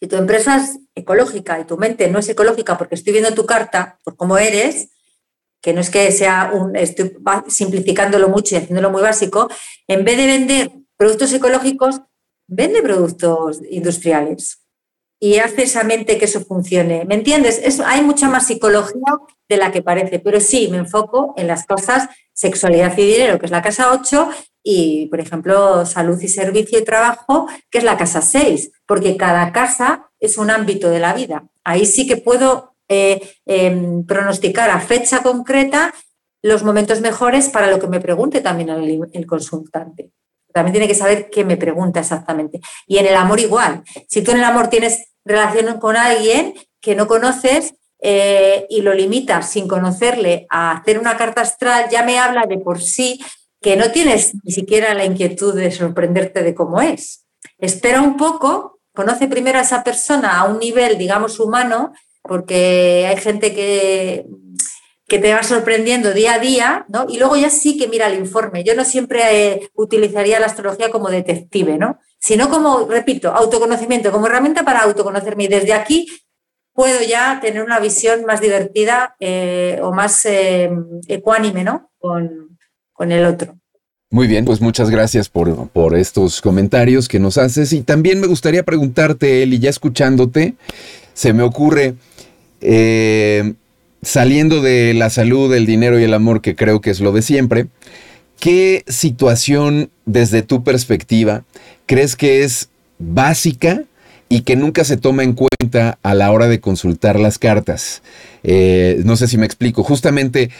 si 0.00 0.08
tu 0.08 0.16
empresa 0.16 0.56
es 0.56 0.78
ecológica 0.94 1.58
y 1.60 1.64
tu 1.64 1.76
mente 1.76 2.08
no 2.08 2.18
es 2.18 2.28
ecológica 2.28 2.76
porque 2.76 2.94
estoy 2.94 3.12
viendo 3.12 3.34
tu 3.34 3.46
carta 3.46 3.98
por 4.04 4.16
cómo 4.16 4.38
eres, 4.38 4.90
que 5.60 5.72
no 5.72 5.80
es 5.80 5.90
que 5.90 6.12
sea 6.12 6.50
un, 6.52 6.76
estoy 6.76 7.16
simplificándolo 7.48 8.28
mucho 8.28 8.54
y 8.54 8.58
haciéndolo 8.58 8.90
muy 8.90 9.02
básico, 9.02 9.48
en 9.88 10.04
vez 10.04 10.16
de 10.16 10.26
vender 10.26 10.72
productos 10.96 11.32
ecológicos, 11.32 12.02
vende 12.46 12.82
productos 12.82 13.60
industriales 13.70 14.64
y 15.18 15.38
hace 15.38 15.62
esa 15.62 15.84
mente 15.84 16.18
que 16.18 16.26
eso 16.26 16.44
funcione. 16.44 17.06
¿Me 17.06 17.14
entiendes? 17.14 17.80
hay 17.80 18.02
mucha 18.02 18.28
más 18.28 18.46
psicología 18.46 19.00
de 19.48 19.56
la 19.56 19.72
que 19.72 19.80
parece, 19.80 20.18
pero 20.18 20.38
sí 20.38 20.68
me 20.70 20.76
enfoco 20.76 21.32
en 21.36 21.46
las 21.46 21.66
cosas 21.66 22.08
sexualidad 22.34 22.96
y 22.98 23.06
dinero, 23.06 23.38
que 23.38 23.46
es 23.46 23.52
la 23.52 23.62
casa 23.62 23.92
8, 23.92 24.28
y, 24.66 25.06
por 25.06 25.20
ejemplo, 25.20 25.84
salud 25.84 26.18
y 26.20 26.28
servicio 26.28 26.78
y 26.78 26.84
trabajo, 26.84 27.46
que 27.70 27.78
es 27.78 27.84
la 27.84 27.98
casa 27.98 28.22
6, 28.22 28.72
porque 28.86 29.16
cada 29.18 29.52
casa 29.52 30.10
es 30.18 30.38
un 30.38 30.50
ámbito 30.50 30.88
de 30.88 31.00
la 31.00 31.12
vida. 31.12 31.44
Ahí 31.62 31.84
sí 31.84 32.06
que 32.06 32.16
puedo 32.16 32.74
eh, 32.88 33.20
em, 33.44 34.04
pronosticar 34.06 34.70
a 34.70 34.80
fecha 34.80 35.22
concreta 35.22 35.92
los 36.42 36.64
momentos 36.64 37.02
mejores 37.02 37.50
para 37.50 37.70
lo 37.70 37.78
que 37.78 37.88
me 37.88 38.00
pregunte 38.00 38.40
también 38.40 38.70
el 39.12 39.26
consultante. 39.26 40.10
También 40.52 40.72
tiene 40.72 40.88
que 40.88 40.94
saber 40.94 41.28
qué 41.30 41.44
me 41.44 41.56
pregunta 41.56 42.00
exactamente. 42.00 42.60
Y 42.86 42.98
en 42.98 43.06
el 43.06 43.16
amor 43.16 43.40
igual. 43.40 43.82
Si 44.08 44.22
tú 44.22 44.30
en 44.30 44.38
el 44.38 44.44
amor 44.44 44.68
tienes 44.68 45.08
relación 45.24 45.78
con 45.78 45.96
alguien 45.96 46.54
que 46.80 46.94
no 46.94 47.06
conoces 47.06 47.74
eh, 48.00 48.66
y 48.70 48.82
lo 48.82 48.94
limitas 48.94 49.50
sin 49.50 49.66
conocerle 49.66 50.46
a 50.48 50.72
hacer 50.72 50.98
una 50.98 51.16
carta 51.16 51.42
astral, 51.42 51.88
ya 51.90 52.02
me 52.02 52.18
habla 52.18 52.44
de 52.46 52.58
por 52.58 52.80
sí 52.80 53.20
que 53.64 53.76
no 53.76 53.90
tienes 53.90 54.34
ni 54.44 54.52
siquiera 54.52 54.92
la 54.92 55.06
inquietud 55.06 55.54
de 55.54 55.70
sorprenderte 55.70 56.42
de 56.42 56.54
cómo 56.54 56.82
es. 56.82 57.24
Espera 57.56 58.02
un 58.02 58.18
poco, 58.18 58.78
conoce 58.92 59.26
primero 59.26 59.58
a 59.58 59.62
esa 59.62 59.82
persona 59.82 60.38
a 60.38 60.44
un 60.44 60.58
nivel, 60.58 60.98
digamos, 60.98 61.40
humano, 61.40 61.94
porque 62.20 63.06
hay 63.08 63.16
gente 63.16 63.54
que, 63.54 64.26
que 65.08 65.18
te 65.18 65.32
va 65.32 65.42
sorprendiendo 65.42 66.12
día 66.12 66.34
a 66.34 66.38
día, 66.40 66.84
¿no? 66.90 67.06
Y 67.08 67.16
luego 67.16 67.36
ya 67.36 67.48
sí 67.48 67.78
que 67.78 67.88
mira 67.88 68.06
el 68.08 68.18
informe. 68.18 68.64
Yo 68.64 68.74
no 68.74 68.84
siempre 68.84 69.22
eh, 69.54 69.70
utilizaría 69.72 70.38
la 70.38 70.46
astrología 70.46 70.90
como 70.90 71.08
detective, 71.08 71.78
¿no? 71.78 71.98
sino 72.18 72.48
como, 72.50 72.86
repito, 72.86 73.34
autoconocimiento, 73.34 74.10
como 74.10 74.26
herramienta 74.26 74.62
para 74.62 74.80
autoconocerme. 74.82 75.44
Y 75.44 75.48
desde 75.48 75.72
aquí 75.72 76.06
puedo 76.74 77.02
ya 77.02 77.38
tener 77.40 77.62
una 77.62 77.80
visión 77.80 78.26
más 78.26 78.42
divertida 78.42 79.16
eh, 79.20 79.78
o 79.82 79.92
más 79.92 80.24
eh, 80.26 80.70
ecuánime 81.06 81.64
¿no? 81.64 81.92
Con, 81.98 82.53
con, 82.94 83.12
el 83.12 83.26
otro. 83.26 83.58
Muy 84.10 84.26
bien, 84.26 84.44
pues 84.44 84.60
muchas 84.60 84.90
gracias 84.90 85.28
por, 85.28 85.68
por, 85.68 85.96
estos 85.96 86.40
comentarios 86.40 87.08
que 87.08 87.18
nos 87.18 87.36
haces. 87.36 87.72
Y 87.72 87.82
también 87.82 88.20
me 88.20 88.26
gustaría 88.26 88.62
preguntarte, 88.62 89.42
Eli, 89.42 89.58
ya 89.58 89.70
escuchándote, 89.70 90.54
se 91.12 91.32
me 91.32 91.42
ocurre, 91.42 91.94
eh, 92.60 93.54
saliendo 94.02 94.62
de 94.62 94.94
la 94.94 95.10
salud, 95.10 95.52
el 95.52 95.66
dinero 95.66 95.98
y 95.98 96.04
el 96.04 96.14
amor, 96.14 96.40
que 96.40 96.54
creo 96.54 96.80
que 96.80 96.90
es 96.90 97.00
lo 97.00 97.12
de 97.12 97.22
siempre, 97.22 97.66
¿qué 98.38 98.84
situación 98.86 99.90
desde 100.06 100.42
tu 100.42 100.64
perspectiva 100.64 101.44
crees 101.86 102.16
que 102.16 102.44
es 102.44 102.68
básica 102.98 103.82
y 104.28 104.40
que 104.40 104.56
nunca 104.56 104.84
se 104.84 104.96
toma 104.96 105.22
en 105.22 105.34
cuenta 105.34 105.98
a 106.02 106.14
la 106.14 106.32
hora 106.32 106.48
de 106.48 106.60
consultar 106.60 107.20
las 107.20 107.38
cartas. 107.38 108.02
Eh, 108.42 109.02
no 109.04 109.16
sé 109.16 109.28
si 109.28 109.38
me 109.38 109.46
explico. 109.46 109.84
Justamente 109.84 110.50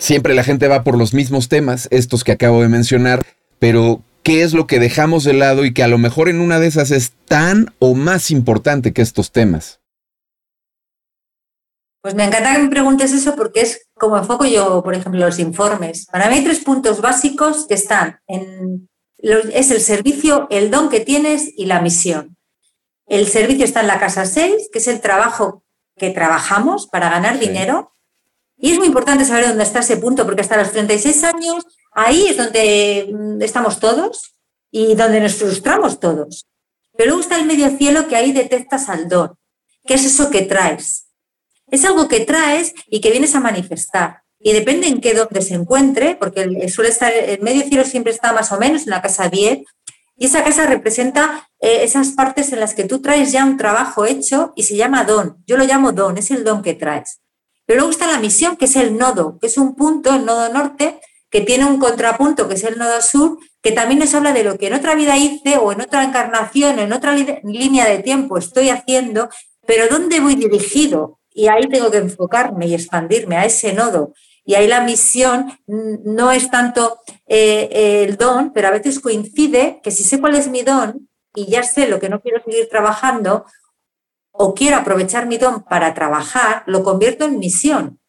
siempre 0.00 0.34
la 0.34 0.42
gente 0.42 0.66
va 0.66 0.82
por 0.82 0.98
los 0.98 1.14
mismos 1.14 1.48
temas, 1.48 1.86
estos 1.92 2.24
que 2.24 2.32
acabo 2.32 2.62
de 2.62 2.68
mencionar, 2.68 3.22
pero 3.60 4.02
¿qué 4.24 4.42
es 4.42 4.52
lo 4.54 4.66
que 4.66 4.80
dejamos 4.80 5.22
de 5.22 5.34
lado 5.34 5.64
y 5.64 5.72
que 5.72 5.84
a 5.84 5.88
lo 5.88 5.98
mejor 5.98 6.28
en 6.28 6.40
una 6.40 6.58
de 6.58 6.66
esas 6.66 6.90
es 6.90 7.12
tan 7.26 7.72
o 7.78 7.94
más 7.94 8.32
importante 8.32 8.92
que 8.92 9.02
estos 9.02 9.30
temas? 9.30 9.80
Pues 12.02 12.14
me 12.14 12.24
encanta 12.24 12.54
que 12.54 12.62
me 12.62 12.70
preguntes 12.70 13.12
eso 13.12 13.36
porque 13.36 13.60
es 13.60 13.86
como 13.94 14.16
enfoco 14.16 14.46
yo, 14.46 14.82
por 14.82 14.94
ejemplo, 14.94 15.20
los 15.20 15.38
informes. 15.38 16.06
Para 16.06 16.28
mí 16.28 16.36
hay 16.36 16.44
tres 16.44 16.60
puntos 16.60 17.02
básicos 17.02 17.66
que 17.68 17.74
están 17.74 18.18
en 18.26 18.88
es 19.22 19.70
el 19.70 19.80
servicio, 19.80 20.46
el 20.50 20.70
don 20.70 20.88
que 20.88 21.00
tienes 21.00 21.52
y 21.56 21.66
la 21.66 21.82
misión. 21.82 22.38
El 23.06 23.26
servicio 23.26 23.64
está 23.64 23.80
en 23.80 23.88
la 23.88 23.98
casa 23.98 24.24
6, 24.24 24.70
que 24.72 24.78
es 24.78 24.88
el 24.88 25.00
trabajo 25.00 25.62
que 25.96 26.10
trabajamos 26.10 26.86
para 26.86 27.10
ganar 27.10 27.38
dinero. 27.38 27.92
Y 28.60 28.72
es 28.72 28.78
muy 28.78 28.88
importante 28.88 29.24
saber 29.24 29.48
dónde 29.48 29.64
está 29.64 29.80
ese 29.80 29.96
punto, 29.96 30.24
porque 30.24 30.42
hasta 30.42 30.56
los 30.56 30.70
36 30.70 31.24
años, 31.24 31.64
ahí 31.92 32.26
es 32.26 32.36
donde 32.36 33.10
mm, 33.12 33.42
estamos 33.42 33.80
todos 33.80 34.34
y 34.70 34.94
donde 34.94 35.20
nos 35.20 35.34
frustramos 35.34 35.98
todos. 35.98 36.46
Pero 36.96 37.08
luego 37.08 37.22
está 37.22 37.36
el 37.36 37.46
medio 37.46 37.70
cielo 37.76 38.06
que 38.06 38.16
ahí 38.16 38.32
detectas 38.32 38.88
al 38.88 39.08
don. 39.08 39.34
¿Qué 39.86 39.94
es 39.94 40.04
eso 40.04 40.30
que 40.30 40.42
traes? 40.42 41.06
Es 41.68 41.84
algo 41.84 42.08
que 42.08 42.20
traes 42.20 42.74
y 42.86 43.00
que 43.00 43.10
vienes 43.10 43.34
a 43.34 43.40
manifestar 43.40 44.22
y 44.40 44.52
depende 44.52 44.88
en 44.88 45.00
qué 45.00 45.14
donde 45.14 45.42
se 45.42 45.54
encuentre, 45.54 46.16
porque 46.16 46.68
suele 46.68 46.90
estar, 46.90 47.12
el 47.12 47.40
medio 47.42 47.62
cielo 47.62 47.84
siempre 47.84 48.12
está 48.12 48.32
más 48.32 48.50
o 48.52 48.58
menos 48.58 48.84
en 48.84 48.90
la 48.90 49.02
casa 49.02 49.28
10, 49.28 49.60
y 50.16 50.26
esa 50.26 50.42
casa 50.42 50.66
representa 50.66 51.48
eh, 51.60 51.80
esas 51.82 52.10
partes 52.10 52.52
en 52.52 52.60
las 52.60 52.74
que 52.74 52.84
tú 52.84 53.00
traes 53.00 53.32
ya 53.32 53.44
un 53.44 53.56
trabajo 53.56 54.06
hecho 54.06 54.52
y 54.56 54.64
se 54.64 54.76
llama 54.76 55.04
don. 55.04 55.42
Yo 55.46 55.56
lo 55.56 55.64
llamo 55.64 55.92
don, 55.92 56.18
es 56.18 56.30
el 56.30 56.44
don 56.44 56.62
que 56.62 56.74
traes. 56.74 57.20
Pero 57.70 57.82
luego 57.82 57.92
está 57.92 58.08
la 58.08 58.18
misión, 58.18 58.56
que 58.56 58.64
es 58.64 58.74
el 58.74 58.98
nodo, 58.98 59.38
que 59.38 59.46
es 59.46 59.56
un 59.56 59.76
punto, 59.76 60.12
el 60.12 60.24
nodo 60.24 60.52
norte, 60.52 60.98
que 61.30 61.40
tiene 61.40 61.66
un 61.66 61.78
contrapunto, 61.78 62.48
que 62.48 62.54
es 62.54 62.64
el 62.64 62.76
nodo 62.76 63.00
sur, 63.00 63.38
que 63.62 63.70
también 63.70 64.00
nos 64.00 64.12
habla 64.12 64.32
de 64.32 64.42
lo 64.42 64.58
que 64.58 64.66
en 64.66 64.74
otra 64.74 64.96
vida 64.96 65.16
hice 65.16 65.56
o 65.56 65.70
en 65.70 65.80
otra 65.80 66.02
encarnación, 66.02 66.80
en 66.80 66.92
otra 66.92 67.14
línea 67.14 67.86
de 67.86 68.00
tiempo 68.00 68.38
estoy 68.38 68.70
haciendo, 68.70 69.28
pero 69.68 69.86
¿dónde 69.86 70.18
voy 70.18 70.34
dirigido? 70.34 71.20
Y 71.32 71.46
ahí 71.46 71.68
tengo 71.68 71.92
que 71.92 71.98
enfocarme 71.98 72.66
y 72.66 72.74
expandirme 72.74 73.36
a 73.36 73.44
ese 73.44 73.72
nodo. 73.72 74.14
Y 74.44 74.54
ahí 74.56 74.66
la 74.66 74.80
misión 74.80 75.56
no 75.68 76.32
es 76.32 76.50
tanto 76.50 76.98
eh, 77.28 78.02
el 78.04 78.16
don, 78.16 78.52
pero 78.52 78.66
a 78.66 78.72
veces 78.72 78.98
coincide 78.98 79.78
que 79.80 79.92
si 79.92 80.02
sé 80.02 80.20
cuál 80.20 80.34
es 80.34 80.48
mi 80.48 80.62
don 80.62 81.08
y 81.36 81.46
ya 81.46 81.62
sé 81.62 81.86
lo 81.86 82.00
que 82.00 82.08
no 82.08 82.20
quiero 82.20 82.42
seguir 82.42 82.68
trabajando, 82.68 83.44
o 84.42 84.54
quiero 84.54 84.78
aprovechar 84.78 85.26
mi 85.26 85.36
don 85.36 85.64
para 85.64 85.92
trabajar, 85.92 86.62
lo 86.64 86.82
convierto 86.82 87.26
en 87.26 87.38
misión. 87.38 88.00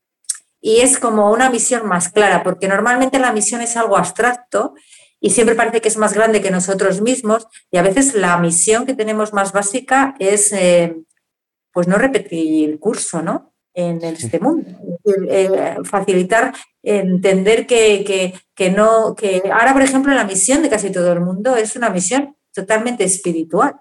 Y 0.61 0.79
es 0.79 0.97
como 0.97 1.29
una 1.29 1.49
misión 1.49 1.85
más 1.85 2.07
clara, 2.07 2.41
porque 2.41 2.69
normalmente 2.69 3.19
la 3.19 3.33
misión 3.33 3.59
es 3.59 3.75
algo 3.75 3.97
abstracto 3.97 4.73
y 5.19 5.31
siempre 5.31 5.55
parece 5.55 5.81
que 5.81 5.89
es 5.89 5.97
más 5.97 6.13
grande 6.13 6.41
que 6.41 6.49
nosotros 6.49 7.01
mismos 7.01 7.47
y 7.69 7.77
a 7.77 7.81
veces 7.81 8.13
la 8.13 8.37
misión 8.37 8.85
que 8.85 8.93
tenemos 8.93 9.33
más 9.33 9.51
básica 9.51 10.15
es 10.19 10.53
eh, 10.53 10.95
pues 11.73 11.89
no 11.89 11.97
repetir 11.97 12.69
el 12.69 12.79
curso, 12.79 13.21
¿no? 13.21 13.51
en 13.73 14.01
este 14.03 14.39
mundo. 14.39 14.69
Eh, 15.29 15.75
facilitar, 15.83 16.53
entender 16.81 17.67
que, 17.67 18.33
no, 18.73 19.15
que 19.15 19.43
ahora, 19.51 19.73
por 19.73 19.81
ejemplo, 19.81 20.13
la 20.13 20.23
misión 20.23 20.61
de 20.61 20.69
casi 20.69 20.91
todo 20.91 21.11
el 21.11 21.19
mundo 21.19 21.57
es 21.57 21.75
una 21.75 21.89
misión 21.89 22.37
totalmente 22.53 23.03
espiritual. 23.03 23.75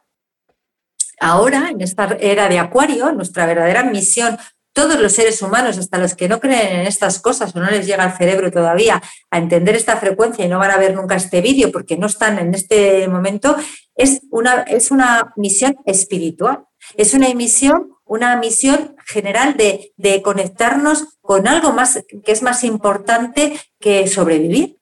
Ahora, 1.20 1.68
en 1.70 1.80
esta 1.80 2.16
era 2.18 2.48
de 2.48 2.58
Acuario, 2.58 3.12
nuestra 3.12 3.46
verdadera 3.46 3.84
misión, 3.84 4.38
todos 4.72 4.98
los 4.98 5.12
seres 5.12 5.42
humanos, 5.42 5.78
hasta 5.78 5.98
los 5.98 6.14
que 6.14 6.28
no 6.28 6.40
creen 6.40 6.80
en 6.80 6.86
estas 6.86 7.20
cosas 7.20 7.54
o 7.54 7.60
no 7.60 7.70
les 7.70 7.86
llega 7.86 8.02
al 8.02 8.16
cerebro 8.16 8.50
todavía 8.50 9.02
a 9.30 9.38
entender 9.38 9.76
esta 9.76 9.96
frecuencia 9.96 10.44
y 10.44 10.48
no 10.48 10.58
van 10.58 10.70
a 10.72 10.78
ver 10.78 10.94
nunca 10.94 11.14
este 11.14 11.40
vídeo 11.40 11.70
porque 11.70 11.96
no 11.96 12.06
están 12.06 12.38
en 12.38 12.54
este 12.54 13.06
momento, 13.06 13.54
es 13.94 14.22
una, 14.30 14.62
es 14.62 14.90
una 14.90 15.32
misión 15.36 15.76
espiritual. 15.84 16.64
Es 16.96 17.14
una 17.14 17.32
misión 17.34 17.90
una 18.10 18.34
misión 18.34 18.96
general 19.06 19.56
de, 19.56 20.22
conectarnos 20.24 21.16
con 21.20 21.46
algo 21.46 21.72
más 21.72 22.04
que 22.24 22.32
es 22.32 22.42
más 22.42 22.64
importante 22.64 23.56
que 23.78 24.08
sobrevivir. 24.08 24.80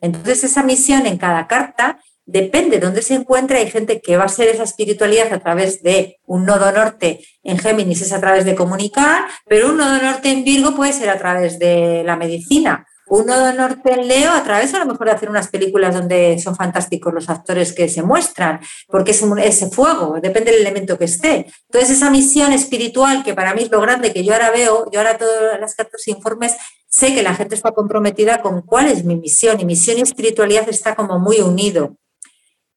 Entonces, 0.00 0.44
esa 0.44 0.62
misión 0.62 1.04
en 1.04 1.18
cada 1.18 1.48
carta 1.48 1.98
depende 2.30 2.78
de 2.78 2.86
dónde 2.86 3.02
se 3.02 3.14
encuentra. 3.14 3.58
Hay 3.58 3.70
gente 3.70 4.00
que 4.00 4.16
va 4.16 4.24
a 4.24 4.28
ser 4.28 4.48
esa 4.48 4.62
espiritualidad 4.62 5.32
a 5.32 5.40
través 5.40 5.82
de 5.82 6.18
un 6.26 6.44
nodo 6.44 6.70
norte 6.72 7.20
en 7.42 7.58
Géminis, 7.58 8.02
es 8.02 8.12
a 8.12 8.20
través 8.20 8.44
de 8.44 8.54
comunicar, 8.54 9.24
pero 9.46 9.70
un 9.70 9.78
nodo 9.78 10.00
norte 10.02 10.30
en 10.30 10.44
Virgo 10.44 10.74
puede 10.74 10.92
ser 10.92 11.10
a 11.10 11.18
través 11.18 11.58
de 11.58 12.02
la 12.04 12.16
medicina 12.16 12.86
un 13.10 13.26
nodo 13.26 13.52
norte 13.52 13.92
en 13.92 14.06
Leo 14.06 14.30
a 14.30 14.42
través 14.44 14.72
a 14.72 14.78
lo 14.78 14.86
mejor 14.86 15.08
de 15.08 15.12
hacer 15.12 15.28
unas 15.28 15.48
películas 15.48 15.94
donde 15.94 16.38
son 16.38 16.54
fantásticos 16.54 17.12
los 17.12 17.28
actores 17.28 17.72
que 17.72 17.88
se 17.88 18.02
muestran, 18.02 18.60
porque 18.86 19.10
es 19.10 19.22
ese 19.42 19.68
fuego, 19.68 20.18
depende 20.22 20.52
del 20.52 20.60
elemento 20.60 20.96
que 20.96 21.06
esté. 21.06 21.46
Entonces 21.68 21.96
esa 21.96 22.08
misión 22.08 22.52
espiritual, 22.52 23.24
que 23.24 23.34
para 23.34 23.52
mí 23.52 23.62
es 23.62 23.70
lo 23.70 23.80
grande 23.80 24.12
que 24.12 24.24
yo 24.24 24.32
ahora 24.32 24.50
veo, 24.50 24.88
yo 24.92 25.00
ahora 25.00 25.18
todas 25.18 25.60
las 25.60 25.74
cartas 25.74 26.06
e 26.06 26.12
informes, 26.12 26.56
sé 26.88 27.12
que 27.12 27.24
la 27.24 27.34
gente 27.34 27.56
está 27.56 27.72
comprometida 27.72 28.42
con 28.42 28.62
cuál 28.62 28.86
es 28.86 29.04
mi 29.04 29.16
misión, 29.16 29.58
y 29.60 29.64
misión 29.64 29.98
y 29.98 30.02
espiritualidad 30.02 30.68
está 30.68 30.94
como 30.94 31.18
muy 31.18 31.40
unido. 31.40 31.96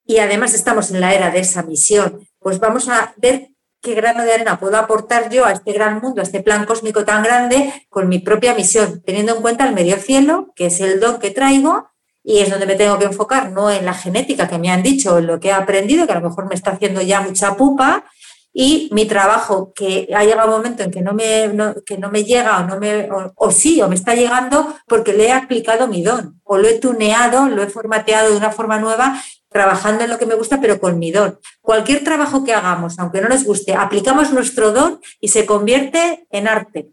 Y 0.06 0.18
además 0.18 0.54
estamos 0.54 0.92
en 0.92 1.00
la 1.00 1.14
era 1.14 1.30
de 1.32 1.40
esa 1.40 1.64
misión. 1.64 2.28
pues 2.40 2.60
vamos 2.60 2.90
a 2.90 3.14
ver 3.18 3.50
qué 3.82 3.96
grano 3.96 4.24
de 4.24 4.34
arena 4.34 4.60
puedo 4.60 4.78
aportar 4.78 5.30
yo 5.30 5.46
a 5.46 5.52
este 5.52 5.74
gran 5.74 6.02
mundo, 6.02 6.22
a 6.22 6.24
este 6.24 6.42
plan 6.42 6.66
cósmico 6.66 7.04
tan 7.04 7.22
grande, 7.24 7.74
con 7.90 8.08
mi 8.08 8.20
propia 8.20 8.54
misión, 8.54 9.02
teniendo 9.06 9.36
en 9.36 9.42
cuenta 9.42 9.68
el 9.68 9.74
medio 9.74 9.98
cielo, 9.98 10.54
que 10.56 10.68
es 10.68 10.80
el 10.80 11.00
don 11.00 11.20
que 11.20 11.32
traigo, 11.32 11.90
y 12.24 12.40
es 12.40 12.50
donde 12.50 12.66
me 12.66 12.76
tengo 12.76 12.98
que 12.98 13.06
enfocar, 13.06 13.52
no 13.52 13.70
en 13.70 13.86
la 13.86 13.94
genética 13.94 14.48
que 14.48 14.58
me 14.58 14.72
han 14.72 14.84
dicho, 14.84 15.18
en 15.18 15.28
lo 15.28 15.40
que 15.40 15.50
he 15.50 15.52
aprendido, 15.52 16.06
que 16.06 16.14
a 16.14 16.20
lo 16.20 16.30
mejor 16.30 16.48
me 16.48 16.56
está 16.56 16.72
haciendo 16.72 17.02
ya 17.02 17.20
mucha 17.22 17.58
pupa, 17.58 18.06
y 18.54 18.88
mi 18.94 19.06
trabajo, 19.06 19.74
que 19.74 20.08
ha 20.16 20.24
llegado 20.24 20.50
un 20.50 20.58
momento 20.58 20.84
en 20.84 20.92
que 20.92 21.02
no 21.02 21.14
me, 21.14 21.52
que 21.86 21.98
no 21.98 22.12
me 22.12 22.24
llega 22.24 22.60
o, 22.60 22.64
no 22.66 22.80
me, 22.80 23.10
o, 23.36 23.52
sí, 23.52 23.82
o 23.82 23.90
me 23.90 23.96
está 23.96 24.14
llegando 24.14 24.76
porque 24.88 25.12
le 25.12 25.28
he 25.28 25.32
aplicado 25.32 25.88
mi 25.88 26.04
don, 26.04 26.40
o 26.44 26.58
lo 26.58 26.68
he 26.68 26.78
tuneado, 26.78 27.50
lo 27.50 27.64
he 27.64 27.68
formateado 27.68 28.30
de 28.30 28.38
una 28.38 28.52
forma 28.52 28.78
nueva, 28.80 29.20
trabajando 29.54 30.04
en 30.04 30.10
lo 30.10 30.18
que 30.18 30.26
me 30.26 30.36
gusta, 30.36 30.60
pero 30.60 30.80
con 30.80 31.00
mi 31.00 31.12
don. 31.12 31.40
Cualquier 31.62 32.04
trabajo 32.04 32.44
que 32.44 32.54
hagamos, 32.54 33.00
aunque 33.00 33.22
no 33.22 33.30
nos 33.30 33.44
guste, 33.44 33.76
aplicamos 33.76 34.34
nuestro 34.34 34.72
don 34.72 35.00
y 35.22 35.30
se 35.30 35.46
convierte 35.46 36.28
en 36.32 36.48
arte. 36.48 36.90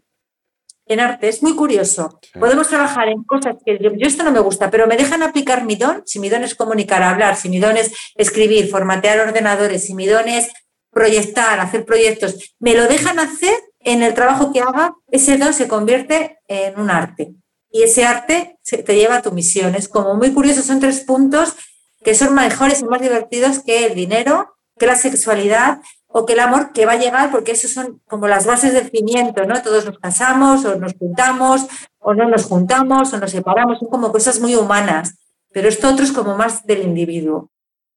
En 0.85 0.99
arte, 0.99 1.27
es 1.27 1.41
muy 1.41 1.55
curioso. 1.55 2.19
Podemos 2.39 2.67
trabajar 2.67 3.07
en 3.07 3.23
cosas 3.23 3.55
que 3.65 3.77
yo, 3.81 3.91
yo, 3.93 4.07
esto 4.07 4.23
no 4.23 4.31
me 4.31 4.39
gusta, 4.39 4.69
pero 4.69 4.87
me 4.87 4.97
dejan 4.97 5.23
aplicar 5.23 5.63
mi 5.65 5.75
don. 5.75 6.03
Si 6.05 6.19
mi 6.19 6.29
don 6.29 6.43
es 6.43 6.55
comunicar, 6.55 7.01
hablar, 7.01 7.35
si 7.35 7.49
mi 7.49 7.59
don 7.59 7.77
es 7.77 7.91
escribir, 8.15 8.69
formatear 8.69 9.19
ordenadores, 9.19 9.85
si 9.85 9.93
mi 9.93 10.05
don 10.05 10.27
es 10.27 10.49
proyectar, 10.91 11.59
hacer 11.59 11.85
proyectos, 11.85 12.55
me 12.59 12.75
lo 12.75 12.87
dejan 12.87 13.19
hacer 13.19 13.55
en 13.79 14.03
el 14.03 14.13
trabajo 14.13 14.51
que 14.51 14.59
haga, 14.59 14.93
ese 15.09 15.37
don 15.37 15.53
se 15.53 15.67
convierte 15.67 16.39
en 16.47 16.79
un 16.79 16.91
arte. 16.91 17.33
Y 17.71 17.83
ese 17.83 18.03
arte 18.03 18.57
te 18.63 18.95
lleva 18.95 19.17
a 19.17 19.21
tu 19.21 19.31
misión. 19.31 19.75
Es 19.75 19.87
como 19.87 20.15
muy 20.15 20.33
curioso, 20.33 20.61
son 20.61 20.81
tres 20.81 21.01
puntos 21.01 21.55
que 22.03 22.15
son 22.15 22.33
mejores 22.33 22.81
y 22.81 22.85
más 22.85 23.01
divertidos 23.01 23.59
que 23.59 23.85
el 23.85 23.95
dinero, 23.95 24.55
que 24.77 24.87
la 24.87 24.95
sexualidad 24.95 25.79
o 26.07 26.25
que 26.25 26.33
el 26.33 26.39
amor 26.39 26.73
que 26.73 26.85
va 26.85 26.93
a 26.93 26.99
llegar, 26.99 27.31
porque 27.31 27.51
esos 27.51 27.71
son 27.71 28.01
como 28.07 28.27
las 28.27 28.45
bases 28.45 28.73
del 28.73 28.89
cimiento, 28.89 29.45
¿no? 29.45 29.61
Todos 29.61 29.85
nos 29.85 29.99
casamos 29.99 30.65
o 30.65 30.75
nos 30.75 30.93
juntamos 30.93 31.67
o 31.99 32.13
no 32.13 32.27
nos 32.27 32.45
juntamos 32.45 33.13
o 33.13 33.17
nos 33.17 33.31
separamos, 33.31 33.79
son 33.79 33.89
como 33.89 34.11
cosas 34.11 34.39
muy 34.39 34.55
humanas, 34.55 35.15
pero 35.53 35.69
esto 35.69 35.89
otro 35.89 36.03
es 36.03 36.11
como 36.11 36.35
más 36.35 36.65
del 36.65 36.83
individuo. 36.83 37.49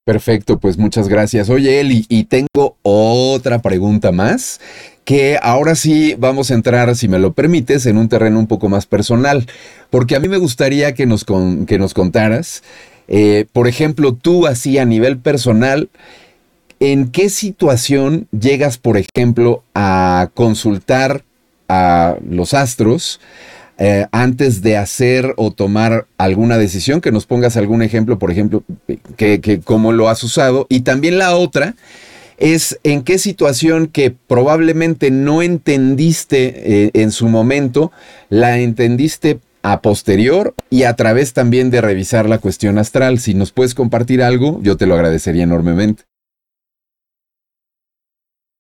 Perfecto, 0.04 0.60
pues 0.60 0.76
muchas 0.76 1.08
gracias. 1.08 1.48
Oye, 1.48 1.80
Eli, 1.80 2.04
y 2.10 2.24
tengo 2.24 2.76
otra 2.82 3.60
pregunta 3.60 4.12
más, 4.12 4.60
que 5.04 5.38
ahora 5.42 5.74
sí 5.74 6.14
vamos 6.18 6.50
a 6.50 6.54
entrar, 6.54 6.94
si 6.94 7.08
me 7.08 7.18
lo 7.18 7.32
permites, 7.32 7.86
en 7.86 7.96
un 7.96 8.10
terreno 8.10 8.38
un 8.38 8.46
poco 8.46 8.68
más 8.68 8.84
personal, 8.84 9.46
porque 9.88 10.14
a 10.14 10.20
mí 10.20 10.28
me 10.28 10.36
gustaría 10.36 10.92
que 10.92 11.06
nos, 11.06 11.24
que 11.24 11.78
nos 11.78 11.94
contaras, 11.94 12.62
eh, 13.08 13.46
por 13.52 13.68
ejemplo, 13.68 14.14
tú 14.14 14.46
así 14.46 14.78
a 14.78 14.84
nivel 14.84 15.18
personal, 15.18 15.88
¿en 16.80 17.10
qué 17.10 17.28
situación 17.28 18.28
llegas, 18.38 18.78
por 18.78 18.96
ejemplo, 18.96 19.62
a 19.74 20.30
consultar 20.34 21.24
a 21.68 22.16
los 22.28 22.54
astros? 22.54 23.20
Eh, 23.76 24.06
antes 24.12 24.62
de 24.62 24.76
hacer 24.76 25.34
o 25.36 25.50
tomar 25.50 26.06
alguna 26.16 26.58
decisión, 26.58 27.00
que 27.00 27.10
nos 27.10 27.26
pongas 27.26 27.56
algún 27.56 27.82
ejemplo, 27.82 28.20
por 28.20 28.30
ejemplo, 28.30 28.62
que, 29.16 29.60
cómo 29.64 29.90
lo 29.90 30.08
has 30.08 30.22
usado. 30.22 30.66
Y 30.68 30.80
también 30.80 31.18
la 31.18 31.34
otra 31.34 31.74
es 32.38 32.78
en 32.84 33.02
qué 33.02 33.18
situación 33.18 33.88
que 33.88 34.12
probablemente 34.12 35.10
no 35.10 35.42
entendiste 35.42 36.84
eh, 36.84 36.90
en 36.94 37.10
su 37.10 37.28
momento, 37.28 37.90
la 38.28 38.60
entendiste 38.60 39.40
a 39.64 39.80
posterior 39.80 40.54
y 40.68 40.82
a 40.82 40.94
través 40.94 41.32
también 41.32 41.70
de 41.70 41.80
revisar 41.80 42.28
la 42.28 42.38
cuestión 42.38 42.76
astral. 42.76 43.18
Si 43.18 43.32
nos 43.32 43.50
puedes 43.50 43.74
compartir 43.74 44.22
algo, 44.22 44.60
yo 44.60 44.76
te 44.76 44.86
lo 44.86 44.94
agradecería 44.94 45.44
enormemente. 45.44 46.04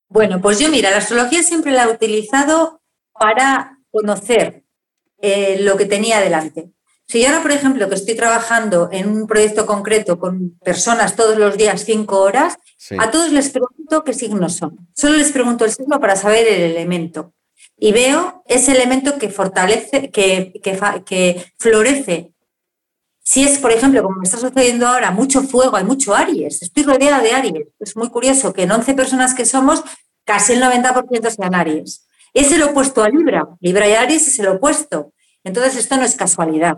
Bueno, 0.08 0.40
pues 0.40 0.58
yo 0.58 0.70
mira, 0.70 0.90
la 0.90 0.96
astrología 0.96 1.42
siempre 1.42 1.72
la 1.72 1.84
he 1.84 1.92
utilizado 1.92 2.80
para 3.12 3.80
conocer 3.90 4.64
eh, 5.20 5.58
lo 5.60 5.76
que 5.76 5.84
tenía 5.84 6.20
delante. 6.20 6.70
Si 7.06 7.20
yo 7.20 7.28
ahora, 7.28 7.42
por 7.42 7.52
ejemplo, 7.52 7.86
que 7.90 7.96
estoy 7.96 8.16
trabajando 8.16 8.88
en 8.90 9.10
un 9.10 9.26
proyecto 9.26 9.66
concreto 9.66 10.18
con 10.18 10.58
personas 10.64 11.16
todos 11.16 11.36
los 11.36 11.58
días, 11.58 11.84
cinco 11.84 12.22
horas, 12.22 12.56
a 12.98 13.10
todos 13.10 13.30
les 13.30 13.50
pregunto 13.50 14.04
qué 14.04 14.14
signos 14.14 14.54
son. 14.54 14.88
Solo 14.94 15.18
les 15.18 15.32
pregunto 15.32 15.66
el 15.66 15.70
signo 15.70 16.00
para 16.00 16.16
saber 16.16 16.46
el 16.48 16.62
elemento. 16.62 17.34
Y 17.76 17.92
veo 17.92 18.42
ese 18.46 18.72
elemento 18.72 19.18
que 19.18 19.30
fortalece, 19.30 20.10
que, 20.10 20.52
que, 20.62 21.52
florece. 21.58 22.32
Si 23.22 23.42
es, 23.42 23.58
por 23.58 23.72
ejemplo, 23.72 24.02
como 24.02 24.16
me 24.16 24.24
está 24.24 24.38
sucediendo 24.38 24.86
ahora, 24.86 25.10
mucho 25.10 25.42
fuego, 25.42 25.76
hay 25.76 25.84
mucho 25.84 26.14
Aries, 26.14 26.62
estoy 26.62 26.82
rodeada 26.82 27.20
de 27.20 27.32
Aries. 27.32 27.68
Es 27.80 27.96
muy 27.96 28.10
curioso 28.10 28.52
que 28.52 28.62
en 28.62 28.72
11 28.72 28.94
personas 28.94 29.34
que 29.34 29.44
somos, 29.44 29.82
casi 30.24 30.52
el 30.52 30.62
90% 30.62 31.30
sean 31.30 31.54
Aries. 31.54 32.06
Es 32.32 32.52
el 32.52 32.62
opuesto 32.62 33.02
a 33.02 33.08
Libra. 33.08 33.48
Libra 33.60 33.88
y 33.88 33.92
Aries 33.92 34.28
es 34.28 34.38
el 34.38 34.48
opuesto. 34.48 35.12
Entonces, 35.42 35.76
esto 35.76 35.96
no 35.96 36.04
es 36.04 36.14
casualidad. 36.14 36.76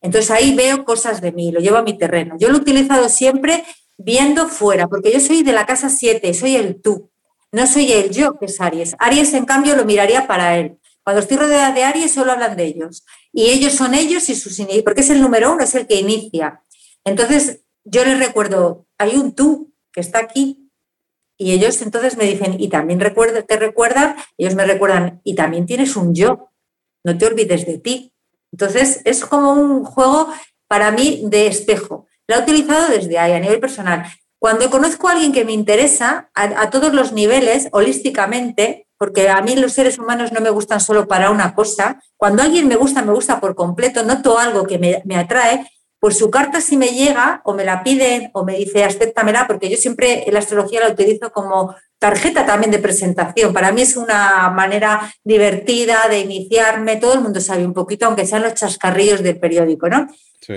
Entonces, 0.00 0.30
ahí 0.30 0.54
veo 0.54 0.84
cosas 0.84 1.20
de 1.20 1.32
mí, 1.32 1.52
lo 1.52 1.60
llevo 1.60 1.76
a 1.76 1.82
mi 1.82 1.96
terreno. 1.96 2.36
Yo 2.38 2.48
lo 2.48 2.56
he 2.56 2.60
utilizado 2.60 3.08
siempre 3.08 3.64
viendo 3.96 4.48
fuera, 4.48 4.88
porque 4.88 5.12
yo 5.12 5.20
soy 5.20 5.42
de 5.42 5.52
la 5.52 5.66
casa 5.66 5.88
7, 5.88 6.34
soy 6.34 6.56
el 6.56 6.80
tú, 6.80 7.11
no 7.52 7.66
soy 7.66 7.92
el 7.92 8.10
yo, 8.10 8.38
que 8.38 8.46
es 8.46 8.60
Aries. 8.60 8.96
Aries, 8.98 9.34
en 9.34 9.44
cambio, 9.44 9.76
lo 9.76 9.84
miraría 9.84 10.26
para 10.26 10.56
él. 10.58 10.78
Cuando 11.04 11.20
estoy 11.20 11.36
rodeada 11.36 11.72
de 11.72 11.84
Aries, 11.84 12.12
solo 12.12 12.32
hablan 12.32 12.56
de 12.56 12.64
ellos. 12.64 13.04
Y 13.32 13.50
ellos 13.50 13.74
son 13.74 13.94
ellos 13.94 14.28
y 14.28 14.34
sus 14.34 14.60
porque 14.84 15.02
es 15.02 15.10
el 15.10 15.20
número 15.20 15.52
uno, 15.52 15.62
es 15.62 15.74
el 15.74 15.86
que 15.86 15.96
inicia. 15.96 16.62
Entonces, 17.04 17.60
yo 17.84 18.04
les 18.04 18.18
recuerdo, 18.18 18.86
hay 18.98 19.16
un 19.16 19.34
tú 19.34 19.72
que 19.92 20.00
está 20.00 20.20
aquí. 20.20 20.70
Y 21.36 21.52
ellos 21.52 21.82
entonces 21.82 22.16
me 22.16 22.24
dicen, 22.24 22.56
y 22.58 22.68
también 22.68 22.98
te 23.00 23.56
recuerdan, 23.56 24.16
ellos 24.38 24.54
me 24.54 24.64
recuerdan, 24.64 25.20
y 25.24 25.34
también 25.34 25.66
tienes 25.66 25.96
un 25.96 26.14
yo 26.14 26.50
no 27.04 27.18
te 27.18 27.26
olvides 27.26 27.66
de 27.66 27.78
ti. 27.78 28.12
Entonces, 28.52 29.00
es 29.04 29.24
como 29.24 29.52
un 29.52 29.84
juego 29.84 30.28
para 30.68 30.90
mí 30.90 31.22
de 31.24 31.46
espejo. 31.46 32.06
Lo 32.28 32.36
he 32.36 32.42
utilizado 32.42 32.88
desde 32.88 33.18
ahí, 33.18 33.32
a 33.32 33.40
nivel 33.40 33.60
personal. 33.60 34.06
Cuando 34.42 34.70
conozco 34.70 35.06
a 35.06 35.12
alguien 35.12 35.30
que 35.30 35.44
me 35.44 35.52
interesa, 35.52 36.28
a, 36.34 36.68
todos 36.70 36.92
los 36.92 37.12
niveles, 37.12 37.68
holísticamente, 37.70 38.88
porque 38.98 39.28
a 39.28 39.40
mí 39.40 39.54
los 39.54 39.72
seres 39.72 40.00
humanos 40.00 40.32
no 40.32 40.40
me 40.40 40.50
gustan 40.50 40.80
solo 40.80 41.06
para 41.06 41.30
una 41.30 41.54
cosa, 41.54 42.02
cuando 42.16 42.42
alguien 42.42 42.66
me 42.66 42.74
gusta, 42.74 43.02
me 43.02 43.12
gusta 43.12 43.38
por 43.38 43.54
completo, 43.54 44.02
noto 44.02 44.40
algo 44.40 44.64
que 44.64 44.80
me, 44.80 45.00
me 45.04 45.14
atrae, 45.14 45.70
pues 46.02 46.18
su 46.18 46.32
carta 46.32 46.60
si 46.60 46.76
me 46.76 46.88
llega 46.88 47.42
o 47.44 47.54
me 47.54 47.64
la 47.64 47.84
piden 47.84 48.32
o 48.34 48.44
me 48.44 48.56
dice 48.56 48.82
acéptamela, 48.82 49.46
porque 49.46 49.70
yo 49.70 49.76
siempre 49.76 50.24
la 50.32 50.40
astrología 50.40 50.80
la 50.80 50.88
utilizo 50.88 51.30
como 51.30 51.76
tarjeta 52.00 52.44
también 52.44 52.72
de 52.72 52.80
presentación. 52.80 53.52
Para 53.52 53.70
mí 53.70 53.82
es 53.82 53.96
una 53.96 54.50
manera 54.50 55.14
divertida 55.22 56.08
de 56.08 56.18
iniciarme. 56.18 56.96
Todo 56.96 57.14
el 57.14 57.20
mundo 57.20 57.40
sabe 57.40 57.64
un 57.64 57.72
poquito, 57.72 58.06
aunque 58.06 58.26
sean 58.26 58.42
los 58.42 58.54
chascarrillos 58.54 59.22
del 59.22 59.38
periódico, 59.38 59.88
¿no? 59.88 60.08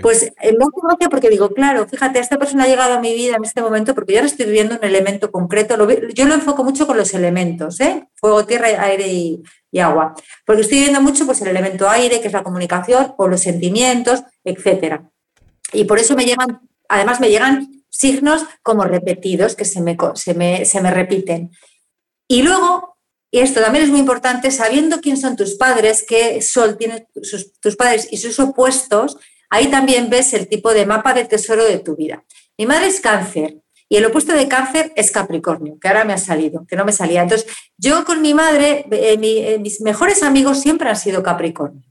Pues 0.01 0.23
eh, 0.23 0.31
me 0.39 0.63
hace 0.63 0.81
gracia 0.81 1.09
porque 1.11 1.29
digo, 1.29 1.51
claro, 1.51 1.87
fíjate, 1.87 2.17
esta 2.17 2.39
persona 2.39 2.63
ha 2.63 2.67
llegado 2.67 2.95
a 2.95 2.99
mi 2.99 3.13
vida 3.13 3.35
en 3.35 3.45
este 3.45 3.61
momento 3.61 3.93
porque 3.93 4.13
yo 4.13 4.21
ahora 4.21 4.27
estoy 4.29 4.47
viviendo 4.47 4.79
un 4.79 4.83
elemento 4.83 5.29
concreto. 5.29 5.77
yo 6.11 6.25
lo 6.25 6.33
enfoco 6.33 6.63
mucho 6.63 6.87
con 6.87 6.97
los 6.97 7.13
elementos, 7.13 7.79
¿eh? 7.81 8.07
Fuego, 8.15 8.47
tierra, 8.47 8.69
aire 8.79 9.07
y, 9.09 9.43
y, 9.71 9.77
agua. 9.77 10.15
Porque 10.43 10.63
estoy 10.63 10.79
viviendo 10.79 11.01
mucho 11.01 11.27
pues, 11.27 11.39
el 11.43 11.49
elemento 11.49 11.87
aire, 11.87 12.19
que 12.19 12.29
es 12.29 12.33
la 12.33 12.41
comunicación, 12.41 13.13
o 13.19 13.27
los 13.27 13.41
sentimientos, 13.41 14.23
etcétera. 14.43 15.03
Y 15.74 15.86
por 15.86 15.99
eso 15.99 16.16
me 16.16 16.26
llegan, 16.26 16.61
además 16.89 17.20
me 17.20 17.30
llegan 17.30 17.84
signos 17.89 18.45
como 18.61 18.84
repetidos 18.84 19.55
que 19.55 19.66
se 19.66 19.82
me, 19.82 19.97
se 20.16 20.34
me, 20.34 20.91
repiten. 20.91 21.51
Y 22.28 22.41
luego, 22.41 22.97
y 23.32 23.39
esto 23.39 23.61
también 23.61 23.86
es 23.86 23.91
muy 23.91 23.99
importante, 23.99 24.51
sabiendo 24.51 24.99
quién 25.01 25.18
son 25.18 25.36
tus 25.36 25.55
padres, 25.55 26.05
qué 26.07 26.41
sol 26.41 26.78
tienen 26.78 27.07
tus 27.61 27.76
padres 27.76 28.07
y 28.11 28.18
sus 28.18 28.39
opuestos, 28.39 29.18
ahí 29.49 29.68
también 29.68 30.09
ves 30.09 30.34
el 30.34 30.47
tipo 30.47 30.74
de 30.74 30.86
mapa 30.86 31.13
de 31.13 31.26
tesoro 31.26 31.63
de 31.63 31.80
tu 31.80 31.95
vida. 31.95 32.26
Mi 32.57 32.66
madre 32.66 32.88
es 32.88 32.99
cáncer 32.99 33.57
y 33.88 33.97
el 33.97 34.05
opuesto 34.05 34.34
de 34.34 34.47
cáncer 34.47 34.91
es 34.95 35.11
Capricornio, 35.11 35.78
que 35.80 35.88
ahora 35.88 36.03
me 36.03 36.13
ha 36.13 36.18
salido, 36.18 36.66
que 36.68 36.76
no 36.76 36.86
me 36.86 36.91
salía. 36.91 37.22
Entonces, 37.22 37.47
yo 37.78 38.03
con 38.03 38.22
mi 38.22 38.34
madre, 38.34 38.86
eh, 38.91 39.18
eh, 39.22 39.59
mis 39.59 39.80
mejores 39.82 40.24
amigos 40.24 40.59
siempre 40.59 40.89
han 40.89 40.97
sido 40.97 41.24
Capricornio 41.24 41.84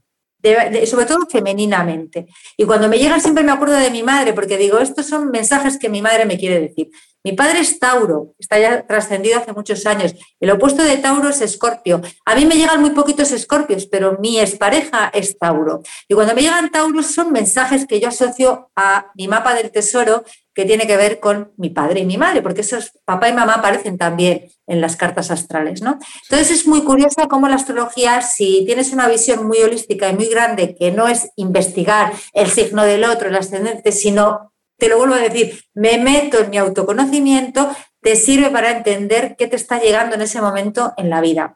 sobre 0.85 1.05
todo 1.05 1.25
femeninamente. 1.29 2.27
Y 2.57 2.65
cuando 2.65 2.87
me 2.87 2.97
llegan 2.97 3.21
siempre 3.21 3.43
me 3.43 3.51
acuerdo 3.51 3.75
de 3.75 3.91
mi 3.91 4.03
madre, 4.03 4.33
porque 4.33 4.57
digo, 4.57 4.79
estos 4.79 5.07
son 5.07 5.29
mensajes 5.31 5.77
que 5.77 5.89
mi 5.89 6.01
madre 6.01 6.25
me 6.25 6.37
quiere 6.37 6.59
decir. 6.59 6.89
Mi 7.25 7.33
padre 7.33 7.61
es 7.61 7.79
Tauro, 7.79 8.35
está 8.37 8.59
ya 8.59 8.85
trascendido 8.85 9.39
hace 9.39 9.51
muchos 9.51 9.87
años. 9.87 10.13
El 10.39 10.51
opuesto 10.51 10.83
de 10.83 10.97
Tauro 10.97 11.27
es 11.27 11.41
Escorpio. 11.41 11.99
A 12.23 12.35
mí 12.35 12.45
me 12.45 12.53
llegan 12.53 12.79
muy 12.79 12.91
poquitos 12.91 13.31
Escorpios, 13.31 13.87
pero 13.87 14.19
mi 14.19 14.39
expareja 14.39 15.09
es 15.11 15.35
Tauro. 15.39 15.81
Y 16.07 16.13
cuando 16.13 16.35
me 16.35 16.43
llegan 16.43 16.69
Tauros 16.69 17.07
son 17.07 17.31
mensajes 17.31 17.87
que 17.87 17.99
yo 17.99 18.09
asocio 18.09 18.69
a 18.75 19.07
mi 19.15 19.27
mapa 19.27 19.55
del 19.55 19.71
tesoro 19.71 20.23
que 20.53 20.65
tiene 20.65 20.85
que 20.85 20.97
ver 20.97 21.19
con 21.19 21.51
mi 21.57 21.71
padre 21.71 22.01
y 22.01 22.05
mi 22.05 22.17
madre, 22.17 22.43
porque 22.43 22.61
esos 22.61 22.91
papá 23.05 23.27
y 23.27 23.33
mamá 23.33 23.55
aparecen 23.55 23.97
también 23.97 24.51
en 24.67 24.79
las 24.79 24.95
cartas 24.95 25.31
astrales, 25.31 25.81
¿no? 25.81 25.97
Entonces 26.29 26.51
es 26.51 26.67
muy 26.67 26.83
curiosa 26.83 27.27
cómo 27.27 27.49
la 27.49 27.55
astrología, 27.55 28.21
si 28.21 28.63
tienes 28.67 28.93
una 28.93 29.07
visión 29.07 29.47
muy 29.47 29.57
holística 29.63 30.07
y 30.09 30.15
muy 30.15 30.27
grande, 30.27 30.75
que 30.79 30.91
no 30.91 31.07
es 31.07 31.31
investigar 31.37 32.13
el 32.33 32.51
signo 32.51 32.83
del 32.83 33.03
otro, 33.03 33.29
el 33.29 33.35
ascendente, 33.35 33.91
sino 33.91 34.53
te 34.77 34.89
lo 34.89 34.97
vuelvo 34.97 35.15
a 35.15 35.19
decir, 35.19 35.63
me 35.73 35.97
meto 35.97 36.39
en 36.39 36.49
mi 36.49 36.57
autoconocimiento, 36.57 37.69
te 38.01 38.15
sirve 38.15 38.49
para 38.49 38.71
entender 38.71 39.35
qué 39.37 39.47
te 39.47 39.55
está 39.55 39.79
llegando 39.79 40.15
en 40.15 40.21
ese 40.21 40.41
momento 40.41 40.93
en 40.97 41.09
la 41.09 41.21
vida. 41.21 41.55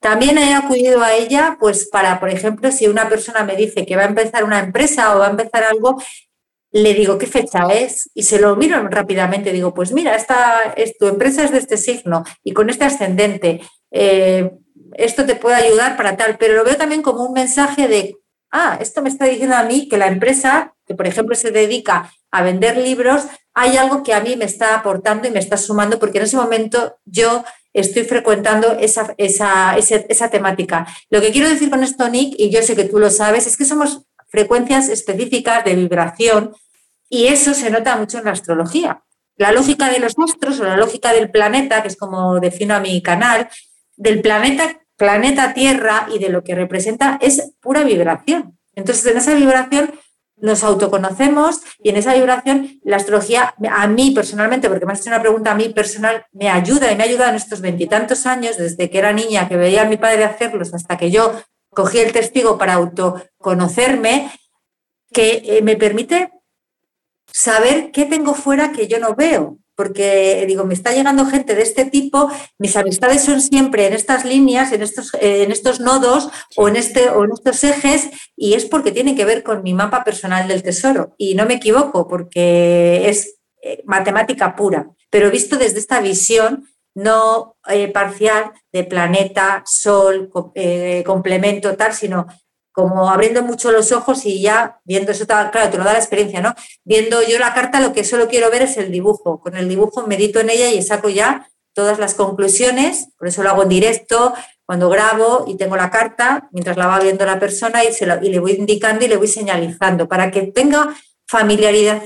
También 0.00 0.38
he 0.38 0.54
acudido 0.54 1.02
a 1.02 1.14
ella, 1.14 1.56
pues 1.58 1.88
para, 1.88 2.20
por 2.20 2.28
ejemplo, 2.28 2.70
si 2.70 2.86
una 2.86 3.08
persona 3.08 3.44
me 3.44 3.56
dice 3.56 3.86
que 3.86 3.96
va 3.96 4.02
a 4.02 4.06
empezar 4.06 4.44
una 4.44 4.60
empresa 4.60 5.16
o 5.16 5.20
va 5.20 5.28
a 5.28 5.30
empezar 5.30 5.64
algo, 5.64 6.00
le 6.70 6.92
digo 6.92 7.16
qué 7.16 7.26
fecha 7.26 7.66
es 7.72 8.10
y 8.14 8.24
se 8.24 8.38
lo 8.38 8.54
miro 8.56 8.86
rápidamente. 8.88 9.52
Digo, 9.52 9.72
pues 9.72 9.92
mira, 9.92 10.14
esta, 10.14 10.74
es, 10.76 10.98
tu 10.98 11.06
empresa 11.06 11.44
es 11.44 11.50
de 11.50 11.58
este 11.58 11.76
signo 11.78 12.24
y 12.44 12.52
con 12.52 12.68
este 12.68 12.84
ascendente. 12.84 13.62
Eh, 13.90 14.50
esto 14.92 15.24
te 15.24 15.36
puede 15.36 15.56
ayudar 15.56 15.96
para 15.96 16.16
tal, 16.16 16.36
pero 16.38 16.54
lo 16.54 16.64
veo 16.64 16.76
también 16.76 17.02
como 17.02 17.24
un 17.24 17.32
mensaje 17.32 17.88
de, 17.88 18.16
ah, 18.56 18.78
esto 18.80 19.02
me 19.02 19.08
está 19.08 19.26
diciendo 19.26 19.56
a 19.56 19.62
mí 19.62 19.88
que 19.88 19.98
la 19.98 20.06
empresa, 20.06 20.74
que 20.86 20.94
por 20.94 21.06
ejemplo 21.06 21.34
se 21.34 21.50
dedica 21.50 22.10
a 22.30 22.42
vender 22.42 22.76
libros, 22.78 23.26
hay 23.54 23.76
algo 23.76 24.02
que 24.02 24.14
a 24.14 24.20
mí 24.20 24.36
me 24.36 24.44
está 24.44 24.74
aportando 24.74 25.28
y 25.28 25.30
me 25.30 25.38
está 25.38 25.56
sumando, 25.56 25.98
porque 25.98 26.18
en 26.18 26.24
ese 26.24 26.36
momento 26.36 26.96
yo 27.04 27.44
estoy 27.72 28.04
frecuentando 28.04 28.72
esa, 28.80 29.14
esa, 29.18 29.76
esa, 29.76 30.30
temática. 30.30 30.86
Lo 31.10 31.20
que 31.20 31.30
quiero 31.30 31.48
decir 31.48 31.68
con 31.70 31.82
esto, 31.82 32.08
Nick, 32.08 32.34
y 32.38 32.50
yo 32.50 32.62
sé 32.62 32.74
que 32.74 32.84
tú 32.84 32.98
lo 32.98 33.10
sabes, 33.10 33.46
es 33.46 33.56
que 33.56 33.66
somos 33.66 34.02
frecuencias 34.28 34.88
específicas 34.88 35.64
de 35.64 35.74
vibración 35.74 36.54
y 37.08 37.26
eso 37.26 37.54
se 37.54 37.70
nota 37.70 37.96
mucho 37.96 38.18
en 38.18 38.24
la 38.24 38.32
astrología. 38.32 39.02
La 39.36 39.52
lógica 39.52 39.90
de 39.90 39.98
los 39.98 40.14
astros 40.18 40.60
o 40.60 40.64
la 40.64 40.76
lógica 40.76 41.12
del 41.12 41.30
planeta, 41.30 41.82
que 41.82 41.88
es 41.88 41.96
como 41.96 42.40
defino 42.40 42.74
a 42.74 42.80
mi 42.80 43.02
canal, 43.02 43.48
del 43.96 44.22
planeta, 44.22 44.80
planeta 44.96 45.54
Tierra 45.54 46.08
y 46.12 46.18
de 46.18 46.28
lo 46.28 46.42
que 46.42 46.54
representa 46.54 47.18
es 47.20 47.52
pura 47.60 47.84
vibración. 47.84 48.58
Entonces, 48.74 49.06
en 49.06 49.18
esa 49.18 49.34
vibración 49.34 49.92
nos 50.36 50.64
autoconocemos 50.64 51.62
y 51.82 51.88
en 51.88 51.96
esa 51.96 52.14
vibración 52.14 52.78
la 52.84 52.96
astrología, 52.96 53.54
a 53.70 53.86
mí 53.86 54.10
personalmente, 54.10 54.68
porque 54.68 54.84
me 54.84 54.92
has 54.92 55.00
hecho 55.00 55.08
una 55.08 55.22
pregunta 55.22 55.52
a 55.52 55.54
mí 55.54 55.70
personal, 55.70 56.26
me 56.32 56.50
ayuda 56.50 56.92
y 56.92 56.96
me 56.96 57.02
ha 57.02 57.06
ayudado 57.06 57.30
en 57.30 57.36
estos 57.36 57.60
veintitantos 57.60 58.26
años, 58.26 58.58
desde 58.58 58.90
que 58.90 58.98
era 58.98 59.12
niña, 59.12 59.48
que 59.48 59.56
veía 59.56 59.82
a 59.82 59.86
mi 59.86 59.96
padre 59.96 60.24
hacerlos, 60.24 60.74
hasta 60.74 60.98
que 60.98 61.10
yo 61.10 61.32
cogí 61.70 61.98
el 61.98 62.12
testigo 62.12 62.58
para 62.58 62.74
autoconocerme, 62.74 64.30
que 65.12 65.42
eh, 65.44 65.62
me 65.62 65.76
permite 65.76 66.30
saber 67.32 67.90
qué 67.92 68.04
tengo 68.04 68.34
fuera 68.34 68.72
que 68.72 68.88
yo 68.88 68.98
no 68.98 69.14
veo 69.14 69.58
porque 69.76 70.44
digo, 70.48 70.64
me 70.64 70.74
está 70.74 70.92
llegando 70.92 71.26
gente 71.26 71.54
de 71.54 71.62
este 71.62 71.84
tipo, 71.84 72.30
mis 72.58 72.76
amistades 72.76 73.22
son 73.22 73.40
siempre 73.40 73.86
en 73.86 73.92
estas 73.92 74.24
líneas, 74.24 74.72
en 74.72 74.82
estos, 74.82 75.12
en 75.20 75.52
estos 75.52 75.80
nodos 75.80 76.30
o 76.56 76.68
en, 76.68 76.76
este, 76.76 77.10
o 77.10 77.24
en 77.24 77.30
estos 77.32 77.62
ejes, 77.62 78.08
y 78.36 78.54
es 78.54 78.64
porque 78.64 78.90
tiene 78.90 79.14
que 79.14 79.24
ver 79.24 79.42
con 79.42 79.62
mi 79.62 79.74
mapa 79.74 80.02
personal 80.02 80.48
del 80.48 80.62
tesoro. 80.62 81.14
Y 81.18 81.34
no 81.34 81.46
me 81.46 81.54
equivoco, 81.54 82.08
porque 82.08 83.08
es 83.08 83.36
eh, 83.62 83.82
matemática 83.84 84.56
pura, 84.56 84.90
pero 85.10 85.30
visto 85.30 85.56
desde 85.56 85.78
esta 85.78 86.00
visión 86.00 86.66
no 86.94 87.56
eh, 87.68 87.88
parcial 87.88 88.52
de 88.72 88.84
planeta, 88.84 89.62
sol, 89.66 90.30
eh, 90.54 91.04
complemento, 91.04 91.76
tal, 91.76 91.92
sino 91.92 92.26
como 92.76 93.08
abriendo 93.08 93.42
mucho 93.42 93.72
los 93.72 93.90
ojos 93.90 94.26
y 94.26 94.42
ya 94.42 94.80
viendo 94.84 95.10
eso, 95.10 95.24
claro, 95.26 95.70
te 95.70 95.78
lo 95.78 95.84
da 95.84 95.94
la 95.94 95.98
experiencia, 95.98 96.42
¿no? 96.42 96.54
Viendo 96.84 97.22
yo 97.22 97.38
la 97.38 97.54
carta, 97.54 97.80
lo 97.80 97.94
que 97.94 98.04
solo 98.04 98.28
quiero 98.28 98.50
ver 98.50 98.60
es 98.60 98.76
el 98.76 98.92
dibujo. 98.92 99.40
Con 99.40 99.56
el 99.56 99.66
dibujo 99.66 100.06
medito 100.06 100.40
en 100.40 100.50
ella 100.50 100.68
y 100.68 100.82
saco 100.82 101.08
ya 101.08 101.48
todas 101.72 101.98
las 101.98 102.12
conclusiones, 102.12 103.08
por 103.16 103.28
eso 103.28 103.42
lo 103.42 103.48
hago 103.48 103.62
en 103.62 103.70
directo, 103.70 104.34
cuando 104.66 104.90
grabo 104.90 105.46
y 105.48 105.56
tengo 105.56 105.74
la 105.74 105.88
carta, 105.88 106.50
mientras 106.52 106.76
la 106.76 106.86
va 106.86 107.00
viendo 107.00 107.24
la 107.24 107.40
persona 107.40 107.82
y, 107.82 107.94
se 107.94 108.06
y 108.20 108.28
le 108.28 108.40
voy 108.40 108.52
indicando 108.52 109.06
y 109.06 109.08
le 109.08 109.16
voy 109.16 109.28
señalizando, 109.28 110.06
para 110.06 110.30
que 110.30 110.42
tenga 110.42 110.94
familiaridad, 111.26 112.02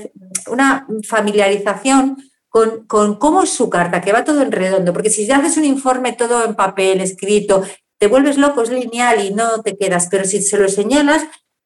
una 0.47 0.87
familiarización 1.05 2.15
con, 2.47 2.87
con, 2.87 3.15
cómo 3.15 3.43
es 3.43 3.49
su 3.49 3.69
carta, 3.69 3.99
que 3.99 4.13
va 4.13 4.23
todo 4.23 4.41
en 4.41 4.53
redondo, 4.53 4.93
porque 4.93 5.09
si 5.09 5.29
haces 5.29 5.57
un 5.57 5.65
informe 5.65 6.13
todo 6.13 6.45
en 6.45 6.55
papel, 6.55 7.01
escrito, 7.01 7.61
te 8.01 8.07
vuelves 8.07 8.39
loco, 8.39 8.63
es 8.63 8.71
lineal 8.71 9.23
y 9.23 9.31
no 9.31 9.61
te 9.61 9.77
quedas, 9.77 10.07
pero 10.09 10.25
si 10.25 10.41
se 10.41 10.57
lo 10.57 10.67
señalas 10.67 11.21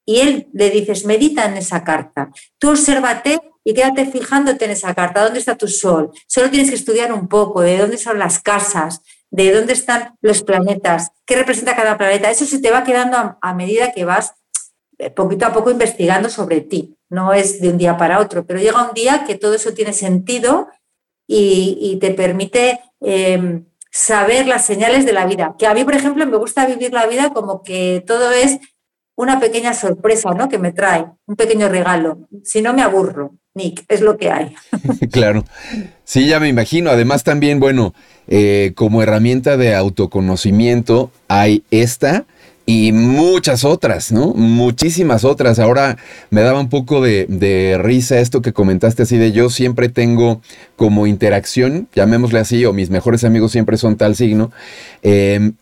y 0.06 0.20
él 0.20 0.50
le 0.52 0.70
dices, 0.70 1.06
medita 1.06 1.46
en 1.46 1.56
esa 1.56 1.86
carta, 1.86 2.30
tú 2.60 2.72
obsérvate 2.72 3.40
y 3.64 3.74
quédate 3.74 4.06
fijándote 4.06 4.66
en 4.66 4.72
esa 4.72 4.94
carta, 4.94 5.24
¿dónde 5.24 5.40
está 5.40 5.56
tu 5.56 5.70
sol? 5.70 6.12
Solo 6.28 6.50
tienes 6.50 6.70
que 6.70 6.76
estudiar 6.76 7.14
un 7.14 7.30
poco 7.30 7.62
de 7.62 7.78
dónde 7.78 7.98
son 7.98 8.20
las 8.20 8.42
casas, 8.42 9.02
de 9.32 9.54
dónde 9.54 9.72
están 9.72 10.18
los 10.20 10.44
planetas, 10.44 11.14
qué 11.26 11.38
representa 11.38 11.74
cada 11.74 11.98
planeta. 11.98 12.30
Eso 12.30 12.46
se 12.46 12.60
te 12.60 12.70
va 12.70 12.84
quedando 12.84 13.38
a, 13.42 13.54
medida 13.54 13.94
que 13.94 14.04
vas 14.04 14.34
eh, 14.98 15.12
poquito 15.12 15.46
a 15.46 15.54
poco 15.54 15.72
investigando 15.72 16.28
sobre 16.28 16.60
ti. 16.60 16.98
No 17.10 17.32
es 17.32 17.62
de 17.62 17.70
un 17.70 17.78
día 17.78 17.96
para 17.96 18.20
otro, 18.20 18.46
pero 18.46 18.60
llega 18.60 18.86
un 18.86 18.94
día 18.94 19.24
que 19.26 19.36
todo 19.36 19.54
eso 19.54 19.74
tiene 19.74 19.94
sentido 19.94 20.68
y, 21.28 21.98
te 22.02 22.12
permite 22.12 22.82
em, 23.00 23.66
saber 23.96 24.46
las 24.46 24.66
señales 24.66 25.06
de 25.06 25.14
la 25.14 25.26
vida. 25.26 25.56
Que 25.58 25.68
a 25.68 25.74
mí, 25.74 25.86
por 25.86 25.96
ejemplo, 25.96 26.26
me 26.26 26.36
gusta 26.36 26.66
vivir 26.66 26.92
la 26.92 27.08
vida 27.08 27.30
como 27.30 27.64
que 27.64 28.04
todo 28.06 28.32
es 28.32 28.60
una 29.16 29.40
pequeña 29.40 29.74
sorpresa, 29.74 30.32
¿no? 30.34 30.50
Que 30.50 30.60
me 30.60 30.74
trae, 30.74 31.06
un 31.26 31.38
pequeño 31.38 31.70
regalo. 31.70 32.28
Si 32.44 32.62
no 32.62 32.74
me 32.74 32.82
aburro, 32.82 33.36
Nick, 33.54 33.86
es 33.88 34.02
lo 34.02 34.18
que 34.18 34.32
hay. 34.32 34.54
claro. 35.12 35.46
Sí, 36.04 36.28
ya 36.28 36.42
me 36.42 36.50
imagino. 36.50 36.90
Además, 36.90 37.24
también, 37.24 37.62
bueno, 37.62 37.94
eh, 38.28 38.74
como 38.76 39.02
herramienta 39.02 39.56
de 39.56 39.74
autoconocimiento 39.74 41.10
hay 41.30 41.64
esta 41.72 42.26
y 42.66 42.92
muchas 42.92 43.64
otras, 43.64 44.12
¿no? 44.12 44.34
Muchísimas 44.34 45.24
otras. 45.24 45.60
Ahora 45.60 45.98
me 46.32 46.42
daba 46.42 46.60
un 46.60 46.70
poco 46.70 47.02
de, 47.02 47.80
risa 47.82 48.20
esto 48.20 48.42
que 48.42 48.54
comentaste 48.54 49.04
así 49.04 49.18
de 49.18 49.32
yo 49.32 49.50
siempre 49.50 49.90
tengo 49.90 50.42
como 50.76 51.06
interacción, 51.06 51.88
llamémosle 51.94 52.40
así, 52.40 52.66
o 52.66 52.74
mis 52.74 52.90
mejores 52.90 53.24
amigos 53.24 53.52
siempre 53.52 53.78
son 53.78 53.98
tal 53.98 54.16
signo. 54.16 54.52
Em, 55.04 55.54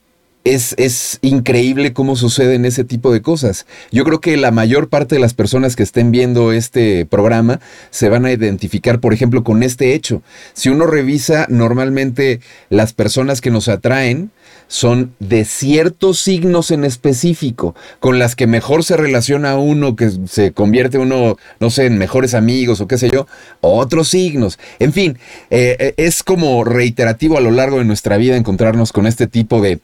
es, 0.44 0.76
es, 0.78 1.20
increíble 1.22 1.94
cómo 1.94 2.16
suceden 2.16 2.66
ese 2.66 2.84
tipo 2.84 3.12
de 3.14 3.22
cosas. 3.22 3.66
Yo 3.92 4.04
creo 4.04 4.20
que 4.20 4.36
la 4.38 4.52
mayor 4.52 4.90
parte 4.90 5.16
de 5.16 5.22
las 5.22 5.34
personas 5.34 5.76
que 5.76 5.84
estén 5.84 6.12
viendo 6.12 6.52
este 6.52 7.06
programa 7.06 7.60
se 7.92 8.10
van 8.10 8.26
a 8.26 8.32
identificar, 8.32 9.00
por 9.00 9.14
ejemplo, 9.14 9.44
con 9.44 9.64
este 9.64 9.94
hecho. 9.94 10.22
Si 10.54 10.70
uno 10.70 10.86
revisa 10.86 11.48
normalmente 11.50 12.42
las 12.70 12.94
personas 12.94 13.42
que 13.42 13.52
nos 13.52 13.68
atraen, 13.68 14.32
son 14.68 15.14
de 15.20 15.46
ciertos 15.46 16.20
signos 16.20 16.72
en 16.72 16.84
específico, 16.84 17.76
con 18.00 18.18
las 18.18 18.36
que 18.36 18.48
mejor 18.48 18.84
se 18.84 18.98
relaciona 18.98 19.56
uno, 19.58 19.96
que 19.96 20.12
se 20.28 20.52
convierte 20.52 20.98
uno, 20.98 21.38
no 21.60 21.70
sé, 21.70 21.86
en 21.86 21.98
mejores 21.98 22.34
amigos 22.34 22.82
o 22.82 22.88
qué 22.88 22.98
sé 22.98 23.10
yo, 23.10 23.28
otros 23.62 24.10
signos. 24.10 24.58
En 24.80 24.92
fin, 24.92 25.20
eh, 25.50 25.78
eh, 25.80 25.94
es 25.98 26.24
como 26.24 26.64
reiterativo 26.64 27.38
a 27.38 27.42
lo 27.42 27.52
largo 27.52 27.78
de 27.78 27.86
nuestra 27.86 28.18
vida 28.18 28.36
encontrarnos 28.36 28.92
con 28.92 29.06
este 29.06 29.28
tipo 29.28 29.62
de 29.62 29.80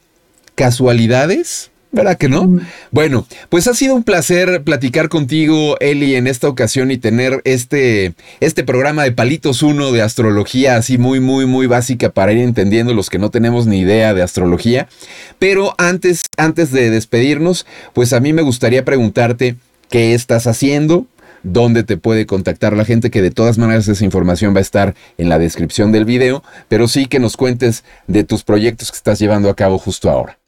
casualidades 0.60 1.72
¿Verdad 1.92 2.20
que 2.20 2.30
no? 2.30 2.60
Bueno, 2.92 3.26
pues 3.50 3.66
ha 3.68 3.74
sido 3.74 3.96
un 3.96 4.04
placer 4.04 4.64
platicar 4.64 5.10
contigo, 5.10 5.76
Eli, 5.80 6.14
en 6.14 6.28
esta 6.28 6.48
ocasión 6.48 6.92
y 6.92 7.00
tener 7.00 7.42
este, 7.46 8.14
este 8.42 8.64
programa 8.64 9.04
de 9.04 9.12
Palitos 9.12 9.64
1 9.64 9.92
de 9.92 10.04
astrología, 10.04 10.76
así 10.76 11.00
muy, 11.00 11.20
muy, 11.20 11.48
muy 11.48 11.66
básica 11.66 12.12
para 12.12 12.32
ir 12.32 12.40
entendiendo 12.40 12.94
los 12.94 13.10
que 13.10 13.18
no 13.18 13.32
tenemos 13.32 13.66
ni 13.66 13.80
idea 13.80 14.14
de 14.14 14.22
astrología. 14.22 14.88
Pero 15.40 15.74
antes, 15.80 16.26
antes 16.38 16.72
de 16.72 16.92
despedirnos, 16.92 17.66
pues 17.94 18.14
a 18.14 18.20
mí 18.20 18.34
me 18.34 18.44
gustaría 18.44 18.86
preguntarte 18.86 19.56
qué 19.90 20.14
estás 20.14 20.46
haciendo, 20.46 21.08
dónde 21.42 21.84
te 21.84 21.98
puede 21.98 22.28
contactar 22.28 22.78
la 22.78 22.86
gente, 22.86 23.10
que 23.10 23.24
de 23.24 23.32
todas 23.32 23.58
maneras 23.58 23.88
esa 23.88 24.06
información 24.06 24.54
va 24.54 24.60
a 24.60 24.62
estar 24.62 24.94
en 25.18 25.28
la 25.28 25.40
descripción 25.40 25.92
del 25.92 26.06
video, 26.06 26.44
pero 26.68 26.88
sí 26.88 27.08
que 27.08 27.18
nos 27.18 27.36
cuentes 27.36 27.84
de 28.06 28.24
tus 28.24 28.44
proyectos 28.44 28.92
que 28.92 28.98
estás 28.98 29.18
llevando 29.18 29.50
a 29.50 29.56
cabo 29.56 29.80
justo 29.80 30.12
ahora. 30.12 30.39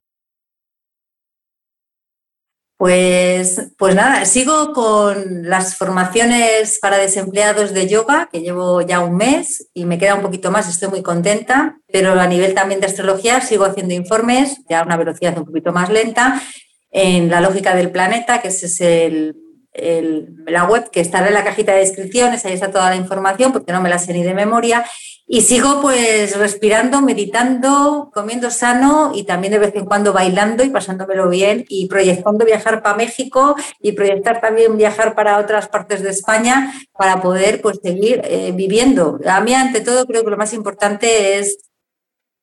Pues, 2.82 3.74
pues 3.78 3.94
nada, 3.94 4.26
sigo 4.26 4.74
con 4.74 5.48
las 5.48 5.78
formaciones 5.78 6.80
para 6.82 6.98
desempleados 6.98 7.76
de 7.76 7.88
yoga, 7.88 8.28
que 8.32 8.42
llevo 8.42 8.82
ya 8.82 9.02
un 9.02 9.18
mes 9.18 9.70
y 9.76 9.86
me 9.86 10.00
queda 10.00 10.16
un 10.16 10.24
poquito 10.24 10.50
más, 10.50 10.68
estoy 10.68 10.90
muy 10.90 11.04
contenta, 11.04 11.78
pero 11.94 12.20
a 12.20 12.26
nivel 12.26 12.56
también 12.56 12.80
de 12.80 12.88
astrología 12.88 13.40
sigo 13.40 13.66
haciendo 13.66 13.94
informes, 13.94 14.64
ya 14.68 14.80
a 14.80 14.84
una 14.84 14.98
velocidad 14.98 15.38
un 15.38 15.46
poquito 15.46 15.72
más 15.72 15.92
lenta, 15.92 16.42
en 16.90 17.30
la 17.30 17.40
lógica 17.40 17.76
del 17.76 17.92
planeta, 17.92 18.42
que 18.42 18.48
es 18.48 18.82
el, 18.82 19.36
la 19.74 20.66
web 20.66 20.90
que 20.90 21.00
estará 21.00 21.28
en 21.28 21.34
la 21.34 21.44
cajita 21.44 21.74
de 21.74 21.80
descripciones, 21.80 22.46
ahí 22.46 22.54
está 22.54 22.72
toda 22.72 22.90
la 22.90 22.96
información, 22.96 23.54
porque 23.54 23.72
no 23.72 23.82
me 23.82 23.90
la 23.90 24.00
sé 24.00 24.14
ni 24.14 24.24
de 24.24 24.34
memoria, 24.34 24.86
y 25.34 25.44
sigo 25.44 25.80
pues 25.82 26.36
respirando, 26.38 27.02
meditando, 27.02 28.12
comiendo 28.14 28.52
sano 28.52 29.14
y 29.16 29.24
también 29.24 29.54
de 29.54 29.60
vez 29.60 29.74
en 29.76 29.86
cuando 29.86 30.12
bailando 30.12 30.62
y 30.62 30.70
pasándomelo 30.70 31.30
bien 31.30 31.64
y 31.70 31.88
proyectando 31.88 32.44
viajar 32.44 32.84
para 32.84 32.98
México 32.98 33.56
y 33.80 33.94
proyectar 33.94 34.42
también 34.42 34.76
viajar 34.76 35.16
para 35.16 35.38
otras 35.40 35.70
partes 35.70 36.04
de 36.04 36.10
España 36.10 36.74
para 36.92 37.22
poder 37.22 37.62
pues 37.62 37.80
seguir 37.82 38.20
eh, 38.26 38.52
viviendo. 38.54 39.22
A 39.26 39.40
mí 39.40 39.54
ante 39.54 39.80
todo 39.80 40.06
creo 40.06 40.26
que 40.26 40.32
lo 40.32 40.38
más 40.38 40.54
importante 40.54 41.40
es 41.40 41.60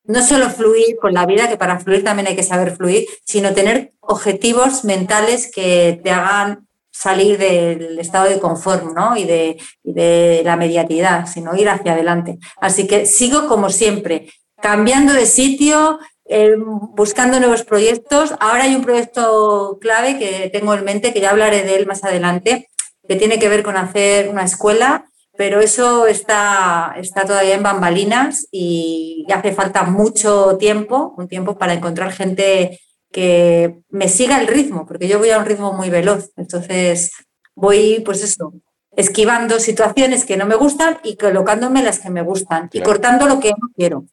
no 0.05 0.23
solo 0.23 0.49
fluir 0.49 0.97
con 0.99 1.13
la 1.13 1.27
vida, 1.27 1.47
que 1.47 1.57
para 1.57 1.79
fluir 1.79 2.03
también 2.03 2.27
hay 2.27 2.35
que 2.35 2.41
saber 2.41 2.75
fluir, 2.75 3.05
sino 3.23 3.53
tener 3.53 3.91
objetivos 3.99 4.83
mentales 4.83 5.51
que 5.53 6.01
te 6.03 6.09
hagan 6.09 6.67
salir 6.99 7.37
del 7.37 7.97
estado 7.97 8.29
de 8.29 8.39
confort 8.39 8.83
y, 9.15 9.23
de, 9.23 9.57
de 9.83 10.41
la 10.43 10.57
mediatidad, 10.57 11.27
sino 11.27 11.55
ir 11.55 11.69
hacia 11.69 11.93
adelante. 11.93 12.39
Así 12.59 12.87
que 12.87 13.05
sigo 13.05 13.47
como 13.47 13.69
siempre, 13.69 14.27
cambiando 14.61 15.13
de 15.13 15.25
sitio, 15.25 15.99
eh, 16.25 16.55
buscando 16.57 17.39
nuevos 17.39 17.63
proyectos. 17.63 18.33
Ahora 18.41 18.63
hay 18.63 18.75
un 18.75 18.83
proyecto 18.83 19.77
clave 19.79 20.19
que 20.19 20.49
tengo 20.51 20.73
en 20.73 20.83
mente, 20.83 21.13
que 21.13 21.21
ya 21.21 21.29
hablaré 21.29 21.63
de 21.63 21.77
él 21.77 21.87
más 21.87 22.03
adelante, 22.03 22.67
que 23.07 23.15
tiene 23.15 23.39
que 23.39 23.47
ver 23.47 23.63
con 23.63 23.77
hacer 23.77 24.27
una 24.27 24.43
escuela, 24.43 25.05
pero 25.37 25.61
eso 25.61 26.05
está, 26.05 26.95
está 26.97 27.23
todavía 27.23 27.55
en 27.55 27.63
bambalinas 27.63 28.45
y 28.51 29.25
hace 29.33 29.53
falta 29.53 29.83
mucho 29.83 30.57
tiempo, 30.57 31.13
un 31.17 31.29
tiempo 31.29 31.57
para 31.57 31.73
encontrar 31.73 32.11
gente 32.11 32.77
que 33.11 33.81
me 33.89 34.07
siga 34.07 34.39
el 34.39 34.47
ritmo, 34.47 34.85
porque 34.85 35.07
yo 35.07 35.19
voy 35.19 35.31
a 35.31 35.39
un 35.39 35.45
ritmo 35.45 35.73
muy 35.73 35.89
veloz. 35.89 36.31
Entonces 36.37 37.11
voy, 37.55 38.01
pues 38.05 38.23
eso, 38.23 38.53
esquivando 38.95 39.59
situaciones 39.59 40.25
que 40.25 40.37
no 40.37 40.45
me 40.45 40.55
gustan 40.55 40.97
y 41.03 41.15
colocándome 41.15 41.83
las 41.83 41.99
que 41.99 42.09
me 42.09 42.21
gustan 42.21 42.69
y 42.71 42.81
cortando 42.81 43.27
lo 43.27 43.39
que 43.39 43.49
no 43.49 43.69
quiero. 43.75 44.05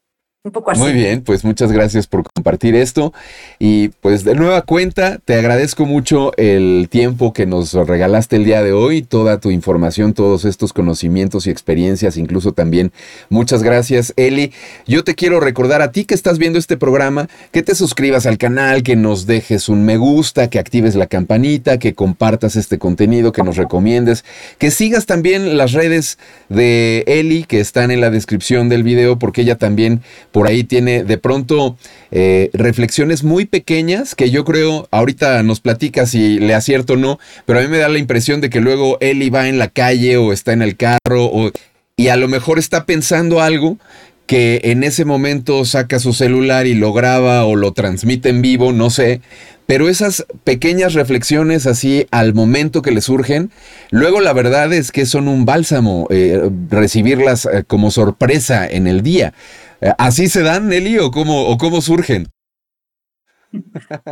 Muy 0.77 0.93
bien, 0.93 1.25
pues 1.25 1.45
muchas 1.45 1.73
gracias 1.73 2.07
por 2.07 2.23
compartir 2.37 2.77
esto. 2.77 3.15
Y 3.59 3.89
pues 3.89 4.23
de 4.23 4.35
nueva 4.35 4.61
cuenta, 4.63 5.19
te 5.25 5.35
agradezco 5.35 5.87
mucho 5.87 6.33
el 6.37 6.89
tiempo 6.91 7.33
que 7.33 7.47
nos 7.47 7.73
regalaste 7.73 8.37
el 8.37 8.45
día 8.45 8.63
de 8.63 8.73
hoy, 8.73 9.01
toda 9.01 9.41
tu 9.41 9.51
información, 9.51 10.13
todos 10.13 10.45
estos 10.45 10.75
conocimientos 10.75 11.47
y 11.47 11.51
experiencias, 11.51 12.19
incluso 12.19 12.53
también. 12.53 12.93
Muchas 13.31 13.63
gracias, 13.63 14.13
Eli. 14.17 14.53
Yo 14.87 15.03
te 15.03 15.15
quiero 15.15 15.41
recordar 15.41 15.81
a 15.81 15.93
ti 15.93 16.05
que 16.05 16.15
estás 16.15 16.39
viendo 16.39 16.59
este 16.59 16.77
programa, 16.77 17.29
que 17.53 17.63
te 17.63 17.75
suscribas 17.75 18.27
al 18.27 18.37
canal, 18.37 18.83
que 18.83 18.97
nos 18.97 19.27
dejes 19.27 19.71
un 19.71 19.87
me 19.87 19.97
gusta, 19.97 20.51
que 20.51 20.59
actives 20.59 20.95
la 20.95 21.07
campanita, 21.07 21.79
que 21.79 21.95
compartas 21.95 22.55
este 22.57 22.79
contenido, 22.79 23.33
que 23.33 23.43
nos 23.43 23.57
recomiendes, 23.57 24.27
que 24.59 24.71
sigas 24.71 25.07
también 25.07 25.57
las 25.57 25.73
redes 25.73 26.19
de 26.51 27.03
Eli, 27.07 27.45
que 27.45 27.61
están 27.61 27.91
en 27.91 28.03
la 28.03 28.11
descripción 28.11 28.69
del 28.69 28.83
video, 28.83 29.19
porque 29.19 29.41
ella 29.41 29.57
también 29.57 30.03
por 30.33 30.47
ahí 30.47 30.65
tiene 30.65 31.03
de 31.03 31.17
pronto 31.17 31.79
eh, 32.11 32.26
reflexiones 32.53 33.25
muy 33.25 33.45
pequeñas 33.45 34.15
que 34.15 34.31
yo 34.31 34.45
creo, 34.45 34.89
ahorita 34.91 35.43
nos 35.43 35.61
platica 35.61 36.07
si 36.07 36.39
le 36.39 36.55
acierto 36.55 36.95
o 36.95 36.97
no, 36.97 37.19
pero 37.45 37.59
a 37.59 37.63
mí 37.63 37.69
me 37.69 37.79
da 37.79 37.89
la 37.89 37.99
impresión 37.99 38.41
de 38.41 38.51
que 38.51 38.61
luego 38.61 38.99
Eli 39.01 39.31
va 39.31 39.49
en 39.49 39.59
la 39.59 39.69
calle 39.69 40.17
o 40.17 40.33
está 40.33 40.53
en 40.53 40.63
el 40.63 40.77
carro 40.77 41.53
y 41.97 42.09
a 42.09 42.17
lo 42.17 42.29
mejor 42.29 42.59
está 42.59 42.85
pensando 42.85 43.41
algo 43.41 43.79
que 44.27 44.61
en 44.65 44.83
ese 44.83 45.05
momento 45.05 45.65
saca 45.65 45.99
su 45.99 46.13
celular 46.13 46.67
y 46.67 46.75
lo 46.75 46.93
graba 46.93 47.45
o 47.45 47.55
lo 47.55 47.73
transmite 47.73 48.29
en 48.29 48.43
vivo, 48.43 48.73
no 48.73 48.91
sé, 48.91 49.21
pero 49.67 49.89
esas 49.89 50.27
pequeñas 50.45 50.95
reflexiones 50.95 51.67
así 51.67 52.07
al 52.11 52.35
momento 52.35 52.83
que 52.83 52.91
le 52.91 53.01
surgen, 53.01 53.51
luego 53.91 54.21
la 54.21 54.33
verdad 54.33 54.73
es 54.73 54.93
que 54.93 55.07
son 55.07 55.29
un 55.29 55.45
bálsamo 55.45 56.07
eh, 56.11 56.51
recibirlas 56.71 57.47
eh, 57.47 57.65
como 57.67 57.91
sorpresa 57.91 58.67
en 58.67 58.87
el 58.87 59.03
día. 59.03 59.33
Eh, 59.81 59.93
¿Así 59.99 60.29
se 60.29 60.43
dan, 60.43 60.69
Nelly, 60.69 60.99
o 60.99 61.11
cómo, 61.11 61.49
o 61.49 61.59
cómo 61.59 61.81
surgen? 61.81 62.29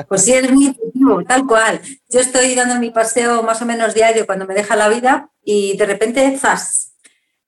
Pues 0.09 0.25
sí, 0.25 0.33
es 0.33 0.51
muy 0.51 0.69
efectivo, 0.69 1.23
tal 1.25 1.47
cual. 1.47 1.81
Yo 2.09 2.21
estoy 2.21 2.55
dando 2.55 2.77
mi 2.77 2.91
paseo 2.91 3.43
más 3.43 3.61
o 3.63 3.67
menos 3.67 3.95
diario 3.95 4.27
cuando 4.27 4.47
me 4.47 4.55
deja 4.55 4.77
la 4.77 4.89
vida 4.89 5.31
y 5.43 5.77
de 5.77 5.87
repente, 5.87 6.39
¡zas! 6.39 6.93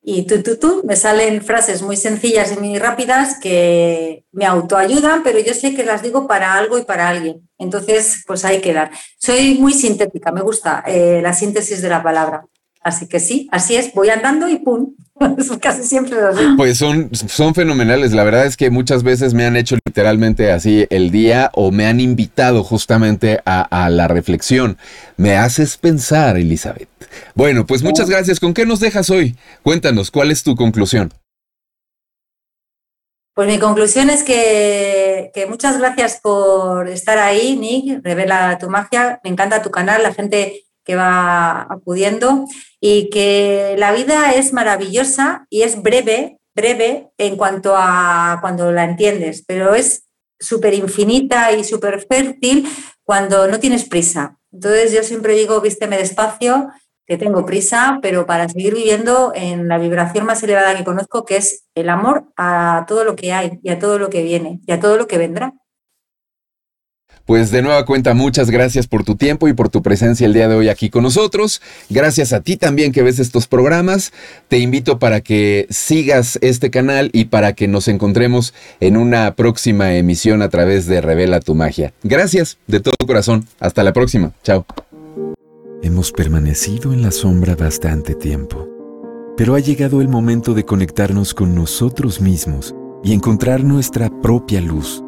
Y 0.09 0.25
tú, 0.25 0.41
tú, 0.41 0.57
tú, 0.57 0.83
me 0.85 0.95
salen 0.95 1.43
frases 1.43 1.83
muy 1.83 1.97
sencillas 1.97 2.53
y 2.53 2.61
muy 2.61 2.79
rápidas 2.79 3.41
que 3.41 4.25
me 4.31 4.47
autoayudan, 4.47 5.25
pero 5.25 5.41
yo 5.41 5.53
sé 5.53 5.75
que 5.75 5.85
las 5.85 6.01
digo 6.01 6.29
para 6.29 6.55
algo 6.55 6.79
y 6.79 6.85
para 6.85 7.09
alguien. 7.09 7.49
Entonces, 7.59 8.23
pues 8.25 8.45
hay 8.45 8.61
que 8.61 8.73
dar. 8.73 8.93
Soy 9.19 9.55
muy 9.55 9.73
sintética, 9.73 10.31
me 10.31 10.43
gusta 10.43 10.85
eh, 10.87 11.21
la 11.23 11.33
síntesis 11.33 11.83
de 11.83 11.89
la 11.89 12.05
palabra. 12.05 12.47
Así 12.87 13.09
que 13.09 13.19
sí, 13.19 13.49
así 13.51 13.75
es, 13.75 13.93
voy 13.95 14.11
andando 14.11 14.49
y 14.49 14.59
¡pum! 14.59 14.95
Casi 15.61 15.83
siempre 15.83 16.19
Pues 16.57 16.79
son, 16.79 17.11
son 17.13 17.53
fenomenales. 17.53 18.13
La 18.13 18.23
verdad 18.23 18.47
es 18.47 18.57
que 18.57 18.71
muchas 18.71 19.03
veces 19.03 19.35
me 19.35 19.45
han 19.45 19.57
hecho 19.57 19.77
literalmente 19.85 20.53
así 20.53 20.87
el 20.89 21.11
día 21.11 21.51
o 21.55 21.73
me 21.73 21.87
han 21.87 21.99
invitado 21.99 22.63
justamente 22.63 23.41
a, 23.45 23.63
a 23.63 23.91
la 23.91 24.07
reflexión. 24.07 24.79
Me 25.17 25.37
haces 25.37 25.79
pensar, 25.79 26.37
Elizabeth. 26.37 26.89
Bueno, 27.35 27.67
pues 27.67 27.83
muchas 27.83 28.09
gracias. 28.09 28.39
¿Con 28.39 28.55
qué 28.55 28.65
nos 28.65 28.79
dejas 28.79 29.11
hoy? 29.11 29.35
Cuéntanos, 29.65 30.13
¿cuál 30.13 30.31
es 30.31 30.45
tu 30.45 30.55
conclusión? 30.55 31.13
Pues 33.35 33.49
mi 33.49 33.59
conclusión 33.59 34.11
es 34.11 34.23
que, 34.23 35.33
que, 35.35 35.47
muchas 35.47 35.77
gracias 35.79 36.21
por 36.23 36.89
estar 36.89 37.19
ahí, 37.19 37.57
Nick. 37.57 38.01
Revela 38.05 38.59
tu 38.59 38.71
magia. 38.71 39.19
Me 39.25 39.31
encanta 39.31 39.61
tu 39.61 39.73
canal. 39.73 40.05
La 40.05 40.15
gente 40.15 40.67
que 40.87 40.95
va 40.95 41.67
acudiendo 41.69 42.47
y 42.81 43.11
que 43.11 43.75
la 43.77 43.93
vida 43.93 44.33
es 44.35 44.53
maravillosa 44.53 45.47
y 45.51 45.63
es 45.63 45.83
breve, 45.83 46.39
breve 46.55 47.11
en 47.19 47.37
cuanto 47.37 47.75
a 47.77 48.39
cuando 48.41 48.73
la 48.73 48.85
entiendes, 48.85 49.45
pero 49.47 49.75
es 49.75 50.05
súper 50.39 50.75
infinita 50.75 51.53
y 51.53 51.65
súper 51.65 52.07
fértil 52.07 52.69
cuando 53.03 53.49
no 53.49 53.59
tienes 53.59 53.85
prisa. 53.85 54.39
Entonces 54.53 54.93
yo 54.93 55.03
siempre 55.03 55.35
digo, 55.35 55.61
vísteme 55.61 55.99
despacio, 55.99 56.69
que 57.07 57.19
tengo 57.19 57.47
prisa, 57.47 57.99
pero 58.03 58.27
para 58.27 58.49
seguir 58.49 58.75
viviendo 58.75 59.33
en 59.35 59.69
la 59.69 59.79
vibración 59.79 60.27
más 60.27 60.43
elevada 60.43 60.77
que 60.77 60.85
conozco, 60.85 61.25
que 61.25 61.37
es 61.37 61.67
el 61.75 61.89
amor 61.89 62.25
a 62.37 62.85
todo 62.89 63.05
lo 63.05 63.15
que 63.15 63.33
hay 63.33 63.61
y 63.63 63.71
a 63.71 63.79
todo 63.79 63.99
lo 63.99 64.11
que 64.11 64.23
viene 64.23 64.61
y 64.67 64.73
a 64.73 64.81
todo 64.81 64.97
lo 64.97 65.07
que 65.07 65.19
vendrá. 65.19 65.55
Pues 67.27 67.51
de 67.51 67.61
nueva 67.61 67.85
cuenta, 67.85 68.15
muchas 68.15 68.51
gracias 68.51 68.87
por 68.87 69.03
tu 69.03 69.17
tiempo 69.17 69.49
y 69.49 69.53
por 69.53 69.69
tu 69.69 69.83
presencia 69.83 70.27
el 70.27 70.33
día 70.33 70.47
de 70.47 70.55
hoy 70.55 70.69
aquí 70.69 70.91
con 70.91 71.03
nosotros. 71.03 71.61
Gracias 71.91 72.33
a 72.33 72.41
ti 72.41 72.57
también 72.57 72.93
que 72.93 73.03
ves 73.03 73.19
estos 73.19 73.49
programas. 73.49 74.13
Te 74.47 74.61
invito 74.61 75.01
para 75.01 75.21
que 75.21 75.67
sigas 75.69 76.39
este 76.41 76.71
canal 76.71 77.11
y 77.13 77.25
para 77.25 77.55
que 77.55 77.67
nos 77.67 77.89
encontremos 77.89 78.55
en 78.79 78.97
una 78.97 79.35
próxima 79.35 79.97
emisión 79.97 80.41
a 80.41 80.51
través 80.51 80.87
de 80.87 81.01
Revela 81.01 81.41
tu 81.41 81.57
Magia. 81.57 81.93
Gracias 82.05 82.59
de 82.69 82.79
todo 82.79 82.95
corazón. 83.05 83.45
Hasta 83.59 83.83
la 83.83 83.93
próxima. 83.93 84.31
Chao. 84.45 84.65
Hemos 85.83 86.13
permanecido 86.13 86.93
en 86.93 87.03
la 87.03 87.11
sombra 87.11 87.57
bastante 87.57 88.15
tiempo, 88.15 88.69
pero 89.37 89.57
ha 89.57 89.61
llegado 89.61 90.01
el 90.01 90.09
momento 90.09 90.55
de 90.55 90.65
conectarnos 90.65 91.35
con 91.35 91.57
nosotros 91.57 92.21
mismos 92.21 92.73
y 93.03 93.13
encontrar 93.13 93.65
nuestra 93.65 94.11
propia 94.23 94.61
luz 94.61 95.03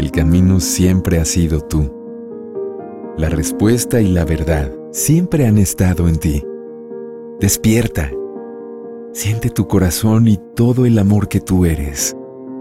el 0.00 0.10
camino 0.10 0.60
siempre 0.60 1.20
ha 1.20 1.26
sido 1.26 1.60
tú. 1.60 1.94
La 3.18 3.28
respuesta 3.28 4.00
y 4.00 4.08
la 4.08 4.24
verdad 4.24 4.72
siempre 4.92 5.46
han 5.46 5.58
estado 5.58 6.08
en 6.08 6.16
ti. 6.16 6.42
Despierta. 7.38 8.10
Siente 9.12 9.50
tu 9.50 9.68
corazón 9.68 10.26
y 10.26 10.38
todo 10.56 10.86
el 10.86 10.98
amor 10.98 11.28
que 11.28 11.40
tú 11.40 11.66
eres. 11.66 12.16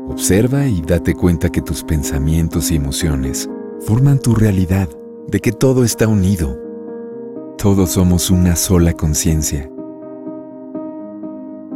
Observa 0.10 0.68
y 0.68 0.82
date 0.82 1.16
cuenta 1.16 1.50
que 1.50 1.62
tus 1.62 1.82
pensamientos 1.84 2.72
y 2.72 2.76
emociones 2.76 3.50
forman 3.80 4.20
tu 4.20 4.36
realidad, 4.36 4.90
de 5.28 5.40
que 5.40 5.54
todo 5.54 5.86
está 5.86 6.10
unido. 6.10 6.60
Todos 7.58 7.92
somos 7.92 8.32
una 8.32 8.58
sola 8.58 8.92
conciencia. 8.94 9.72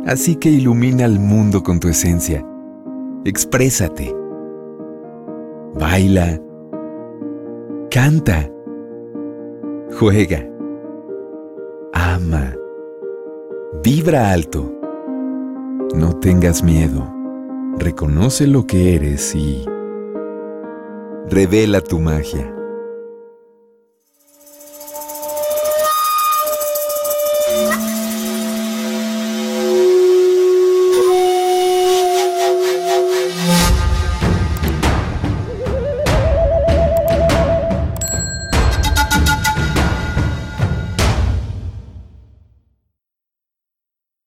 Así 0.06 0.36
que 0.36 0.50
ilumina 0.50 1.06
al 1.06 1.20
mundo 1.20 1.64
con 1.64 1.80
tu 1.80 1.88
esencia. 1.88 2.46
Exprésate 3.24 4.23
baila, 5.74 6.40
canta, 7.90 8.50
juega, 10.00 10.48
ama, 11.94 12.54
vibra 13.84 14.32
alto. 14.32 14.72
No 15.96 16.16
tengas 16.20 16.64
miedo, 16.64 17.08
reconoce 17.78 18.48
lo 18.48 18.66
que 18.66 18.96
eres 18.96 19.36
y 19.36 19.66
revela 21.30 21.82
tu 21.82 22.00
magia. 22.00 22.53